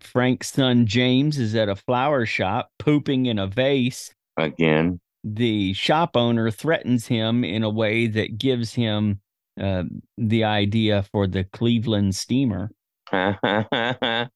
Frank's 0.01 0.51
son 0.51 0.87
James 0.87 1.39
is 1.39 1.55
at 1.55 1.69
a 1.69 1.77
flower 1.77 2.25
shop 2.25 2.71
pooping 2.79 3.27
in 3.27 3.39
a 3.39 3.47
vase. 3.47 4.15
Again. 4.39 4.99
The 5.25 5.75
shop 5.75 6.17
owner 6.17 6.51
threatens 6.51 7.07
him 7.07 7.45
in 7.45 7.63
a 7.63 7.69
way 7.69 8.07
that 8.07 8.39
gives 8.39 8.73
him 8.73 9.21
uh, 9.61 9.85
the 10.17 10.45
idea 10.45 11.05
for 11.13 11.27
the 11.27 11.45
Cleveland 11.45 12.15
steamer. 12.15 12.71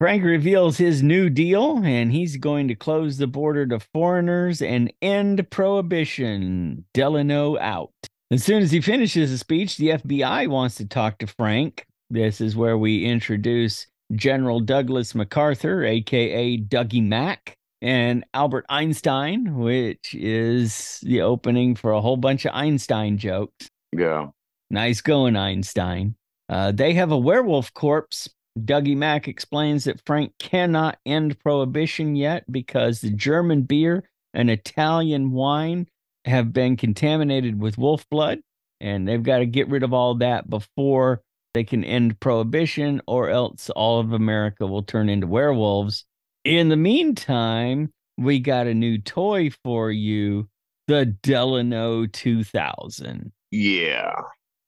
Frank 0.00 0.24
reveals 0.24 0.76
his 0.76 1.02
new 1.02 1.30
deal, 1.30 1.80
and 1.84 2.12
he's 2.12 2.36
going 2.36 2.68
to 2.68 2.74
close 2.74 3.16
the 3.16 3.26
border 3.26 3.66
to 3.66 3.78
foreigners 3.80 4.60
and 4.60 4.92
end 5.00 5.48
prohibition. 5.50 6.84
Delano 6.92 7.56
out. 7.58 7.92
As 8.30 8.42
soon 8.42 8.62
as 8.62 8.72
he 8.72 8.80
finishes 8.80 9.30
the 9.30 9.38
speech, 9.38 9.76
the 9.76 9.90
FBI 9.90 10.48
wants 10.48 10.74
to 10.76 10.86
talk 10.86 11.18
to 11.18 11.26
Frank. 11.26 11.86
This 12.10 12.40
is 12.40 12.56
where 12.56 12.76
we 12.76 13.04
introduce 13.04 13.86
General 14.14 14.60
Douglas 14.60 15.14
MacArthur, 15.14 15.84
aka 15.84 16.58
Dougie 16.58 17.06
Mack, 17.06 17.56
and 17.80 18.24
Albert 18.34 18.66
Einstein, 18.68 19.56
which 19.56 20.14
is 20.14 20.98
the 21.02 21.20
opening 21.20 21.76
for 21.76 21.92
a 21.92 22.00
whole 22.00 22.16
bunch 22.16 22.44
of 22.44 22.54
Einstein 22.54 23.18
jokes. 23.18 23.68
yeah. 23.92 24.28
Nice 24.70 25.00
going, 25.02 25.36
Einstein. 25.36 26.16
Uh, 26.48 26.72
they 26.72 26.94
have 26.94 27.12
a 27.12 27.18
werewolf 27.18 27.72
corpse. 27.74 28.28
Dougie 28.58 28.96
Mack 28.96 29.26
explains 29.26 29.84
that 29.84 30.04
Frank 30.06 30.32
cannot 30.38 30.98
end 31.04 31.38
prohibition 31.40 32.14
yet 32.14 32.50
because 32.50 33.00
the 33.00 33.10
German 33.10 33.62
beer 33.62 34.08
and 34.32 34.50
Italian 34.50 35.32
wine 35.32 35.88
have 36.24 36.52
been 36.52 36.76
contaminated 36.76 37.60
with 37.60 37.78
wolf 37.78 38.08
blood, 38.10 38.40
and 38.80 39.06
they've 39.06 39.22
got 39.22 39.38
to 39.38 39.46
get 39.46 39.68
rid 39.68 39.82
of 39.82 39.92
all 39.92 40.14
that 40.16 40.48
before 40.48 41.22
they 41.52 41.64
can 41.64 41.84
end 41.84 42.18
prohibition, 42.20 43.00
or 43.06 43.30
else 43.30 43.70
all 43.70 44.00
of 44.00 44.12
America 44.12 44.66
will 44.66 44.82
turn 44.82 45.08
into 45.08 45.26
werewolves. 45.26 46.04
In 46.44 46.68
the 46.68 46.76
meantime, 46.76 47.92
we 48.18 48.38
got 48.40 48.66
a 48.66 48.74
new 48.74 48.98
toy 48.98 49.50
for 49.62 49.90
you 49.90 50.48
the 50.86 51.06
Delano 51.06 52.06
2000. 52.06 53.32
Yeah. 53.50 54.14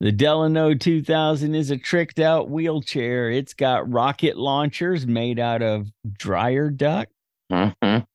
The 0.01 0.13
Delano 0.13 0.75
2000 0.75 1.55
is 1.55 1.71
a 1.71 1.79
tricked 1.79 2.19
out 2.19 2.51
wheelchair. 2.51 3.31
It's 3.31 3.55
got 3.55 3.91
rocket 3.91 4.37
launchers 4.37 5.07
made 5.07 5.39
out 5.39 5.63
of 5.63 5.91
dryer 6.13 6.69
duct 6.71 7.13
Mhm. 7.51 8.07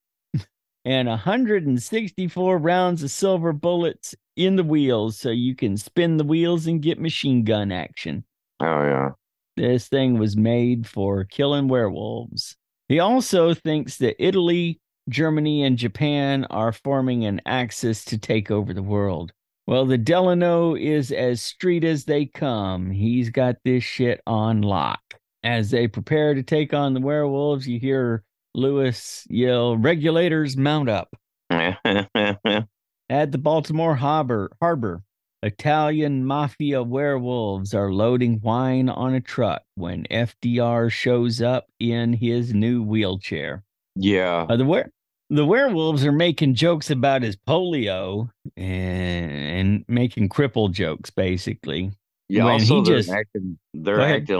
and 0.85 1.07
164 1.09 2.57
rounds 2.59 3.01
of 3.01 3.09
silver 3.09 3.51
bullets 3.51 4.15
in 4.35 4.55
the 4.57 4.63
wheels 4.63 5.17
so 5.17 5.29
you 5.31 5.55
can 5.55 5.75
spin 5.75 6.17
the 6.17 6.23
wheels 6.23 6.67
and 6.67 6.81
get 6.81 6.99
machine 6.99 7.43
gun 7.43 7.71
action. 7.71 8.23
Oh 8.59 8.83
yeah. 8.83 9.09
This 9.57 9.87
thing 9.87 10.19
was 10.19 10.37
made 10.37 10.87
for 10.87 11.23
killing 11.25 11.67
werewolves. 11.67 12.55
He 12.89 12.99
also 12.99 13.53
thinks 13.53 13.97
that 13.97 14.23
Italy, 14.23 14.79
Germany, 15.09 15.63
and 15.63 15.77
Japan 15.77 16.45
are 16.45 16.71
forming 16.71 17.25
an 17.25 17.41
axis 17.45 18.05
to 18.05 18.17
take 18.17 18.51
over 18.51 18.73
the 18.73 18.83
world. 18.83 19.31
Well, 19.67 19.85
the 19.85 19.97
Delano 19.97 20.75
is 20.75 21.11
as 21.11 21.41
street 21.41 21.83
as 21.83 22.05
they 22.05 22.25
come. 22.25 22.91
He's 22.91 23.29
got 23.29 23.55
this 23.63 23.83
shit 23.83 24.21
on 24.27 24.61
lock. 24.61 25.01
As 25.43 25.71
they 25.71 25.87
prepare 25.87 26.33
to 26.33 26.43
take 26.43 26.73
on 26.73 26.93
the 26.93 26.99
werewolves, 26.99 27.67
you 27.67 27.79
hear 27.79 28.23
Lewis 28.53 29.25
yell, 29.29 29.77
Regulators 29.77 30.57
mount 30.57 30.89
up. 30.89 31.09
At 31.51 33.31
the 33.31 33.37
Baltimore 33.37 33.95
harbor, 33.95 34.51
harbor, 34.61 35.03
Italian 35.43 36.25
mafia 36.25 36.83
werewolves 36.83 37.73
are 37.73 37.91
loading 37.91 38.39
wine 38.41 38.89
on 38.89 39.13
a 39.15 39.21
truck 39.21 39.63
when 39.75 40.03
FDR 40.11 40.91
shows 40.91 41.41
up 41.41 41.65
in 41.79 42.13
his 42.13 42.53
new 42.53 42.83
wheelchair. 42.83 43.63
yeah. 43.95 44.45
Uh, 44.49 44.55
the 44.55 44.65
were- 44.65 44.91
the 45.31 45.45
werewolves 45.45 46.05
are 46.05 46.11
making 46.11 46.53
jokes 46.55 46.89
about 46.91 47.23
his 47.23 47.35
polio 47.35 48.29
and, 48.57 49.31
and 49.31 49.85
making 49.87 50.29
cripple 50.29 50.69
jokes, 50.71 51.09
basically. 51.09 51.91
Yeah. 52.29 52.45
when 52.45 52.53
Also, 52.53 52.75
he 52.75 52.83
they're 52.89 52.97
just- 52.97 53.09
acting. 53.09 53.57
They're 53.73 54.01
acting 54.01 54.37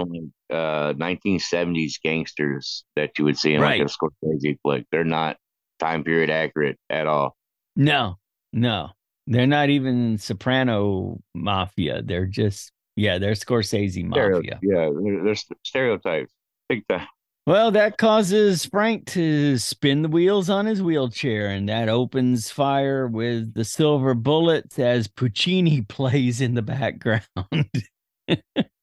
like 0.50 0.58
uh, 0.58 0.94
1970s 0.94 1.94
gangsters 2.04 2.84
that 2.96 3.18
you 3.18 3.26
would 3.26 3.38
see 3.38 3.54
in 3.54 3.62
Right. 3.62 3.80
like 3.82 3.90
a 3.90 3.92
Scorsese 3.92 4.58
flick. 4.62 4.86
They're 4.92 5.04
not 5.04 5.38
time 5.80 6.04
period 6.04 6.30
accurate 6.30 6.78
at 6.90 7.08
all. 7.08 7.36
No, 7.76 8.18
no, 8.54 8.90
they're 9.28 9.48
not 9.48 9.70
even 9.70 10.18
soprano 10.18 11.20
mafia. 11.34 12.02
They're 12.02 12.26
just 12.28 12.72
yeah, 12.98 13.18
they're 13.18 13.32
Scorsese 13.34 14.06
Stereo- 14.10 14.38
mafia. 14.42 14.60
yeah. 14.62 14.90
They're, 14.94 15.24
they're 15.24 15.36
stereotypes. 15.64 16.32
Big 16.70 16.86
time. 16.88 17.08
Well, 17.48 17.72
that 17.72 17.98
causes 17.98 18.66
Frank 18.66 19.08
to 19.08 19.58
spin 19.58 20.04
the 20.04 20.10
wheels 20.10 20.50
on 20.50 20.68
his 20.68 20.82
wheelchair, 20.82 21.48
and 21.48 21.68
that 21.70 21.90
opens 21.90 22.52
fire 22.52 23.08
with 23.08 23.56
the 23.56 23.66
silver 23.66 24.14
bullets 24.14 24.78
as 24.78 25.08
Puccini 25.08 25.82
plays 25.90 26.40
in 26.42 26.54
the 26.54 26.62
background. 26.62 27.26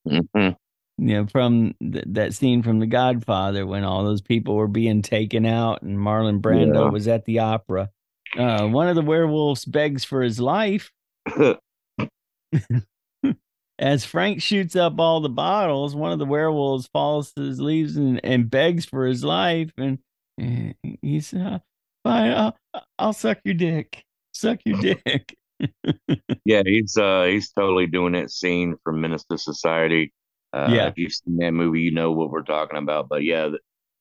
Mhm. 0.06 0.56
you 0.96 1.06
know, 1.14 1.26
from 1.26 1.74
th- 1.80 2.04
that 2.08 2.32
scene 2.34 2.62
from 2.62 2.78
The 2.80 2.86
Godfather 2.86 3.66
when 3.66 3.84
all 3.84 4.04
those 4.04 4.22
people 4.22 4.54
were 4.56 4.66
being 4.68 5.02
taken 5.02 5.44
out 5.46 5.82
and 5.82 5.98
Marlon 5.98 6.40
Brando 6.40 6.84
Yeah. 6.86 6.90
was 6.90 7.06
at 7.08 7.24
the 7.26 7.38
opera. 7.40 7.90
Uh, 8.36 8.66
one 8.68 8.88
of 8.88 8.94
the 8.96 9.02
werewolves 9.02 9.64
begs 9.66 10.04
for 10.04 10.22
his 10.22 10.40
life 10.40 10.90
as 13.78 14.04
Frank 14.04 14.42
shoots 14.42 14.76
up 14.76 14.98
all 14.98 15.20
the 15.20 15.28
bottles. 15.28 15.94
One 15.94 16.12
of 16.12 16.18
the 16.18 16.26
werewolves 16.26 16.88
falls 16.92 17.32
to 17.34 17.42
his 17.42 17.60
leaves 17.60 17.96
and, 17.96 18.20
and 18.24 18.50
begs 18.50 18.84
for 18.84 19.06
his 19.06 19.24
life. 19.24 19.70
And, 19.76 19.98
and 20.38 20.74
he's, 21.02 21.32
uh, 21.34 21.58
fine, 22.04 22.32
I'll, 22.32 22.56
I'll 22.98 23.12
suck 23.12 23.38
your 23.44 23.54
dick. 23.54 24.04
Suck 24.32 24.60
your 24.64 24.78
dick. 25.04 25.36
yeah, 26.44 26.62
he's 26.64 26.96
uh 26.96 27.24
he's 27.24 27.50
totally 27.50 27.86
doing 27.86 28.12
that 28.12 28.30
scene 28.30 28.76
from 28.84 29.02
to 29.02 29.38
Society. 29.38 30.12
Uh, 30.52 30.68
Yeah. 30.70 30.86
If 30.86 30.94
you've 30.96 31.12
seen 31.12 31.36
that 31.38 31.52
movie, 31.52 31.80
you 31.80 31.90
know 31.90 32.12
what 32.12 32.30
we're 32.30 32.42
talking 32.42 32.78
about. 32.78 33.08
But 33.08 33.24
yeah, 33.24 33.50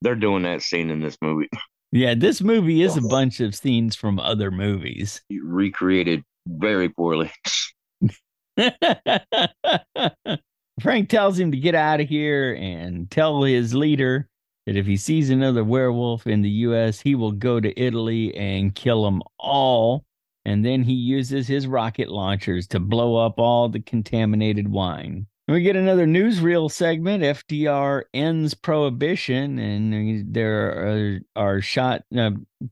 they're 0.01 0.15
doing 0.15 0.43
that 0.43 0.61
scene 0.61 0.89
in 0.89 0.99
this 1.01 1.17
movie. 1.21 1.49
Yeah, 1.91 2.15
this 2.15 2.41
movie 2.41 2.81
is 2.81 2.97
a 2.97 3.01
bunch 3.01 3.39
of 3.39 3.55
scenes 3.55 3.95
from 3.95 4.19
other 4.19 4.51
movies. 4.51 5.21
recreated 5.31 6.23
very 6.45 6.89
poorly. 6.89 7.31
Frank 10.81 11.09
tells 11.09 11.39
him 11.39 11.51
to 11.51 11.57
get 11.57 11.75
out 11.75 12.01
of 12.01 12.07
here 12.07 12.53
and 12.53 13.09
tell 13.09 13.43
his 13.43 13.73
leader 13.73 14.27
that 14.65 14.75
if 14.75 14.85
he 14.85 14.97
sees 14.97 15.29
another 15.29 15.63
werewolf 15.63 16.27
in 16.27 16.41
the 16.41 16.49
U.S., 16.49 16.99
he 16.99 17.15
will 17.15 17.31
go 17.31 17.59
to 17.59 17.79
Italy 17.79 18.35
and 18.35 18.75
kill 18.75 19.03
them 19.03 19.21
all. 19.39 20.03
And 20.45 20.65
then 20.65 20.83
he 20.83 20.93
uses 20.93 21.47
his 21.47 21.67
rocket 21.67 22.09
launchers 22.09 22.67
to 22.67 22.79
blow 22.79 23.15
up 23.17 23.39
all 23.39 23.69
the 23.69 23.79
contaminated 23.79 24.69
wine. 24.69 25.27
We 25.47 25.61
get 25.61 25.77
another 25.77 26.05
newsreel 26.05 26.69
segment. 26.69 27.23
FDR 27.23 28.03
ends 28.13 28.53
prohibition, 28.53 29.57
and 29.57 30.33
there 30.33 30.67
are, 30.67 31.19
are 31.37 31.61
shot 31.61 32.03
uh, 32.17 32.31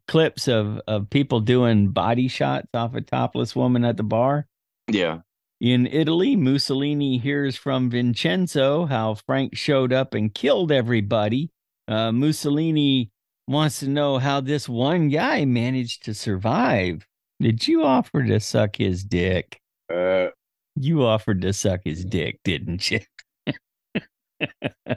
clips 0.10 0.50
of, 0.50 0.82
of 0.86 1.10
people 1.10 1.40
doing 1.40 1.90
body 1.90 2.28
shots 2.28 2.68
off 2.74 2.94
a 2.94 3.02
topless 3.02 3.56
woman 3.56 3.86
at 3.86 3.96
the 3.96 4.04
bar. 4.04 4.48
Yeah. 4.90 5.20
In 5.62 5.88
Italy, 5.88 6.36
Mussolini 6.36 7.18
hears 7.18 7.56
from 7.56 7.90
Vincenzo 7.90 8.86
how 8.86 9.16
Frank 9.16 9.56
showed 9.56 9.94
up 9.94 10.14
and 10.14 10.34
killed 10.34 10.72
everybody. 10.72 11.50
Uh, 11.88 12.12
Mussolini 12.12 13.10
wants 13.48 13.80
to 13.80 13.88
know 13.88 14.18
how 14.18 14.42
this 14.42 14.68
one 14.68 15.08
guy 15.10 15.46
managed 15.46 16.04
to 16.06 16.14
survive. 16.14 17.06
Did 17.40 17.68
you 17.68 17.84
offer 17.84 18.24
to 18.24 18.40
suck 18.40 18.76
his 18.76 19.04
dick? 19.04 19.60
Uh, 19.94 20.28
You 20.76 21.04
offered 21.06 21.42
to 21.44 21.54
suck 21.54 21.82
his 21.86 22.04
dick, 22.04 22.40
didn't 22.44 22.92
you? 22.92 23.00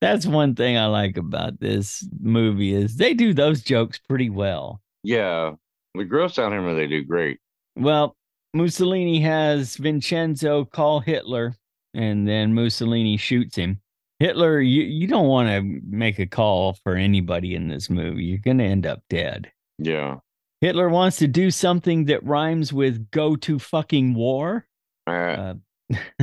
That's 0.00 0.26
one 0.26 0.54
thing 0.54 0.76
I 0.76 0.86
like 0.86 1.16
about 1.16 1.58
this 1.60 2.06
movie 2.20 2.74
is 2.74 2.96
they 2.96 3.14
do 3.14 3.32
those 3.32 3.62
jokes 3.62 3.98
pretty 3.98 4.28
well. 4.30 4.80
yeah. 5.02 5.52
The 5.96 6.04
gross 6.04 6.40
out 6.40 6.50
humor 6.50 6.74
they 6.74 6.88
do 6.88 7.04
great. 7.04 7.38
Well, 7.76 8.16
Mussolini 8.54 9.20
has 9.20 9.76
Vincenzo 9.76 10.64
call 10.64 11.00
Hitler, 11.00 11.56
and 11.92 12.26
then 12.26 12.54
Mussolini 12.54 13.16
shoots 13.16 13.56
him. 13.56 13.80
Hitler, 14.20 14.60
you, 14.60 14.84
you 14.84 15.08
don't 15.08 15.26
want 15.26 15.48
to 15.48 15.80
make 15.84 16.20
a 16.20 16.26
call 16.26 16.74
for 16.84 16.94
anybody 16.94 17.56
in 17.56 17.66
this 17.68 17.90
movie. 17.90 18.24
You're 18.24 18.38
going 18.38 18.58
to 18.58 18.64
end 18.64 18.86
up 18.86 19.02
dead. 19.10 19.50
Yeah. 19.78 20.18
Hitler 20.60 20.88
wants 20.88 21.16
to 21.18 21.26
do 21.26 21.50
something 21.50 22.04
that 22.04 22.24
rhymes 22.24 22.72
with 22.72 23.10
go 23.10 23.34
to 23.36 23.58
fucking 23.58 24.14
war. 24.14 24.66
Uh, 25.06 25.10
Uh, 25.10 25.54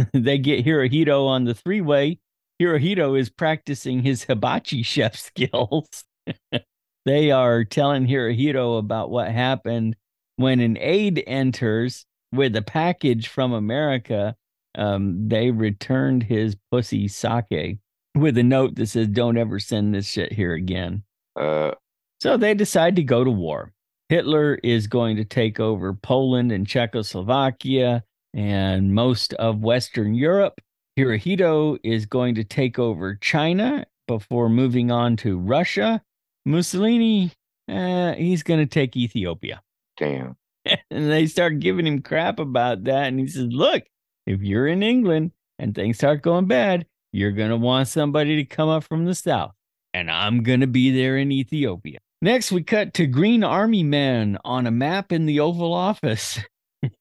they 0.13 0.37
get 0.37 0.65
Hirohito 0.65 1.27
on 1.27 1.43
the 1.43 1.53
three 1.53 1.81
way. 1.81 2.17
Hirohito 2.61 3.19
is 3.19 3.29
practicing 3.29 4.01
his 4.01 4.23
hibachi 4.23 4.83
chef 4.83 5.15
skills. 5.19 6.05
they 7.05 7.31
are 7.31 7.65
telling 7.65 8.07
Hirohito 8.07 8.79
about 8.79 9.11
what 9.11 9.29
happened 9.29 9.97
when 10.37 10.61
an 10.61 10.77
aide 10.79 11.21
enters 11.27 12.05
with 12.31 12.55
a 12.55 12.61
package 12.61 13.27
from 13.27 13.53
America. 13.53 14.35
Um, 14.75 15.27
they 15.27 15.51
returned 15.51 16.23
his 16.23 16.55
pussy 16.71 17.07
sake 17.07 17.79
with 18.15 18.37
a 18.37 18.43
note 18.43 18.75
that 18.75 18.87
says, 18.87 19.07
Don't 19.07 19.37
ever 19.37 19.59
send 19.59 19.93
this 19.93 20.07
shit 20.07 20.31
here 20.31 20.53
again. 20.53 21.03
uh, 21.35 21.71
So 22.21 22.37
they 22.37 22.53
decide 22.53 22.95
to 22.97 23.03
go 23.03 23.23
to 23.23 23.31
war. 23.31 23.73
Hitler 24.09 24.55
is 24.63 24.87
going 24.87 25.15
to 25.17 25.25
take 25.25 25.59
over 25.59 25.93
Poland 25.93 26.51
and 26.51 26.67
Czechoslovakia 26.67 28.03
and 28.33 28.93
most 28.93 29.33
of 29.35 29.59
Western 29.61 30.13
Europe. 30.13 30.59
Hirohito 30.97 31.77
is 31.83 32.05
going 32.05 32.35
to 32.35 32.43
take 32.43 32.77
over 32.79 33.15
China 33.15 33.85
before 34.07 34.49
moving 34.49 34.91
on 34.91 35.15
to 35.17 35.37
Russia. 35.37 36.01
Mussolini, 36.45 37.31
uh, 37.69 38.13
he's 38.13 38.43
going 38.43 38.59
to 38.59 38.65
take 38.65 38.97
Ethiopia. 38.97 39.61
damn. 39.97 40.35
and 40.91 41.11
they 41.11 41.27
start 41.27 41.59
giving 41.59 41.87
him 41.87 42.01
crap 42.01 42.39
about 42.39 42.83
that. 42.85 43.07
And 43.07 43.19
he 43.19 43.27
says, 43.27 43.47
Look, 43.49 43.83
if 44.25 44.41
you're 44.41 44.67
in 44.67 44.83
England 44.83 45.31
and 45.59 45.73
things 45.75 45.97
start 45.97 46.21
going 46.21 46.47
bad, 46.47 46.85
you're 47.11 47.31
going 47.31 47.49
to 47.49 47.57
want 47.57 47.87
somebody 47.87 48.37
to 48.37 48.45
come 48.45 48.69
up 48.69 48.83
from 48.83 49.05
the 49.05 49.15
south. 49.15 49.53
And 49.93 50.09
I'm 50.09 50.43
going 50.43 50.61
to 50.61 50.67
be 50.67 50.91
there 50.91 51.17
in 51.17 51.31
Ethiopia. 51.31 51.99
Next, 52.21 52.51
we 52.51 52.63
cut 52.63 52.93
to 52.95 53.07
Green 53.07 53.43
Army 53.43 53.83
men 53.83 54.37
on 54.45 54.67
a 54.67 54.71
map 54.71 55.11
in 55.11 55.25
the 55.25 55.39
Oval 55.39 55.73
Office. 55.73 56.39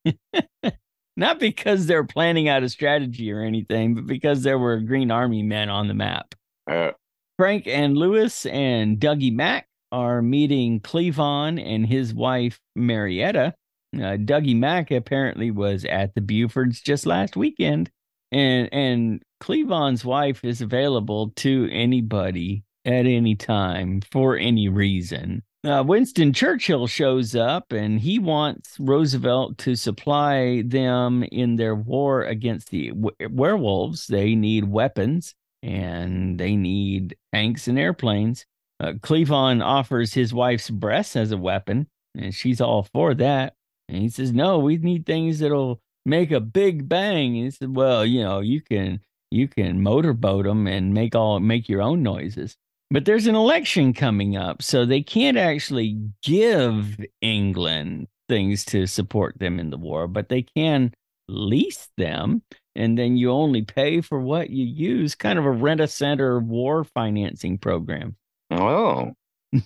Not 1.17 1.39
because 1.39 1.87
they're 1.87 2.05
planning 2.05 2.49
out 2.49 2.63
a 2.63 2.69
strategy 2.69 3.31
or 3.31 3.43
anything, 3.43 3.95
but 3.95 4.07
because 4.07 4.43
there 4.43 4.59
were 4.59 4.79
Green 4.79 5.11
Army 5.11 5.43
men 5.43 5.69
on 5.69 5.89
the 5.89 5.95
map. 5.95 6.35
Uh, 6.69 6.93
Frank 7.37 7.67
and 7.67 7.97
Lewis 7.97 8.47
and 8.47 8.99
Dougie 8.99 9.35
Mack 9.35 9.67
are 9.93 10.23
meeting 10.23 10.81
Cleavon 10.81 11.63
and 11.63 11.87
his 11.87 12.15
wife 12.15 12.61
Marietta. 12.77 13.55
Uh, 13.95 14.17
Dougie 14.17 14.57
Mack 14.57 14.91
apparently 14.91 15.51
was 15.51 15.85
at 15.85 16.15
the 16.15 16.21
Bufords 16.21 16.83
just 16.83 17.07
last 17.07 17.37
weekend, 17.37 17.91
and 18.31 18.69
and 18.73 19.23
Cleavon's 19.43 20.05
wife 20.05 20.45
is 20.45 20.61
available 20.61 21.31
to 21.37 21.69
anybody 21.73 22.63
at 22.85 23.07
any 23.07 23.35
time 23.35 24.01
for 24.11 24.37
any 24.37 24.69
reason. 24.69 25.43
Uh, 25.63 25.85
Winston 25.87 26.33
Churchill 26.33 26.87
shows 26.87 27.37
up 27.37 27.71
and 27.71 28.01
he 28.01 28.19
wants 28.19 28.77
Roosevelt 28.81 29.59
to 29.59 29.77
supply 29.77 30.63
them 30.65 31.23
in 31.25 31.57
their 31.57 31.75
war 31.75 32.23
against 32.23 32.71
the 32.71 32.89
w- 32.89 33.15
werewolves. 33.29 34.07
They 34.07 34.35
need 34.35 34.65
weapons 34.65 35.35
and 35.63 36.41
they 36.41 36.57
need 36.57 37.17
tanks 37.35 37.69
and 37.69 37.79
airplanes. 37.79 38.47
Uh, 38.81 38.93
Cleavon 38.95 39.63
offers 39.63 40.15
his 40.15 40.33
wife's 40.33 40.71
breasts 40.71 41.15
as 41.15 41.33
a 41.33 41.37
weapon, 41.37 41.87
and 42.17 42.35
she's 42.35 42.61
all 42.61 42.85
for 42.95 43.15
that. 43.15 43.55
And 43.89 43.99
he 44.03 44.09
says, 44.09 44.33
"No, 44.33 44.59
we 44.59 44.79
need 44.79 45.05
things 45.05 45.39
that'll 45.39 45.81
make 46.07 46.31
a 46.31 46.41
big 46.41 46.89
bang." 46.89 47.37
And 47.37 47.45
he 47.45 47.51
said, 47.51 47.77
"Well, 47.77 48.07
you 48.07 48.23
know, 48.23 48.41
you 48.41 48.63
can 48.63 49.01
you 49.31 49.49
can 49.49 49.83
motorboat 49.83 50.47
them 50.47 50.67
and 50.67 50.95
make 50.95 51.15
all 51.15 51.39
make 51.41 51.69
your 51.69 51.83
own 51.83 52.03
noises." 52.03 52.57
But 52.91 53.05
there's 53.05 53.27
an 53.27 53.37
election 53.37 53.93
coming 53.93 54.37
up, 54.37 54.63
so 54.63 54.85
they 54.85 55.03
can't 55.03 55.37
actually 55.37 55.99
give 56.23 56.99
England 57.21 58.09
things 58.29 58.65
to 58.67 58.87
support 58.87 59.39
them 59.39 59.61
in 59.61 59.71
the 59.71 59.79
war, 59.79 60.09
but 60.09 60.29
they 60.29 60.43
can 60.43 60.93
lease 61.29 61.89
them 61.97 62.43
and 62.77 62.97
then 62.97 63.17
you 63.17 63.31
only 63.31 63.63
pay 63.63 64.01
for 64.01 64.21
what 64.21 64.51
you 64.51 64.65
use, 64.65 65.15
kind 65.15 65.39
of 65.39 65.45
a 65.45 65.51
rent 65.51 65.81
a 65.81 65.89
center 65.89 66.39
war 66.39 66.85
financing 66.85 67.59
program. 67.59 68.17
Oh, 68.51 69.13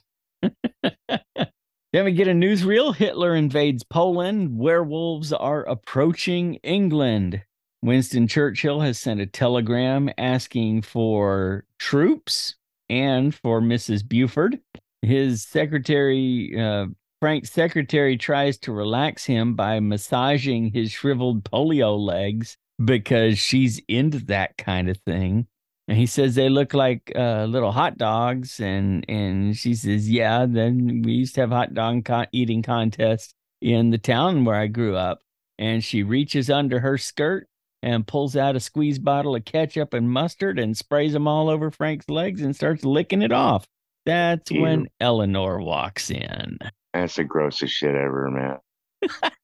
Then 1.94 2.06
we 2.06 2.12
get 2.12 2.26
a 2.26 2.32
newsreel. 2.32 2.92
Hitler 2.92 3.36
invades 3.36 3.84
Poland. 3.84 4.58
Werewolves 4.58 5.32
are 5.32 5.62
approaching 5.62 6.56
England. 6.64 7.44
Winston 7.82 8.26
Churchill 8.26 8.80
has 8.80 8.98
sent 8.98 9.20
a 9.20 9.26
telegram 9.26 10.10
asking 10.18 10.82
for 10.82 11.64
troops 11.78 12.56
and 12.90 13.32
for 13.32 13.60
Mrs. 13.60 14.08
Buford. 14.08 14.58
His 15.02 15.44
secretary, 15.44 16.52
uh, 16.58 16.86
Frank's 17.20 17.52
secretary, 17.52 18.16
tries 18.16 18.58
to 18.58 18.72
relax 18.72 19.24
him 19.24 19.54
by 19.54 19.78
massaging 19.78 20.72
his 20.72 20.90
shriveled 20.90 21.44
polio 21.44 21.96
legs 21.96 22.56
because 22.84 23.38
she's 23.38 23.80
into 23.86 24.18
that 24.24 24.56
kind 24.56 24.88
of 24.88 24.96
thing. 25.06 25.46
And 25.86 25.98
he 25.98 26.06
says 26.06 26.34
they 26.34 26.48
look 26.48 26.72
like 26.72 27.12
uh, 27.14 27.44
little 27.44 27.72
hot 27.72 27.98
dogs, 27.98 28.58
and 28.58 29.04
and 29.08 29.56
she 29.56 29.74
says, 29.74 30.10
"Yeah." 30.10 30.46
Then 30.48 31.02
we 31.04 31.12
used 31.12 31.34
to 31.34 31.42
have 31.42 31.50
hot 31.50 31.74
dog 31.74 32.04
con- 32.06 32.26
eating 32.32 32.62
contests 32.62 33.34
in 33.60 33.90
the 33.90 33.98
town 33.98 34.44
where 34.44 34.56
I 34.56 34.66
grew 34.66 34.96
up. 34.96 35.20
And 35.58 35.84
she 35.84 36.02
reaches 36.02 36.50
under 36.50 36.80
her 36.80 36.98
skirt 36.98 37.48
and 37.82 38.06
pulls 38.06 38.36
out 38.36 38.56
a 38.56 38.60
squeeze 38.60 38.98
bottle 38.98 39.36
of 39.36 39.44
ketchup 39.44 39.94
and 39.94 40.10
mustard 40.10 40.58
and 40.58 40.76
sprays 40.76 41.12
them 41.12 41.28
all 41.28 41.48
over 41.48 41.70
Frank's 41.70 42.08
legs 42.08 42.42
and 42.42 42.56
starts 42.56 42.84
licking 42.84 43.22
it 43.22 43.30
off. 43.30 43.66
That's 44.04 44.50
Ew. 44.50 44.62
when 44.62 44.88
Eleanor 45.00 45.60
walks 45.60 46.10
in. 46.10 46.58
that's 46.92 47.16
the 47.16 47.24
grossest 47.24 47.72
shit 47.74 47.94
ever, 47.94 48.30
man. 48.30 48.58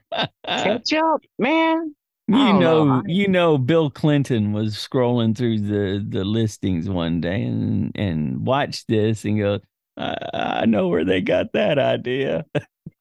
Ketchup, 0.48 1.22
man. 1.38 1.96
You 2.38 2.54
know. 2.54 2.84
know, 2.84 3.04
you 3.08 3.28
know, 3.28 3.58
Bill 3.58 3.90
Clinton 3.90 4.54
was 4.54 4.76
scrolling 4.76 5.36
through 5.36 5.60
the 5.60 6.06
the 6.08 6.24
listings 6.24 6.90
one 6.90 7.22
day 7.22 7.44
and 7.44 7.92
and 7.96 8.46
watched 8.46 8.88
this 8.88 9.26
and 9.26 9.40
go, 9.40 9.60
I, 9.98 10.16
I 10.34 10.66
know 10.66 10.88
where 10.90 11.06
they 11.06 11.22
got 11.22 11.54
that 11.54 11.80
idea. 11.80 12.46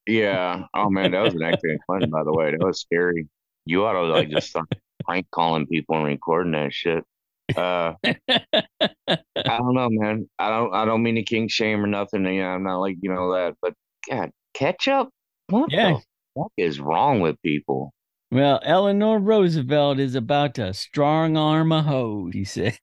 Yeah. 0.07 0.64
Oh 0.74 0.89
man, 0.89 1.11
that 1.12 1.20
was 1.22 1.35
an 1.35 1.43
accident 1.43 1.81
fun, 1.87 2.09
by 2.11 2.24
the 2.24 2.33
way. 2.33 2.53
That 2.53 2.64
was 2.64 2.81
scary. 2.81 3.29
You 3.66 3.85
ought 3.85 3.93
to 3.93 4.03
like 4.05 4.31
just 4.31 4.49
start 4.49 4.68
prank 5.05 5.26
calling 5.31 5.66
people 5.66 5.97
and 5.97 6.07
recording 6.07 6.53
that 6.53 6.72
shit. 6.72 7.05
Uh, 7.57 7.95
I 8.05 9.18
don't 9.59 9.74
know, 9.74 9.89
man. 9.91 10.29
I 10.39 10.49
don't. 10.51 10.74
I 10.74 10.85
don't 10.85 11.03
mean 11.03 11.16
to 11.16 11.22
king 11.22 11.49
shame 11.49 11.85
or 11.85 11.87
nothing. 11.87 12.24
You 12.24 12.41
know, 12.43 12.49
I'm 12.49 12.62
not 12.62 12.79
like 12.79 12.97
you 13.03 13.12
know 13.12 13.33
that, 13.35 13.55
but 13.61 13.74
God, 14.11 14.31
ketchup. 14.55 15.09
What 15.49 15.70
Yeah. 15.72 15.93
the 15.93 16.03
fuck 16.43 16.53
is 16.57 16.81
wrong 16.81 17.20
with 17.20 17.41
people? 17.43 17.93
Well, 18.31 18.61
Eleanor 18.62 19.18
Roosevelt 19.18 19.99
is 19.99 20.14
about 20.14 20.55
to 20.55 20.72
strong 20.74 21.37
arm 21.37 21.72
a 21.72 21.83
hoe, 21.83 22.31
he 22.33 22.45
said. 22.45 22.79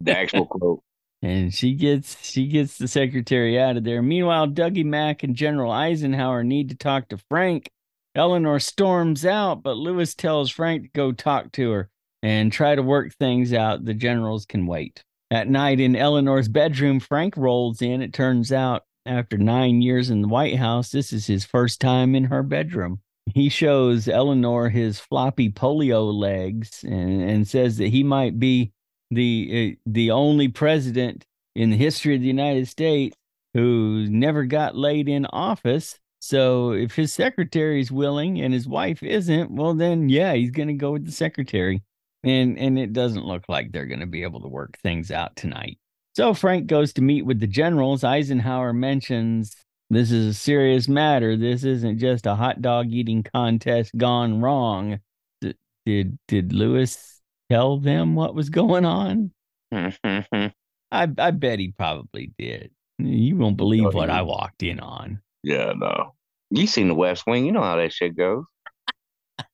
The 0.00 0.16
actual 0.16 0.46
quote. 0.46 0.82
And 1.22 1.52
she 1.52 1.74
gets 1.74 2.24
she 2.26 2.46
gets 2.46 2.78
the 2.78 2.88
secretary 2.88 3.58
out 3.60 3.76
of 3.76 3.84
there. 3.84 4.00
Meanwhile, 4.02 4.48
Dougie 4.48 4.86
Mack 4.86 5.22
and 5.22 5.36
General 5.36 5.70
Eisenhower 5.70 6.42
need 6.44 6.70
to 6.70 6.76
talk 6.76 7.08
to 7.10 7.18
Frank. 7.28 7.70
Eleanor 8.14 8.58
storms 8.58 9.26
out, 9.26 9.62
but 9.62 9.76
Lewis 9.76 10.14
tells 10.14 10.50
Frank 10.50 10.84
to 10.84 10.88
go 10.94 11.12
talk 11.12 11.52
to 11.52 11.70
her. 11.72 11.90
and 12.22 12.52
try 12.52 12.74
to 12.74 12.82
work 12.82 13.14
things 13.14 13.52
out. 13.52 13.84
The 13.84 13.94
generals 13.94 14.46
can 14.46 14.66
wait. 14.66 15.04
At 15.30 15.48
night 15.48 15.78
in 15.80 15.94
Eleanor's 15.96 16.48
bedroom, 16.48 17.00
Frank 17.00 17.36
rolls 17.36 17.82
in. 17.82 18.02
It 18.02 18.12
turns 18.14 18.52
out, 18.52 18.84
after 19.06 19.38
nine 19.38 19.82
years 19.82 20.10
in 20.10 20.22
the 20.22 20.28
White 20.28 20.56
House, 20.56 20.90
this 20.90 21.12
is 21.12 21.26
his 21.26 21.44
first 21.44 21.80
time 21.80 22.14
in 22.14 22.24
her 22.24 22.42
bedroom. 22.42 23.00
He 23.34 23.48
shows 23.48 24.08
Eleanor 24.08 24.68
his 24.68 24.98
floppy 24.98 25.50
polio 25.50 26.12
legs 26.12 26.84
and, 26.84 27.22
and 27.22 27.48
says 27.48 27.76
that 27.78 27.88
he 27.88 28.02
might 28.02 28.38
be 28.38 28.72
the 29.10 29.76
uh, 29.76 29.80
the 29.86 30.10
only 30.10 30.48
president 30.48 31.26
in 31.54 31.70
the 31.70 31.76
history 31.76 32.14
of 32.14 32.20
the 32.20 32.26
United 32.26 32.68
States 32.68 33.16
who 33.54 34.06
never 34.08 34.44
got 34.44 34.76
laid 34.76 35.08
in 35.08 35.26
office. 35.26 35.98
So 36.20 36.72
if 36.72 36.94
his 36.94 37.12
secretary 37.12 37.80
is 37.80 37.90
willing 37.90 38.40
and 38.40 38.52
his 38.54 38.68
wife 38.68 39.02
isn't, 39.02 39.50
well 39.50 39.74
then 39.74 40.08
yeah, 40.08 40.34
he's 40.34 40.50
going 40.50 40.68
to 40.68 40.74
go 40.74 40.92
with 40.92 41.06
the 41.06 41.12
secretary. 41.12 41.82
And 42.22 42.58
and 42.58 42.78
it 42.78 42.92
doesn't 42.92 43.24
look 43.24 43.44
like 43.48 43.72
they're 43.72 43.86
going 43.86 44.00
to 44.00 44.06
be 44.06 44.22
able 44.22 44.40
to 44.42 44.48
work 44.48 44.78
things 44.78 45.10
out 45.10 45.36
tonight. 45.36 45.78
So 46.14 46.34
Frank 46.34 46.66
goes 46.66 46.92
to 46.94 47.02
meet 47.02 47.24
with 47.24 47.40
the 47.40 47.46
generals. 47.46 48.04
Eisenhower 48.04 48.72
mentions 48.72 49.56
this 49.90 50.10
is 50.12 50.26
a 50.26 50.34
serious 50.34 50.88
matter. 50.88 51.36
This 51.36 51.64
isn't 51.64 51.98
just 51.98 52.26
a 52.26 52.34
hot 52.34 52.62
dog 52.62 52.92
eating 52.92 53.22
contest 53.22 53.90
gone 53.96 54.40
wrong. 54.40 55.00
D- 55.40 55.54
did 55.84 56.18
did 56.28 56.52
Lewis 56.52 57.20
tell 57.50 57.78
them 57.78 58.14
what 58.14 58.34
was 58.34 58.48
going 58.50 58.84
on? 58.84 59.32
I 59.72 60.52
I 60.92 61.30
bet 61.32 61.58
he 61.58 61.72
probably 61.76 62.32
did. 62.38 62.70
You 62.98 63.36
won't 63.36 63.56
believe 63.56 63.86
Oh, 63.86 63.90
what 63.90 64.08
yeah. 64.08 64.18
I 64.18 64.22
walked 64.22 64.62
in 64.62 64.80
on. 64.80 65.20
yeah, 65.42 65.72
no. 65.76 66.14
You 66.50 66.66
seen 66.66 66.88
the 66.88 66.94
West 66.94 67.24
Wing? 67.26 67.46
You 67.46 67.52
know 67.52 67.62
how 67.62 67.76
that 67.76 67.92
shit 67.92 68.16
goes. 68.16 68.44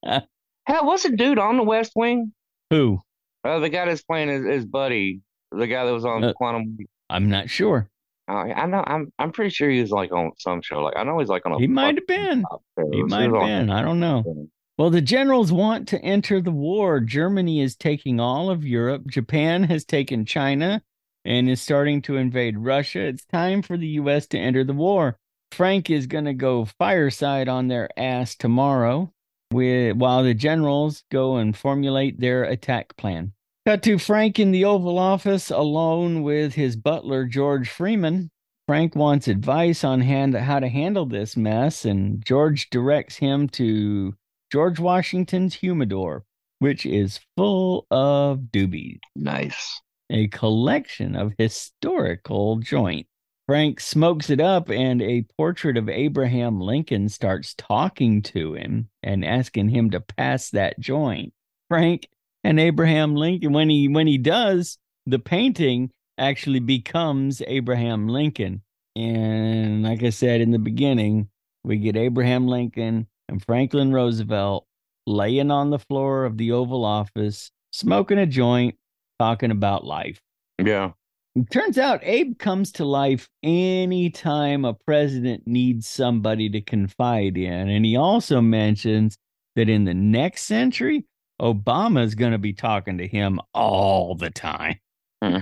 Hell, 0.06 0.86
what's 0.86 1.04
the 1.04 1.16
dude 1.16 1.40
on 1.40 1.58
the 1.58 1.64
West 1.64 1.92
Wing? 1.96 2.32
Who? 2.70 3.02
Uh, 3.44 3.60
the 3.60 3.70
guy 3.70 3.86
that's 3.86 4.04
playing 4.04 4.30
his, 4.30 4.46
his 4.46 4.66
buddy, 4.66 5.22
the 5.52 5.68
guy 5.68 5.86
that 5.86 5.92
was 5.92 6.06
on 6.06 6.24
Uh, 6.24 6.34
Quantum. 6.34 6.78
I'm 7.10 7.30
not 7.30 7.50
sure. 7.50 7.89
I 8.30 8.66
know. 8.66 8.84
I'm 8.86 9.12
I'm 9.20 9.32
pretty 9.32 9.50
sure 9.50 9.70
he 9.70 9.82
was 9.82 9.92
like 9.92 10.12
on 10.12 10.32
some 10.38 10.62
show. 10.62 10.82
Like 10.82 10.96
I 10.98 11.04
know 11.04 11.20
he's 11.20 11.30
like 11.30 11.46
on 11.46 11.54
a. 11.54 11.60
He 11.60 11.68
might 11.68 11.96
have 11.96 12.08
been. 12.08 12.44
He 12.92 13.04
might 13.04 13.32
have 13.32 13.34
been. 13.34 13.70
I 13.70 13.82
don't 13.82 14.00
know. 14.00 14.48
Well, 14.78 14.90
the 14.90 15.02
generals 15.02 15.52
want 15.52 15.90
to 15.90 16.02
enter 16.02 16.40
the 16.40 16.52
war. 16.52 17.02
Germany 17.02 17.60
is 17.60 17.76
taking 17.76 18.20
all 18.20 18.50
of 18.50 18.66
Europe. 18.66 19.08
Japan 19.08 19.64
has 19.64 19.84
taken 19.84 20.26
China 20.26 20.82
and 21.26 21.50
is 21.50 21.62
starting 21.62 22.02
to 22.04 22.16
invade 22.16 22.58
Russia. 22.58 23.02
It's 23.02 23.26
time 23.26 23.62
for 23.62 23.76
the 23.76 23.88
U.S. 23.88 24.26
to 24.28 24.38
enter 24.38 24.64
the 24.64 24.74
war. 24.74 25.18
Frank 25.52 25.90
is 25.90 26.08
going 26.08 26.26
to 26.26 26.34
go 26.34 26.64
fireside 26.64 27.50
on 27.50 27.68
their 27.68 27.90
ass 28.00 28.36
tomorrow 28.36 29.12
with, 29.52 29.98
while 29.98 30.24
the 30.24 30.34
generals 30.34 31.04
go 31.12 31.36
and 31.36 31.58
formulate 31.58 32.20
their 32.20 32.44
attack 32.44 32.96
plan. 32.96 33.34
Cut 33.70 33.84
to 33.84 34.00
Frank 34.00 34.40
in 34.40 34.50
the 34.50 34.66
Oval 34.66 34.98
Office 34.98 35.52
alone 35.52 36.24
with 36.24 36.56
his 36.56 36.76
butler, 36.76 37.26
George 37.26 37.70
Freeman. 37.70 38.32
Frank 38.66 38.96
wants 38.96 39.28
advice 39.28 39.84
on 39.84 40.02
hand, 40.02 40.34
how 40.34 40.60
to 40.60 40.68
handle 40.68 41.06
this 41.06 41.38
mess, 41.38 41.86
and 41.86 42.26
George 42.26 42.72
directs 42.72 43.18
him 43.18 43.48
to 43.50 44.16
George 44.52 44.80
Washington's 44.80 45.54
humidor, 45.54 46.26
which 46.58 46.84
is 46.84 47.20
full 47.38 47.86
of 47.92 48.40
doobies, 48.52 48.98
Nice. 49.16 49.80
a 50.10 50.30
collection 50.30 51.16
of 51.16 51.36
historical 51.38 52.56
joints. 52.56 53.08
Frank 53.46 53.82
smokes 53.82 54.32
it 54.32 54.42
up, 54.42 54.72
and 54.72 55.00
a 55.00 55.28
portrait 55.38 55.78
of 55.78 55.90
Abraham 55.90 56.60
Lincoln 56.60 57.08
starts 57.08 57.54
talking 57.54 58.24
to 58.24 58.56
him 58.56 58.90
and 59.04 59.24
asking 59.24 59.70
him 59.70 59.92
to 59.92 60.00
pass 60.00 60.50
that 60.50 60.80
joint. 60.80 61.34
Frank 61.68 62.08
and 62.44 62.60
Abraham 62.60 63.16
Lincoln, 63.16 63.54
when 63.54 63.70
he 63.70 63.88
when 63.88 64.08
he 64.08 64.18
does, 64.18 64.78
the 65.06 65.20
painting 65.20 65.92
actually 66.18 66.60
becomes 66.60 67.42
Abraham 67.48 68.08
Lincoln. 68.08 68.62
And 68.96 69.84
like 69.84 70.04
I 70.04 70.10
said 70.10 70.42
in 70.42 70.52
the 70.52 70.60
beginning, 70.60 71.30
we 71.64 71.78
get 71.78 71.96
Abraham 71.96 72.48
Lincoln 72.48 73.08
and 73.28 73.44
Franklin 73.44 73.92
Roosevelt 73.92 74.66
laying 75.08 75.52
on 75.52 75.70
the 75.70 75.80
floor 75.80 76.26
of 76.26 76.38
the 76.38 76.52
Oval 76.52 76.86
Office, 76.86 77.52
smoking 77.72 78.18
a 78.18 78.26
joint, 78.26 78.76
talking 79.20 79.52
about 79.52 79.86
life. 79.86 80.20
Yeah. 80.64 80.92
It 81.36 81.50
turns 81.52 81.78
out 81.78 82.04
Abe 82.04 82.38
comes 82.38 82.72
to 82.74 82.86
life 82.86 83.30
anytime 83.44 84.66
a 84.66 84.74
president 84.74 85.44
needs 85.46 85.88
somebody 85.88 86.50
to 86.50 86.62
confide 86.62 87.38
in. 87.38 87.70
And 87.70 87.86
he 87.86 87.96
also 87.96 88.42
mentions 88.42 89.18
that 89.56 89.70
in 89.70 89.86
the 89.86 89.94
next 89.94 90.44
century, 90.44 91.06
Obama's 91.42 92.16
going 92.16 92.32
to 92.34 92.38
be 92.38 92.54
talking 92.54 92.98
to 92.98 93.08
him 93.08 93.40
all 93.54 94.16
the 94.16 94.30
time. 94.30 94.80
yeah, 95.22 95.42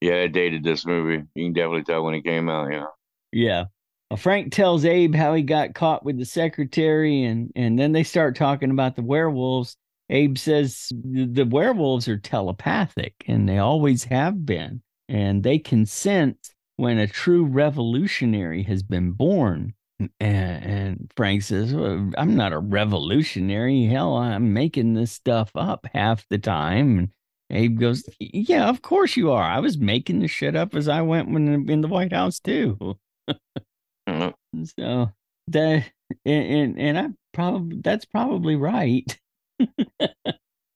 it 0.00 0.32
dated 0.32 0.64
this 0.64 0.86
movie. 0.86 1.24
You 1.34 1.44
can 1.44 1.52
definitely 1.52 1.84
tell 1.84 2.04
when 2.04 2.14
it 2.14 2.24
came 2.24 2.48
out. 2.48 2.72
Yeah. 2.72 2.84
Yeah. 3.32 3.64
Well, 4.10 4.18
Frank 4.18 4.52
tells 4.52 4.84
Abe 4.84 5.14
how 5.14 5.34
he 5.34 5.42
got 5.42 5.74
caught 5.74 6.04
with 6.04 6.18
the 6.18 6.24
secretary, 6.24 7.24
and 7.24 7.50
and 7.56 7.78
then 7.78 7.92
they 7.92 8.04
start 8.04 8.36
talking 8.36 8.70
about 8.70 8.96
the 8.96 9.02
werewolves. 9.02 9.76
Abe 10.10 10.38
says 10.38 10.92
the 11.04 11.26
the 11.26 11.44
werewolves 11.46 12.08
are 12.08 12.18
telepathic, 12.18 13.14
and 13.26 13.48
they 13.48 13.58
always 13.58 14.04
have 14.04 14.44
been, 14.44 14.82
and 15.08 15.42
they 15.42 15.58
can 15.58 15.86
sense 15.86 16.52
when 16.76 16.98
a 16.98 17.06
true 17.06 17.44
revolutionary 17.44 18.62
has 18.64 18.82
been 18.82 19.12
born. 19.12 19.74
And, 20.00 20.10
and 20.20 21.12
Frank 21.16 21.42
says, 21.42 21.72
well, 21.74 22.10
"I'm 22.18 22.34
not 22.34 22.52
a 22.52 22.58
revolutionary. 22.58 23.84
Hell, 23.84 24.16
I'm 24.16 24.52
making 24.52 24.94
this 24.94 25.12
stuff 25.12 25.50
up 25.54 25.86
half 25.94 26.26
the 26.30 26.38
time." 26.38 26.98
And 26.98 27.10
Abe 27.50 27.78
goes, 27.78 28.04
"Yeah, 28.20 28.68
of 28.68 28.82
course 28.82 29.16
you 29.16 29.30
are. 29.30 29.42
I 29.42 29.60
was 29.60 29.78
making 29.78 30.18
the 30.20 30.28
shit 30.28 30.56
up 30.56 30.74
as 30.74 30.88
I 30.88 31.02
went 31.02 31.30
when 31.30 31.68
in 31.70 31.80
the 31.80 31.88
White 31.88 32.12
House 32.12 32.40
too." 32.40 32.98
Mhm. 34.08 34.34
So 34.78 35.10
that 35.48 35.84
and 36.24 36.44
and, 36.44 36.78
and 36.80 36.98
I 36.98 37.08
probably 37.32 37.80
that's 37.82 38.04
probably 38.04 38.56
right. 38.56 39.18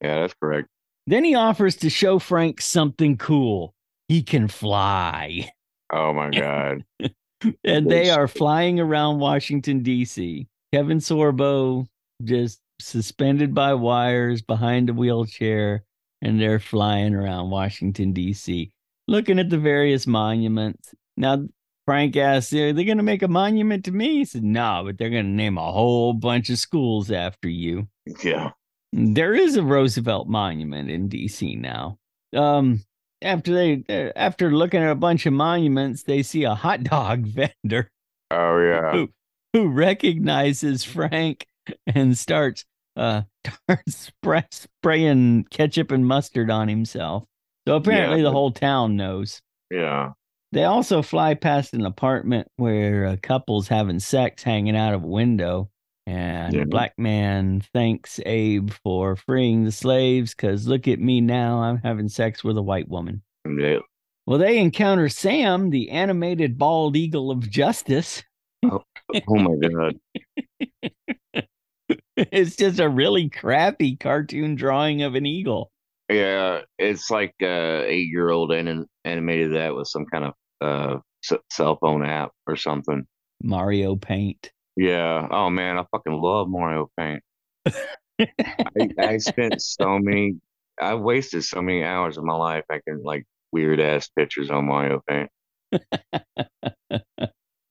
Yeah, 0.00 0.20
that's 0.20 0.34
correct. 0.40 0.68
Then 1.08 1.24
he 1.24 1.34
offers 1.34 1.74
to 1.76 1.90
show 1.90 2.20
Frank 2.20 2.60
something 2.60 3.16
cool. 3.16 3.74
He 4.06 4.22
can 4.22 4.46
fly. 4.46 5.50
Oh 5.92 6.12
my 6.12 6.30
god. 6.30 6.84
And 7.64 7.90
they 7.90 8.10
are 8.10 8.28
flying 8.28 8.80
around 8.80 9.20
Washington, 9.20 9.82
D.C. 9.82 10.48
Kevin 10.72 10.98
Sorbo 10.98 11.86
just 12.24 12.60
suspended 12.80 13.54
by 13.54 13.74
wires 13.74 14.42
behind 14.42 14.90
a 14.90 14.92
wheelchair, 14.92 15.84
and 16.20 16.40
they're 16.40 16.58
flying 16.58 17.14
around 17.14 17.50
Washington, 17.50 18.12
D.C., 18.12 18.70
looking 19.06 19.38
at 19.38 19.50
the 19.50 19.58
various 19.58 20.06
monuments. 20.06 20.94
Now, 21.16 21.46
Frank 21.86 22.16
asks, 22.16 22.52
Are 22.52 22.72
they 22.72 22.84
going 22.84 22.98
to 22.98 23.02
make 23.02 23.22
a 23.22 23.28
monument 23.28 23.84
to 23.86 23.92
me? 23.92 24.18
He 24.18 24.24
said, 24.24 24.44
No, 24.44 24.82
but 24.84 24.98
they're 24.98 25.10
going 25.10 25.24
to 25.24 25.30
name 25.30 25.56
a 25.56 25.72
whole 25.72 26.12
bunch 26.12 26.50
of 26.50 26.58
schools 26.58 27.10
after 27.10 27.48
you. 27.48 27.88
Yeah. 28.22 28.50
There 28.92 29.34
is 29.34 29.56
a 29.56 29.62
Roosevelt 29.62 30.28
monument 30.28 30.90
in 30.90 31.08
DC 31.08 31.58
now. 31.58 31.98
Um, 32.34 32.82
after 33.22 33.52
they 33.54 33.84
uh, 33.88 34.12
after 34.16 34.50
looking 34.52 34.82
at 34.82 34.90
a 34.90 34.94
bunch 34.94 35.26
of 35.26 35.32
monuments, 35.32 36.02
they 36.04 36.22
see 36.22 36.44
a 36.44 36.54
hot 36.54 36.82
dog 36.84 37.22
vendor 37.64 37.88
Oh 38.30 38.58
yeah. 38.58 38.92
who 38.92 39.08
who 39.52 39.68
recognizes 39.68 40.84
Frank 40.84 41.46
and 41.86 42.16
starts 42.16 42.64
uh 42.96 43.22
starts 43.68 43.96
spray, 43.96 44.44
spraying 44.50 45.44
ketchup 45.50 45.90
and 45.90 46.06
mustard 46.06 46.50
on 46.50 46.68
himself. 46.68 47.24
So 47.66 47.76
apparently 47.76 48.18
Yeah. 48.18 48.24
the 48.24 48.32
whole 48.32 48.52
town 48.52 48.96
knows. 48.96 49.40
Yeah. 49.70 50.12
They 50.52 50.64
also 50.64 51.02
fly 51.02 51.34
past 51.34 51.74
an 51.74 51.84
apartment 51.84 52.48
where 52.56 53.04
a 53.04 53.16
couple's 53.18 53.68
having 53.68 54.00
sex 54.00 54.42
hanging 54.42 54.76
out 54.76 54.94
of 54.94 55.04
a 55.04 55.06
window. 55.06 55.68
And 56.08 56.54
Yeah. 56.54 56.64
black 56.64 56.94
man 56.98 57.60
thanks 57.74 58.18
Abe 58.24 58.70
for 58.70 59.14
freeing 59.14 59.64
the 59.64 59.72
slaves 59.72 60.34
because 60.34 60.66
look 60.66 60.88
at 60.88 60.98
me 60.98 61.20
now, 61.20 61.60
I'm 61.60 61.76
having 61.76 62.08
sex 62.08 62.42
with 62.42 62.56
a 62.56 62.62
white 62.62 62.88
woman. 62.88 63.20
Yeah. 63.46 63.80
Well, 64.26 64.38
they 64.38 64.58
encounter 64.58 65.10
Sam, 65.10 65.68
the 65.68 65.90
animated 65.90 66.56
bald 66.56 66.96
eagle 66.96 67.30
of 67.30 67.50
justice. 67.50 68.22
Oh 68.64 68.82
my 69.28 69.54
god. 69.68 69.98
it's 72.16 72.56
just 72.56 72.80
a 72.80 72.88
really 72.88 73.28
crappy 73.28 73.96
cartoon 73.96 74.54
drawing 74.54 75.02
of 75.02 75.14
an 75.14 75.26
eagle. 75.26 75.70
Yeah, 76.10 76.62
it's 76.78 77.10
like 77.10 77.34
uh 77.42 77.82
eight 77.84 78.08
year 78.08 78.30
old 78.30 78.50
and 78.52 78.86
animated 79.04 79.52
that 79.52 79.74
with 79.74 79.88
some 79.88 80.06
kind 80.06 80.24
of 80.24 80.34
uh 80.62 80.98
cell 81.50 81.76
phone 81.82 82.02
app 82.02 82.32
or 82.46 82.56
something. 82.56 83.06
Mario 83.42 83.94
Paint. 83.94 84.50
Yeah. 84.78 85.26
Oh 85.28 85.50
man, 85.50 85.76
I 85.76 85.84
fucking 85.90 86.12
love 86.12 86.48
Mario 86.48 86.88
Paint. 86.96 87.22
I, 87.66 88.88
I 88.96 89.18
spent 89.18 89.60
so 89.60 89.98
many 89.98 90.36
I 90.80 90.94
wasted 90.94 91.42
so 91.42 91.60
many 91.60 91.82
hours 91.82 92.16
of 92.16 92.22
my 92.22 92.34
life 92.36 92.62
making 92.70 93.02
like 93.02 93.24
weird 93.50 93.80
ass 93.80 94.08
pictures 94.08 94.50
on 94.50 94.66
Mario 94.66 95.02
Paint. 95.08 95.30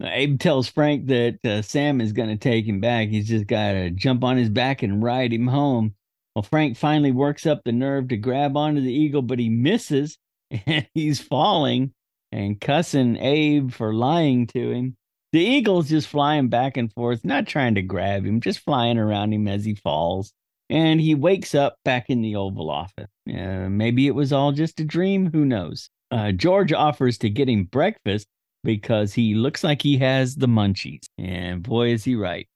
Abe 0.03 0.37
tells 0.37 0.67
Frank 0.67 1.07
that 1.07 1.39
uh, 1.45 1.61
Sam 1.61 2.01
is 2.01 2.11
going 2.11 2.29
to 2.29 2.37
take 2.37 2.65
him 2.65 2.81
back. 2.81 3.07
He's 3.07 3.29
just 3.29 3.47
got 3.47 3.71
to 3.71 3.89
jump 3.89 4.25
on 4.25 4.35
his 4.35 4.49
back 4.49 4.83
and 4.83 5.01
ride 5.01 5.31
him 5.31 5.47
home. 5.47 5.95
Well, 6.35 6.43
Frank 6.43 6.77
finally 6.77 7.11
works 7.11 7.45
up 7.45 7.61
the 7.63 7.71
nerve 7.71 8.09
to 8.09 8.17
grab 8.17 8.57
onto 8.57 8.81
the 8.81 8.93
eagle, 8.93 9.21
but 9.21 9.39
he 9.39 9.49
misses 9.49 10.17
and 10.65 10.87
he's 10.93 11.21
falling 11.21 11.93
and 12.33 12.59
cussing 12.59 13.15
Abe 13.15 13.71
for 13.71 13.93
lying 13.93 14.47
to 14.47 14.71
him. 14.71 14.97
The 15.38 15.45
eagle's 15.45 15.89
just 15.89 16.07
flying 16.07 16.47
back 16.47 16.77
and 16.77 16.91
forth, 16.91 17.23
not 17.23 17.45
trying 17.45 17.75
to 17.75 17.83
grab 17.83 18.25
him, 18.25 18.41
just 18.41 18.57
flying 18.61 18.97
around 18.97 19.33
him 19.33 19.47
as 19.47 19.63
he 19.63 19.75
falls. 19.75 20.33
And 20.67 20.99
he 20.99 21.13
wakes 21.13 21.53
up 21.53 21.75
back 21.85 22.09
in 22.09 22.23
the 22.23 22.35
Oval 22.35 22.71
Office. 22.71 23.11
Uh, 23.29 23.69
maybe 23.69 24.07
it 24.07 24.15
was 24.15 24.33
all 24.33 24.51
just 24.51 24.79
a 24.79 24.83
dream. 24.83 25.31
Who 25.31 25.45
knows? 25.45 25.91
Uh, 26.09 26.31
George 26.31 26.73
offers 26.73 27.19
to 27.19 27.29
get 27.29 27.47
him 27.47 27.65
breakfast 27.65 28.25
because 28.63 29.13
he 29.13 29.35
looks 29.35 29.63
like 29.63 29.83
he 29.83 29.99
has 29.99 30.38
the 30.38 30.47
munchies. 30.47 31.03
And 31.19 31.61
boy, 31.61 31.89
is 31.89 32.03
he 32.03 32.15
right. 32.15 32.47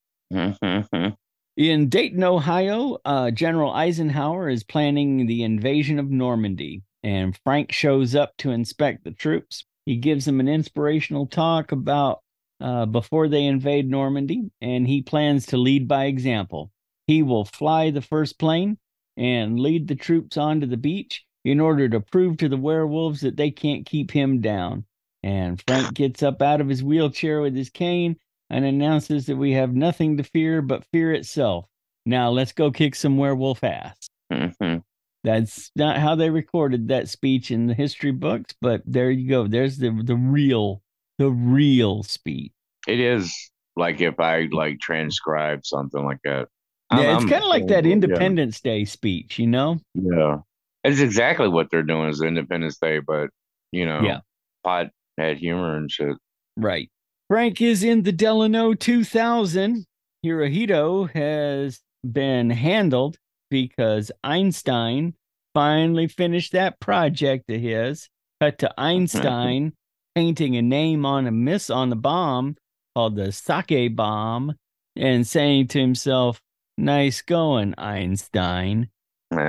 In 1.57 1.87
Dayton, 1.87 2.23
Ohio, 2.23 2.97
uh, 3.05 3.29
General 3.29 3.73
Eisenhower 3.73 4.49
is 4.49 4.63
planning 4.63 5.27
the 5.27 5.43
invasion 5.43 5.99
of 5.99 6.09
Normandy, 6.09 6.81
and 7.03 7.37
Frank 7.43 7.71
shows 7.71 8.15
up 8.15 8.35
to 8.39 8.49
inspect 8.49 9.03
the 9.03 9.11
troops. 9.11 9.65
He 9.85 9.97
gives 9.97 10.25
them 10.25 10.39
an 10.39 10.47
inspirational 10.47 11.27
talk 11.27 11.71
about 11.71 12.21
uh, 12.61 12.85
before 12.85 13.27
they 13.27 13.45
invade 13.45 13.89
Normandy, 13.89 14.51
and 14.61 14.87
he 14.87 15.01
plans 15.01 15.47
to 15.47 15.57
lead 15.57 15.87
by 15.87 16.05
example. 16.05 16.71
He 17.07 17.23
will 17.23 17.45
fly 17.45 17.89
the 17.89 18.01
first 18.01 18.37
plane 18.37 18.77
and 19.17 19.59
lead 19.59 19.87
the 19.87 19.95
troops 19.95 20.37
onto 20.37 20.67
the 20.67 20.77
beach 20.77 21.25
in 21.43 21.59
order 21.59 21.89
to 21.89 21.99
prove 21.99 22.37
to 22.37 22.49
the 22.49 22.57
werewolves 22.57 23.21
that 23.21 23.35
they 23.35 23.51
can't 23.51 23.85
keep 23.85 24.11
him 24.11 24.41
down. 24.41 24.85
And 25.23 25.61
Frank 25.67 25.93
gets 25.93 26.23
up 26.23 26.41
out 26.41 26.61
of 26.61 26.69
his 26.69 26.83
wheelchair 26.83 27.41
with 27.41 27.55
his 27.55 27.69
cane 27.69 28.17
and 28.49 28.65
announces 28.65 29.25
that 29.25 29.37
we 29.37 29.53
have 29.53 29.73
nothing 29.73 30.17
to 30.17 30.23
fear 30.23 30.61
but 30.61 30.85
fear 30.91 31.13
itself. 31.13 31.65
Now 32.05 32.29
let's 32.29 32.51
go 32.51 32.71
kick 32.71 32.95
some 32.95 33.17
werewolf 33.17 33.63
ass. 33.63 34.07
Mm-hmm. 34.31 34.79
That's 35.23 35.71
not 35.75 35.97
how 35.97 36.15
they 36.15 36.29
recorded 36.29 36.87
that 36.87 37.09
speech 37.09 37.51
in 37.51 37.67
the 37.67 37.75
history 37.75 38.11
books, 38.11 38.55
but 38.59 38.81
there 38.85 39.11
you 39.11 39.29
go. 39.29 39.47
There's 39.47 39.77
the 39.77 39.91
the 40.03 40.15
real 40.15 40.81
the 41.21 41.29
real 41.29 42.01
speech. 42.01 42.51
It 42.87 42.99
is 42.99 43.51
like 43.75 44.01
if 44.01 44.19
I 44.19 44.47
like 44.51 44.79
transcribe 44.79 45.65
something 45.65 46.03
like 46.03 46.17
that. 46.23 46.47
Yeah, 46.91 47.15
it's 47.15 47.29
kind 47.29 47.43
of 47.43 47.49
like 47.49 47.67
that 47.67 47.85
Independence 47.85 48.59
yeah. 48.63 48.71
Day 48.71 48.85
speech, 48.85 49.39
you 49.39 49.47
know? 49.47 49.79
Yeah. 49.93 50.39
It's 50.83 50.99
exactly 50.99 51.47
what 51.47 51.69
they're 51.69 51.83
doing 51.83 52.09
is 52.09 52.21
Independence 52.21 52.77
Day, 52.79 52.99
but 52.99 53.29
you 53.71 53.85
know, 53.85 54.01
yeah. 54.01 54.19
pot 54.63 54.89
had 55.17 55.37
humor 55.37 55.77
and 55.77 55.89
shit. 55.89 56.17
Right. 56.57 56.89
Frank 57.29 57.61
is 57.61 57.83
in 57.83 58.01
the 58.01 58.11
Delano 58.11 58.73
2000. 58.73 59.85
Hirohito 60.25 61.09
has 61.11 61.79
been 62.03 62.49
handled 62.49 63.17
because 63.49 64.11
Einstein 64.23 65.13
finally 65.53 66.07
finished 66.07 66.51
that 66.53 66.79
project 66.79 67.49
of 67.49 67.61
his. 67.61 68.09
Cut 68.41 68.57
to 68.57 68.67
mm-hmm. 68.67 68.81
Einstein 68.81 69.73
painting 70.15 70.55
a 70.57 70.61
name 70.61 71.05
on 71.05 71.27
a 71.27 71.31
miss 71.31 71.69
on 71.69 71.89
the 71.89 71.95
bomb 71.95 72.55
called 72.95 73.15
the 73.15 73.31
sake 73.31 73.95
bomb 73.95 74.53
and 74.95 75.25
saying 75.25 75.67
to 75.69 75.79
himself, 75.79 76.41
Nice 76.77 77.21
going, 77.21 77.75
Einstein. 77.77 78.89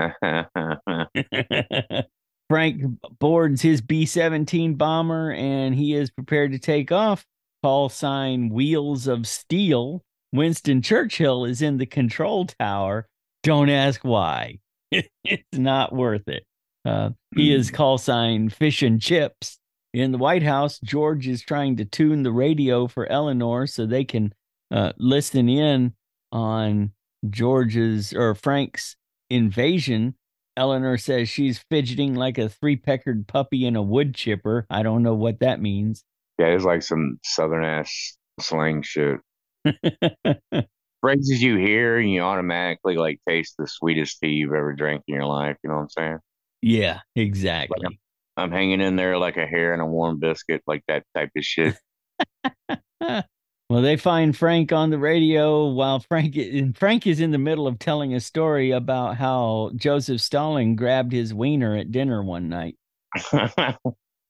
Frank 2.49 2.83
boards 3.19 3.63
his 3.63 3.81
B 3.81 4.05
17 4.05 4.75
bomber 4.75 5.33
and 5.33 5.75
he 5.75 5.95
is 5.95 6.11
prepared 6.11 6.53
to 6.53 6.59
take 6.59 6.93
off. 6.93 7.25
Call 7.63 7.89
sign 7.89 8.51
Wheels 8.51 9.07
of 9.07 9.27
Steel. 9.27 10.03
Winston 10.33 10.83
Churchill 10.83 11.45
is 11.45 11.63
in 11.63 11.79
the 11.79 11.87
control 11.87 12.47
tower. 12.47 13.07
Don't 13.43 13.71
ask 13.71 14.05
why. 14.05 14.59
it's 14.91 15.43
not 15.53 15.95
worth 15.95 16.29
it. 16.29 16.45
Uh, 16.85 17.11
he 17.35 17.55
is 17.55 17.69
hmm. 17.69 17.77
call 17.77 17.99
sign 17.99 18.49
Fish 18.49 18.83
and 18.83 19.01
Chips. 19.01 19.59
In 19.93 20.12
the 20.12 20.18
White 20.18 20.43
House, 20.43 20.78
George 20.82 21.28
is 21.28 21.43
trying 21.43 21.76
to 21.76 21.84
tune 21.84 22.22
the 22.22 22.32
radio 22.32 22.86
for 22.86 23.11
Eleanor 23.11 23.66
so 23.66 23.84
they 23.84 24.05
can 24.05 24.32
uh, 24.70 24.93
listen 24.99 25.49
in 25.49 25.95
on 26.30 26.93
George's 27.28 28.12
or 28.14 28.34
Frank's 28.34 28.97
invasion 29.28 30.14
Eleanor 30.57 30.99
says 30.99 31.28
she's 31.28 31.64
fidgeting 31.70 32.14
like 32.14 32.38
a 32.38 32.49
three 32.49 32.76
peckered 32.76 33.26
puppy 33.26 33.66
in 33.66 33.76
a 33.76 33.82
wood 33.82 34.14
chipper. 34.14 34.66
I 34.68 34.82
don't 34.82 35.03
know 35.03 35.14
what 35.14 35.40
that 35.40 35.61
means. 35.61 36.05
Yeah, 36.38 36.49
it's 36.49 36.64
like 36.64 36.82
some 36.82 37.18
southern 37.24 37.64
ass 37.64 38.16
slang 38.40 38.82
shit. 38.82 39.20
Phrases 41.01 41.43
you 41.43 41.57
hear 41.57 41.99
and 41.99 42.11
you 42.12 42.20
automatically 42.20 42.97
like 42.97 43.20
taste 43.28 43.55
the 43.59 43.66
sweetest 43.66 44.20
tea 44.20 44.30
you've 44.30 44.53
ever 44.53 44.72
drank 44.72 45.03
in 45.09 45.14
your 45.14 45.24
life. 45.24 45.57
You 45.62 45.70
know 45.70 45.76
what 45.76 45.82
I'm 45.82 45.88
saying? 45.90 46.18
Yeah, 46.61 47.01
exactly. 47.16 47.78
Like 47.82 47.99
I'm, 48.37 48.51
hanging 48.51 48.80
in 48.80 48.97
there 48.97 49.18
like 49.18 49.37
a 49.37 49.47
hair 49.47 49.74
in 49.74 49.80
a 49.80 49.87
warm 49.87 50.18
biscuit, 50.18 50.62
like 50.66 50.83
that 50.89 51.05
type 51.14 51.30
of 51.37 51.45
shit. 51.45 51.76
Well, 53.72 53.80
they 53.80 53.97
find 53.97 54.37
Frank 54.37 54.70
on 54.70 54.91
the 54.91 54.99
radio 54.99 55.66
while 55.68 56.01
Frank 56.01 56.37
Frank 56.76 57.07
is 57.07 57.20
in 57.20 57.30
the 57.30 57.39
middle 57.39 57.66
of 57.66 57.78
telling 57.78 58.12
a 58.12 58.20
story 58.20 58.70
about 58.70 59.16
how 59.16 59.70
Joseph 59.76 60.20
Stalin 60.20 60.76
grabbed 60.76 61.11
his 61.11 61.33
wiener 61.33 61.74
at 61.74 61.91
dinner 61.91 62.22
one 62.22 62.51
night. 62.51 62.76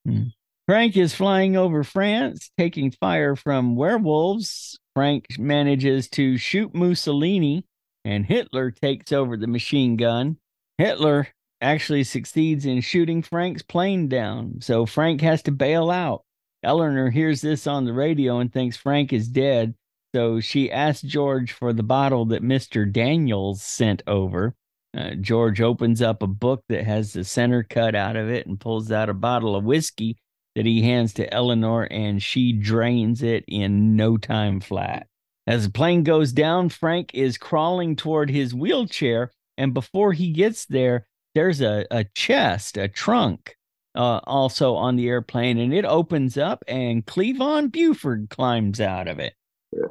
Hmm. 0.05 0.31
Frank 0.67 0.97
is 0.97 1.15
flying 1.15 1.57
over 1.57 1.85
France, 1.85 2.51
taking 2.59 2.91
fire 2.91 3.37
from 3.37 3.77
werewolves. 3.77 4.77
Frank 4.97 5.39
manages 5.39 6.09
to 6.11 6.37
shoot 6.37 6.75
Mussolini, 6.75 7.65
and 8.05 8.27
Hitler 8.27 8.73
takes 8.73 9.13
over 9.13 9.37
the 9.37 9.47
machine 9.47 9.97
gun. 9.97 10.39
Hitler 10.79 11.29
actually 11.63 12.05
succeeds 12.05 12.67
in 12.67 12.81
shooting 12.81 13.23
Frank's 13.23 13.63
plane 13.63 14.09
down, 14.09 14.57
so 14.61 14.85
Frank 14.85 15.21
has 15.21 15.43
to 15.45 15.53
bail 15.53 15.91
out. 15.91 16.25
Eleanor 16.63 17.11
hears 17.11 17.41
this 17.41 17.67
on 17.67 17.85
the 17.85 17.93
radio 17.93 18.39
and 18.39 18.53
thinks 18.53 18.77
Frank 18.77 19.13
is 19.13 19.29
dead. 19.29 19.75
So 20.15 20.41
she 20.41 20.71
asks 20.71 21.03
George 21.03 21.53
for 21.53 21.73
the 21.73 21.83
bottle 21.83 22.27
that 22.27 22.43
Mr. 22.43 22.91
Daniels 22.91 23.63
sent 23.63 24.03
over. 24.07 24.55
Uh, 24.95 25.15
George 25.15 25.61
opens 25.63 26.03
up 26.03 26.23
a 26.23 26.27
book 26.27 26.63
that 26.69 26.85
has 26.85 27.15
the 27.15 27.25
center 27.25 27.63
cut 27.63 27.95
out 27.95 28.15
of 28.15 28.29
it 28.29 28.47
and 28.47 28.61
pulls 28.61 28.93
out 28.93 29.09
a 29.09 29.15
bottle 29.15 29.57
of 29.57 29.65
whiskey 29.65 30.19
that 30.55 30.67
he 30.67 30.83
hands 30.83 31.15
to 31.15 31.33
Eleanor, 31.33 31.89
and 31.91 32.23
she 32.23 32.53
drains 32.53 33.23
it 33.23 33.43
in 33.49 33.97
no 33.97 34.19
time 34.19 34.61
flat. 34.61 35.07
As 35.47 35.65
the 35.65 35.73
plane 35.73 36.03
goes 36.03 36.31
down, 36.31 36.69
Frank 36.69 37.11
is 37.15 37.39
crawling 37.39 37.97
toward 37.97 38.29
his 38.29 38.55
wheelchair, 38.55 39.33
and 39.57 39.73
before 39.73 40.13
he 40.13 40.31
gets 40.31 40.67
there, 40.67 41.07
there's 41.35 41.61
a, 41.61 41.87
a 41.91 42.05
chest, 42.15 42.77
a 42.77 42.89
trunk 42.89 43.57
uh, 43.95 44.21
also 44.25 44.75
on 44.75 44.97
the 44.97 45.09
airplane, 45.09 45.59
and 45.59 45.73
it 45.73 45.85
opens 45.85 46.39
up, 46.39 46.65
and 46.67 47.05
Cleavon 47.05 47.71
Buford 47.71 48.29
climbs 48.31 48.81
out 48.81 49.09
of 49.09 49.19
it. 49.19 49.35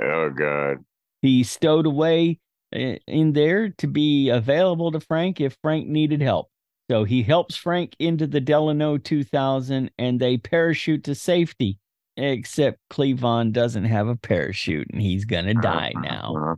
Oh 0.02 0.30
God! 0.30 0.78
He 1.22 1.44
stowed 1.44 1.86
away 1.86 2.40
uh, 2.76 2.96
in 3.08 3.34
there 3.34 3.70
to 3.78 3.88
be 3.88 4.30
available 4.30 4.92
to 4.92 5.00
Frank 5.00 5.40
if 5.40 5.56
Frank 5.62 5.88
needed 5.88 6.22
help. 6.22 6.50
So 6.90 7.04
he 7.04 7.24
helps 7.24 7.56
Frank 7.56 7.96
into 8.00 8.28
the 8.28 8.42
Delano 8.42 8.98
2000, 8.98 9.92
and 9.98 10.20
they 10.20 10.38
parachute 10.38 11.04
to 11.06 11.16
safety. 11.16 11.78
Except 12.18 12.78
Cleavon 12.90 13.54
doesn't 13.54 13.86
have 13.86 14.08
a 14.08 14.18
parachute, 14.18 14.88
and 14.92 15.02
he's 15.02 15.26
gonna 15.26 15.54
die 15.54 15.94
now. 15.96 16.58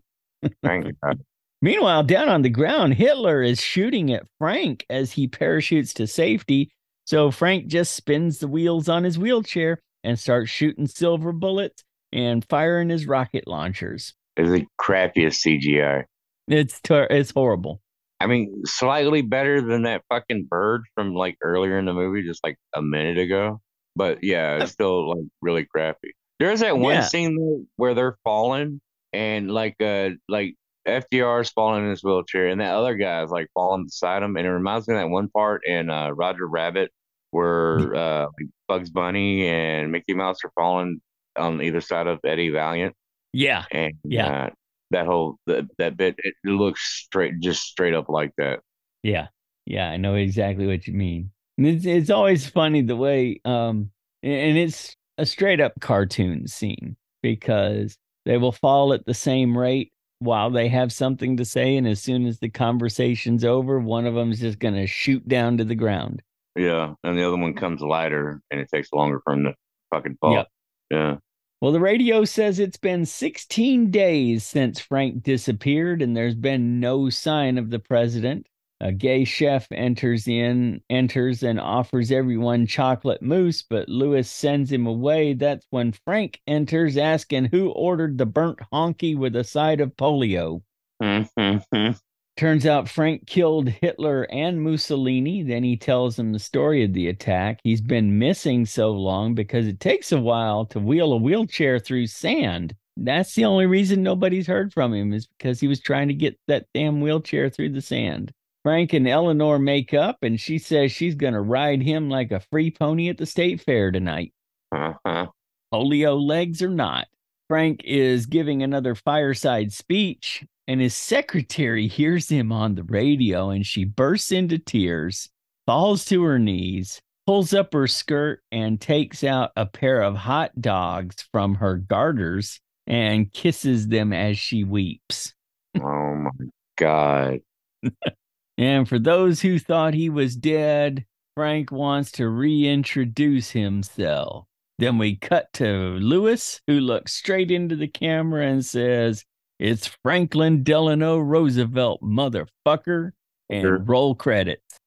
Thank 0.63 0.99
God. 1.03 1.21
Meanwhile, 1.63 2.03
down 2.03 2.29
on 2.29 2.43
the 2.43 2.49
ground, 2.49 2.93
Hitler 2.93 3.41
is 3.41 3.59
shooting 3.59 4.13
at 4.13 4.27
Frank 4.37 4.85
as 4.89 5.13
he 5.13 5.27
parachutes 5.27 5.95
to 5.95 6.05
safety 6.05 6.69
so 7.05 7.31
Frank 7.31 7.67
just 7.67 7.95
spins 7.95 8.39
the 8.39 8.47
wheels 8.47 8.87
on 8.87 9.03
his 9.03 9.19
wheelchair 9.19 9.79
and 10.03 10.17
starts 10.17 10.49
shooting 10.49 10.87
silver 10.87 11.31
bullets 11.31 11.83
and 12.11 12.45
firing 12.49 12.89
his 12.89 13.07
rocket 13.07 13.47
launchers. 13.47 14.13
It's 14.37 14.49
the 14.49 14.65
crappiest 14.79 15.45
CGI. 15.45 16.05
It's 16.47 16.79
ter- 16.81 17.07
it's 17.09 17.31
horrible. 17.31 17.81
I 18.19 18.27
mean, 18.27 18.63
slightly 18.65 19.21
better 19.21 19.61
than 19.61 19.83
that 19.83 20.03
fucking 20.09 20.47
bird 20.49 20.83
from 20.95 21.13
like 21.13 21.37
earlier 21.41 21.77
in 21.77 21.85
the 21.85 21.93
movie, 21.93 22.23
just 22.23 22.43
like 22.43 22.57
a 22.73 22.81
minute 22.81 23.17
ago. 23.17 23.59
But 23.95 24.23
yeah, 24.23 24.55
it's 24.55 24.65
uh, 24.65 24.67
still 24.67 25.09
like 25.09 25.25
really 25.41 25.65
crappy. 25.65 26.13
There's 26.39 26.61
that 26.61 26.77
one 26.77 26.95
yeah. 26.95 27.01
scene 27.01 27.67
where 27.75 27.93
they're 27.93 28.17
falling 28.23 28.81
and 29.11 29.51
like 29.51 29.75
uh 29.81 30.11
like 30.27 30.55
FDR's 30.87 31.49
falling 31.49 31.83
in 31.83 31.89
his 31.89 32.03
wheelchair, 32.03 32.47
and 32.47 32.61
that 32.61 32.75
other 32.75 32.95
guy 32.95 33.23
is 33.23 33.31
like 33.31 33.47
falling 33.53 33.85
beside 33.85 34.23
him. 34.23 34.35
And 34.37 34.45
it 34.45 34.51
reminds 34.51 34.87
me 34.87 34.95
of 34.95 35.01
that 35.01 35.09
one 35.09 35.29
part 35.29 35.61
in 35.65 35.89
uh, 35.89 36.09
Roger 36.09 36.47
Rabbit 36.47 36.91
where 37.31 37.95
uh, 37.95 38.27
Bugs 38.67 38.91
Bunny 38.91 39.47
and 39.47 39.91
Mickey 39.91 40.13
Mouse 40.13 40.37
are 40.43 40.51
falling 40.53 41.01
on 41.35 41.61
either 41.61 41.81
side 41.81 42.05
of 42.07 42.19
Eddie 42.23 42.49
Valiant. 42.49 42.95
Yeah, 43.33 43.65
and 43.71 43.93
yeah, 44.03 44.45
uh, 44.45 44.49
that 44.91 45.05
whole 45.07 45.37
that 45.47 45.65
that 45.79 45.97
bit 45.97 46.15
it 46.19 46.35
looks 46.43 46.81
straight, 47.05 47.39
just 47.39 47.63
straight 47.63 47.95
up 47.95 48.09
like 48.09 48.31
that. 48.37 48.59
Yeah, 49.01 49.27
yeah, 49.65 49.89
I 49.89 49.97
know 49.97 50.15
exactly 50.15 50.67
what 50.67 50.85
you 50.85 50.93
mean. 50.93 51.31
And 51.57 51.67
it's 51.67 51.85
it's 51.85 52.09
always 52.09 52.47
funny 52.47 52.81
the 52.81 52.95
way 52.95 53.41
um, 53.45 53.89
and 54.21 54.57
it's 54.57 54.95
a 55.17 55.25
straight 55.25 55.61
up 55.61 55.73
cartoon 55.79 56.47
scene 56.47 56.95
because 57.21 57.97
they 58.25 58.37
will 58.37 58.51
fall 58.51 58.93
at 58.93 59.05
the 59.05 59.13
same 59.13 59.57
rate 59.57 59.91
while 60.23 60.49
they 60.49 60.67
have 60.69 60.91
something 60.91 61.37
to 61.37 61.45
say. 61.45 61.77
And 61.77 61.87
as 61.87 62.01
soon 62.01 62.25
as 62.25 62.39
the 62.39 62.49
conversation's 62.49 63.43
over, 63.43 63.79
one 63.79 64.05
of 64.05 64.15
them 64.15 64.31
is 64.31 64.39
just 64.39 64.59
going 64.59 64.75
to 64.75 64.87
shoot 64.87 65.27
down 65.27 65.57
to 65.57 65.63
the 65.63 65.75
ground. 65.75 66.21
Yeah. 66.55 66.93
And 67.03 67.17
the 67.17 67.27
other 67.27 67.37
one 67.37 67.53
comes 67.53 67.81
lighter 67.81 68.41
and 68.51 68.59
it 68.59 68.69
takes 68.73 68.93
longer 68.93 69.19
for 69.23 69.33
him 69.33 69.43
to 69.45 69.55
fucking 69.91 70.17
fall. 70.21 70.33
Yep. 70.33 70.47
Yeah. 70.91 71.15
Well, 71.61 71.71
the 71.71 71.79
radio 71.79 72.25
says 72.25 72.59
it's 72.59 72.77
been 72.77 73.05
16 73.05 73.89
days 73.89 74.43
since 74.43 74.81
Frank 74.81 75.23
disappeared, 75.23 76.01
and 76.01 76.15
there's 76.15 76.35
been 76.35 76.81
no 76.81 77.09
sign 77.09 77.57
of 77.57 77.69
the 77.69 77.79
president. 77.79 78.47
A 78.83 78.91
gay 78.91 79.23
chef 79.23 79.65
enters 79.71 80.27
in, 80.27 80.81
enters 80.89 81.41
and 81.41 81.57
offers 81.57 82.11
everyone 82.11 82.67
chocolate 82.67 83.21
mousse, 83.21 83.61
but 83.61 83.87
Lewis 83.87 84.29
sends 84.29 84.73
him 84.73 84.85
away. 84.85 85.35
That's 85.35 85.65
when 85.69 85.93
Frank 85.93 86.41
enters, 86.47 86.97
asking 86.97 87.45
who 87.45 87.69
ordered 87.69 88.17
the 88.17 88.25
burnt 88.25 88.59
honky 88.73 89.17
with 89.17 89.37
a 89.37 89.45
side 89.45 89.79
of 89.79 89.95
polio. 89.95 90.63
Mm-hmm. 91.01 91.91
Turns 92.35 92.65
out 92.65 92.89
Frank 92.89 93.25
killed 93.25 93.69
Hitler 93.69 94.23
and 94.29 94.61
Mussolini. 94.61 95.43
Then 95.43 95.63
he 95.63 95.77
tells 95.77 96.19
him 96.19 96.33
the 96.33 96.39
story 96.39 96.83
of 96.83 96.91
the 96.91 97.07
attack. 97.07 97.61
He's 97.63 97.79
been 97.79 98.19
missing 98.19 98.65
so 98.65 98.91
long 98.91 99.33
because 99.33 99.65
it 99.65 99.79
takes 99.79 100.11
a 100.11 100.19
while 100.19 100.65
to 100.65 100.79
wheel 100.81 101.13
a 101.13 101.17
wheelchair 101.17 101.79
through 101.79 102.07
sand. 102.07 102.75
That's 102.97 103.33
the 103.33 103.45
only 103.45 103.65
reason 103.65 104.03
nobody's 104.03 104.47
heard 104.47 104.73
from 104.73 104.93
him 104.93 105.13
is 105.13 105.25
because 105.25 105.61
he 105.61 105.69
was 105.69 105.79
trying 105.79 106.09
to 106.09 106.13
get 106.13 106.37
that 106.49 106.65
damn 106.73 106.99
wheelchair 106.99 107.49
through 107.49 107.69
the 107.69 107.81
sand. 107.81 108.33
Frank 108.63 108.93
and 108.93 109.07
Eleanor 109.07 109.59
make 109.59 109.93
up, 109.93 110.19
and 110.21 110.39
she 110.39 110.57
says 110.57 110.91
she's 110.91 111.15
going 111.15 111.33
to 111.33 111.41
ride 111.41 111.81
him 111.81 112.09
like 112.09 112.31
a 112.31 112.39
free 112.39 112.71
pony 112.71 113.09
at 113.09 113.17
the 113.17 113.25
state 113.25 113.61
fair 113.61 113.91
tonight. 113.91 114.33
Uh-huh. 114.71 115.27
Polio 115.73 116.19
legs 116.19 116.61
or 116.61 116.69
not. 116.69 117.07
Frank 117.49 117.81
is 117.83 118.25
giving 118.25 118.63
another 118.63 118.95
fireside 118.95 119.73
speech, 119.73 120.45
and 120.67 120.79
his 120.79 120.95
secretary 120.95 121.87
hears 121.87 122.29
him 122.29 122.51
on 122.51 122.75
the 122.75 122.83
radio, 122.83 123.49
and 123.49 123.65
she 123.65 123.83
bursts 123.83 124.31
into 124.31 124.57
tears, 124.57 125.29
falls 125.65 126.05
to 126.05 126.23
her 126.23 126.39
knees, 126.39 127.01
pulls 127.27 127.53
up 127.53 127.73
her 127.73 127.87
skirt, 127.87 128.41
and 128.51 128.79
takes 128.79 129.25
out 129.25 129.51
a 129.57 129.65
pair 129.65 130.01
of 130.01 130.15
hot 130.15 130.51
dogs 130.61 131.15
from 131.33 131.55
her 131.55 131.75
garters 131.75 132.61
and 132.87 133.31
kisses 133.33 133.87
them 133.87 134.13
as 134.13 134.37
she 134.37 134.63
weeps. 134.63 135.33
Oh 135.75 136.15
my 136.15 136.31
God. 136.77 137.39
And 138.57 138.87
for 138.87 138.99
those 138.99 139.41
who 139.41 139.59
thought 139.59 139.93
he 139.93 140.09
was 140.09 140.35
dead, 140.35 141.05
Frank 141.35 141.71
wants 141.71 142.11
to 142.13 142.29
reintroduce 142.29 143.51
himself. 143.51 144.45
Then 144.79 144.97
we 144.97 145.15
cut 145.15 145.47
to 145.53 145.97
Lewis, 145.99 146.59
who 146.67 146.79
looks 146.79 147.13
straight 147.13 147.51
into 147.51 147.75
the 147.75 147.87
camera 147.87 148.45
and 148.47 148.63
says, 148.65 149.23
It's 149.59 149.87
Franklin 150.03 150.63
Delano 150.63 151.17
Roosevelt, 151.19 152.01
motherfucker. 152.01 153.11
And 153.49 153.61
Sure. 153.61 153.77
roll 153.79 154.15
credits. 154.15 154.77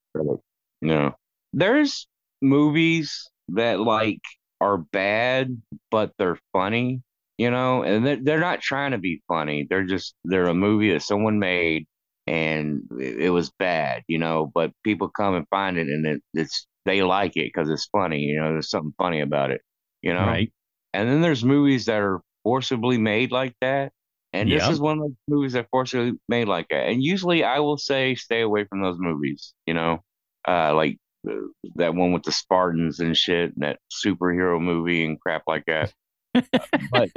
No. 0.81 1.13
There's 1.53 2.07
movies 2.41 3.29
that 3.49 3.79
like 3.79 4.21
are 4.59 4.77
bad, 4.77 5.61
but 5.91 6.11
they're 6.17 6.39
funny, 6.53 7.01
you 7.37 7.49
know, 7.51 7.83
and 7.83 8.05
they're, 8.05 8.17
they're 8.21 8.39
not 8.39 8.59
trying 8.61 8.91
to 8.91 8.97
be 8.97 9.21
funny. 9.27 9.65
They're 9.69 9.85
just, 9.85 10.15
they're 10.25 10.47
a 10.47 10.53
movie 10.53 10.91
that 10.91 11.03
someone 11.03 11.39
made 11.39 11.85
and 12.27 12.83
it, 12.99 13.29
was 13.29 13.51
bad, 13.57 14.03
you 14.07 14.17
know, 14.17 14.51
but 14.53 14.71
people 14.83 15.09
come 15.09 15.35
and 15.35 15.47
find 15.49 15.77
it 15.77 15.87
and 15.87 16.05
it, 16.05 16.21
it's, 16.33 16.67
they 16.85 17.01
like 17.01 17.37
it 17.37 17.51
because 17.53 17.69
it's 17.69 17.85
funny, 17.85 18.19
you 18.19 18.39
know, 18.39 18.51
there's 18.51 18.69
something 18.69 18.93
funny 18.97 19.21
about 19.21 19.51
it, 19.51 19.61
you 20.01 20.13
know? 20.13 20.25
Right. 20.25 20.51
And 20.93 21.09
then 21.09 21.21
there's 21.21 21.43
movies 21.43 21.85
that 21.85 22.01
are 22.01 22.21
forcibly 22.43 22.97
made 22.97 23.31
like 23.31 23.53
that. 23.61 23.91
And 24.33 24.51
this 24.51 24.67
is 24.67 24.79
one 24.79 24.99
of 24.99 25.05
the 25.05 25.15
movies 25.27 25.53
that 25.53 25.67
forcibly 25.71 26.13
made 26.27 26.47
like 26.47 26.67
that. 26.69 26.87
And 26.87 27.01
usually 27.01 27.43
I 27.43 27.59
will 27.59 27.77
say 27.77 28.15
stay 28.15 28.41
away 28.41 28.65
from 28.65 28.81
those 28.81 28.97
movies, 28.99 29.53
you 29.65 29.73
know, 29.73 30.03
uh, 30.47 30.75
like 30.75 30.97
uh, 31.27 31.33
that 31.75 31.95
one 31.95 32.11
with 32.11 32.23
the 32.23 32.31
Spartans 32.31 32.99
and 32.99 33.17
shit, 33.17 33.53
and 33.55 33.63
that 33.63 33.79
superhero 33.91 34.61
movie 34.61 35.03
and 35.03 35.19
crap 35.19 35.43
like 35.47 35.65
that. 35.65 35.93
but 36.91 37.09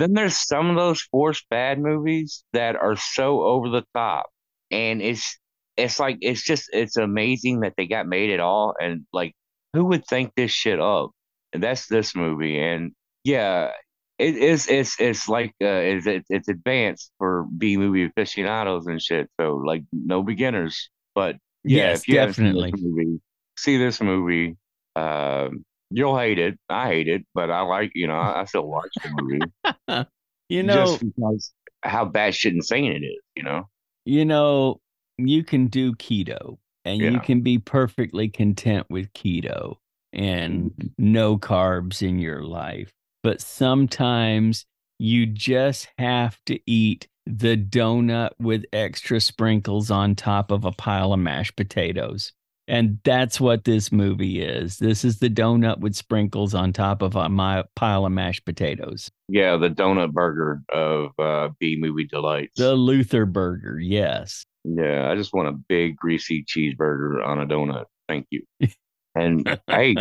then 0.00 0.14
there's 0.14 0.36
some 0.36 0.70
of 0.70 0.76
those 0.76 1.00
forced 1.02 1.48
bad 1.50 1.78
movies 1.78 2.44
that 2.52 2.76
are 2.76 2.96
so 2.96 3.42
over 3.42 3.68
the 3.68 3.84
top. 3.94 4.26
And 4.70 5.02
it's, 5.02 5.38
it's 5.76 5.98
like, 5.98 6.18
it's 6.20 6.42
just, 6.42 6.70
it's 6.72 6.96
amazing 6.96 7.60
that 7.60 7.74
they 7.76 7.86
got 7.86 8.06
made 8.06 8.30
at 8.30 8.40
all. 8.40 8.74
And 8.80 9.06
like, 9.12 9.34
who 9.72 9.84
would 9.86 10.06
think 10.06 10.32
this 10.34 10.50
shit 10.50 10.80
up? 10.80 11.10
And 11.52 11.62
that's 11.62 11.86
this 11.86 12.14
movie. 12.14 12.58
And 12.58 12.92
yeah, 13.24 13.72
it 14.18 14.36
is 14.36 14.68
it's 14.68 15.00
it's 15.00 15.28
like 15.28 15.50
uh 15.62 15.66
it's 15.66 16.06
it's 16.06 16.26
it's 16.30 16.48
advanced 16.48 17.10
for 17.18 17.44
B 17.58 17.76
movie 17.76 18.04
aficionados 18.04 18.86
and 18.86 19.02
shit. 19.02 19.28
So 19.40 19.56
like 19.56 19.82
no 19.92 20.22
beginners. 20.22 20.90
But 21.14 21.36
yeah, 21.64 21.90
Yes, 21.90 22.00
if 22.02 22.08
you 22.08 22.14
seen 22.14 22.26
definitely. 22.26 22.70
this 22.72 22.80
movie, 22.82 23.20
see 23.58 23.76
this 23.78 24.00
movie. 24.00 24.56
Um 24.96 25.64
you'll 25.92 26.18
hate 26.18 26.38
it. 26.38 26.58
I 26.68 26.88
hate 26.88 27.08
it, 27.08 27.24
but 27.34 27.50
I 27.50 27.62
like 27.62 27.92
you 27.94 28.06
know, 28.06 28.14
I, 28.14 28.42
I 28.42 28.44
still 28.44 28.66
watch 28.66 28.90
the 29.02 29.10
movie. 29.20 30.06
You 30.48 30.62
know, 30.62 30.84
just 30.84 31.00
because 31.00 31.52
how 31.82 32.04
bad 32.04 32.34
shit 32.34 32.52
insane 32.52 32.92
it 32.92 33.02
is, 33.02 33.18
you 33.34 33.42
know? 33.42 33.68
you 34.04 34.24
know, 34.24 34.80
you 35.18 35.44
can 35.44 35.68
do 35.68 35.94
keto 35.94 36.58
and 36.84 36.98
you 36.98 37.20
can 37.20 37.42
be 37.42 37.58
perfectly 37.58 38.28
content 38.28 38.86
with 38.90 39.12
keto 39.12 39.76
and 40.12 40.92
no 40.98 41.38
carbs 41.38 42.02
in 42.02 42.18
your 42.18 42.42
life. 42.42 42.92
But 43.22 43.40
sometimes 43.40 44.66
you 44.98 45.26
just 45.26 45.88
have 45.98 46.38
to 46.46 46.58
eat 46.66 47.08
the 47.24 47.56
donut 47.56 48.30
with 48.40 48.64
extra 48.72 49.20
sprinkles 49.20 49.90
on 49.90 50.16
top 50.16 50.50
of 50.50 50.64
a 50.64 50.72
pile 50.72 51.12
of 51.12 51.20
mashed 51.20 51.56
potatoes. 51.56 52.32
And 52.72 52.98
that's 53.04 53.38
what 53.38 53.64
this 53.64 53.92
movie 53.92 54.40
is. 54.40 54.78
This 54.78 55.04
is 55.04 55.18
the 55.18 55.28
donut 55.28 55.80
with 55.80 55.94
sprinkles 55.94 56.54
on 56.54 56.72
top 56.72 57.02
of 57.02 57.14
a 57.16 57.28
mi- 57.28 57.64
pile 57.76 58.06
of 58.06 58.12
mashed 58.12 58.46
potatoes. 58.46 59.10
Yeah, 59.28 59.58
the 59.58 59.68
donut 59.68 60.12
burger 60.12 60.62
of 60.72 61.10
uh 61.18 61.50
B 61.60 61.76
movie 61.78 62.06
delights. 62.06 62.54
The 62.56 62.74
Luther 62.74 63.26
burger, 63.26 63.78
yes. 63.78 64.46
Yeah, 64.64 65.10
I 65.10 65.16
just 65.16 65.34
want 65.34 65.48
a 65.48 65.52
big 65.52 65.96
greasy 65.96 66.44
cheeseburger 66.44 67.22
on 67.22 67.40
a 67.40 67.46
donut. 67.46 67.84
Thank 68.08 68.26
you. 68.30 68.42
And 69.14 69.46
hey, 69.66 69.94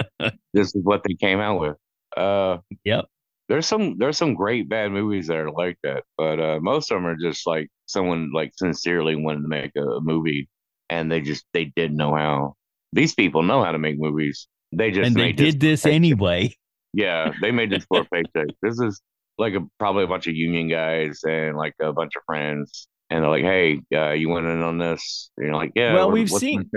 this 0.53 0.73
is 0.73 0.81
what 0.85 1.03
they 1.03 1.15
came 1.15 1.41
out 1.41 1.59
with. 1.59 1.75
Uh 2.15 2.59
Yep. 2.85 3.05
there's 3.49 3.65
some 3.67 3.97
there's 3.97 4.15
some 4.17 4.33
great 4.35 4.69
bad 4.69 4.93
movies 4.93 5.27
that 5.27 5.35
are 5.35 5.51
like 5.51 5.77
that, 5.83 6.05
but 6.17 6.39
uh 6.39 6.59
most 6.61 6.89
of 6.89 6.95
them 6.95 7.05
are 7.07 7.17
just 7.17 7.45
like 7.45 7.67
someone 7.87 8.31
like 8.33 8.53
sincerely 8.55 9.17
wanted 9.17 9.41
to 9.41 9.49
make 9.49 9.71
a, 9.75 9.99
movie 9.99 10.47
and 10.89 11.11
they 11.11 11.19
just 11.19 11.43
they 11.53 11.65
didn't 11.65 11.97
know 11.97 12.15
how. 12.15 12.55
These 12.93 13.15
people 13.15 13.43
know 13.43 13.63
how 13.63 13.71
to 13.71 13.79
make 13.79 13.99
movies. 13.99 14.47
They 14.73 14.91
just 14.91 15.07
and 15.07 15.15
they 15.15 15.21
made 15.27 15.35
did 15.37 15.59
this 15.59 15.83
paycheck. 15.83 15.95
anyway. 15.95 16.55
Yeah, 16.93 17.31
they 17.41 17.51
made 17.51 17.69
this 17.69 17.85
for 17.85 18.01
a 18.01 18.05
paycheck. 18.05 18.53
This 18.61 18.77
is 18.81 19.01
like 19.37 19.53
a 19.53 19.61
probably 19.79 20.03
a 20.03 20.07
bunch 20.07 20.27
of 20.27 20.35
union 20.35 20.67
guys 20.67 21.21
and 21.25 21.55
like 21.55 21.73
a 21.81 21.93
bunch 21.93 22.17
of 22.17 22.21
friends, 22.25 22.85
and 23.09 23.23
they're 23.23 23.29
like, 23.31 23.43
"Hey, 23.45 23.79
uh, 23.95 24.11
you 24.11 24.27
went 24.27 24.45
in 24.47 24.61
on 24.61 24.77
this?" 24.77 25.31
And 25.37 25.47
you're 25.47 25.55
like, 25.55 25.71
"Yeah." 25.73 25.93
Well, 25.93 26.07
what- 26.07 26.13
we've 26.15 26.29
seen- 26.29 26.69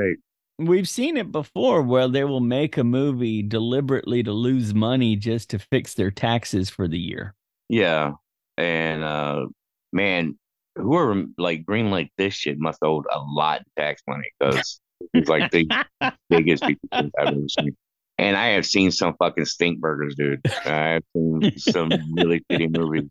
We've 0.57 0.89
seen 0.89 1.17
it 1.17 1.33
before 1.33 1.83
where 1.83 2.07
they 2.07 2.23
will 2.23 2.39
make 2.39 2.77
a 2.77 2.85
movie 2.85 3.43
deliberately 3.43 4.23
to 4.23 4.31
lose 4.31 4.73
money 4.73 5.17
just 5.17 5.51
to 5.51 5.59
fix 5.59 5.95
their 5.95 6.12
taxes 6.12 6.71
for 6.71 6.87
the 6.87 6.97
year. 6.99 7.35
Yeah, 7.69 8.12
and 8.57 9.03
uh, 9.03 9.47
man, 9.93 10.39
whoever 10.77 11.25
like 11.39 11.65
greenlit 11.65 12.11
this 12.19 12.35
shit 12.35 12.61
must 12.61 12.79
owe 12.85 13.03
a 13.12 13.19
lot 13.19 13.62
in 13.62 13.83
tax 13.83 14.01
money 14.07 14.29
because 14.39 14.81
it's 15.13 15.29
like 15.29 15.51
the 15.51 15.69
biggest 16.31 16.65
shit 16.65 16.79
I've 16.93 17.11
ever 17.19 17.49
seen. 17.49 17.77
And 18.17 18.37
I 18.37 18.49
have 18.51 18.65
seen 18.65 18.93
some 18.93 19.15
fucking 19.19 19.45
stink 19.45 19.81
burgers, 19.81 20.15
dude. 20.17 20.41
I 20.65 20.95
have 20.95 21.03
seen 21.15 21.59
some 21.59 21.91
really 22.15 22.45
shitty 22.51 22.77
movies. 22.77 23.11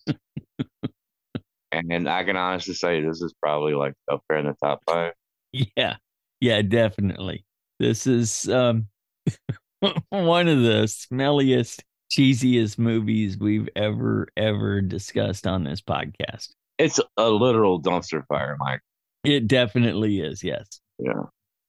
And 1.72 2.08
I 2.08 2.24
can 2.24 2.38
honestly 2.38 2.74
say 2.74 3.02
this 3.02 3.22
is 3.22 3.34
probably 3.42 3.74
like 3.74 3.94
up 4.10 4.22
there 4.30 4.38
in 4.38 4.46
the 4.46 4.56
top 4.64 4.82
five. 4.88 5.14
Yeah. 5.52 5.98
Yeah, 6.40 6.62
definitely. 6.62 7.46
This 7.80 8.08
is 8.08 8.48
um 8.50 8.88
one 10.10 10.48
of 10.48 10.62
the 10.62 10.84
smelliest, 10.86 11.82
cheesiest 12.12 12.78
movies 12.78 13.38
we've 13.38 13.70
ever, 13.76 14.28
ever 14.38 14.82
discussed 14.82 15.48
on 15.48 15.64
this 15.64 15.82
podcast. 15.82 16.50
It's 16.78 17.00
a 17.18 17.30
literal 17.30 17.82
dumpster 17.82 18.26
fire, 18.28 18.56
Mike. 18.60 18.82
It 19.24 19.48
definitely 19.48 20.20
is, 20.20 20.44
yes. 20.44 20.80
Yeah. 21.00 21.24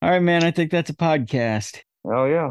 All 0.05 0.11
right, 0.11 0.21
man. 0.21 0.45
I 0.45 0.51
think 0.51 0.71
that's 0.71 0.91
a 0.91 0.95
podcast. 0.95 1.81
Oh 2.05 2.27
yeah. 2.27 2.51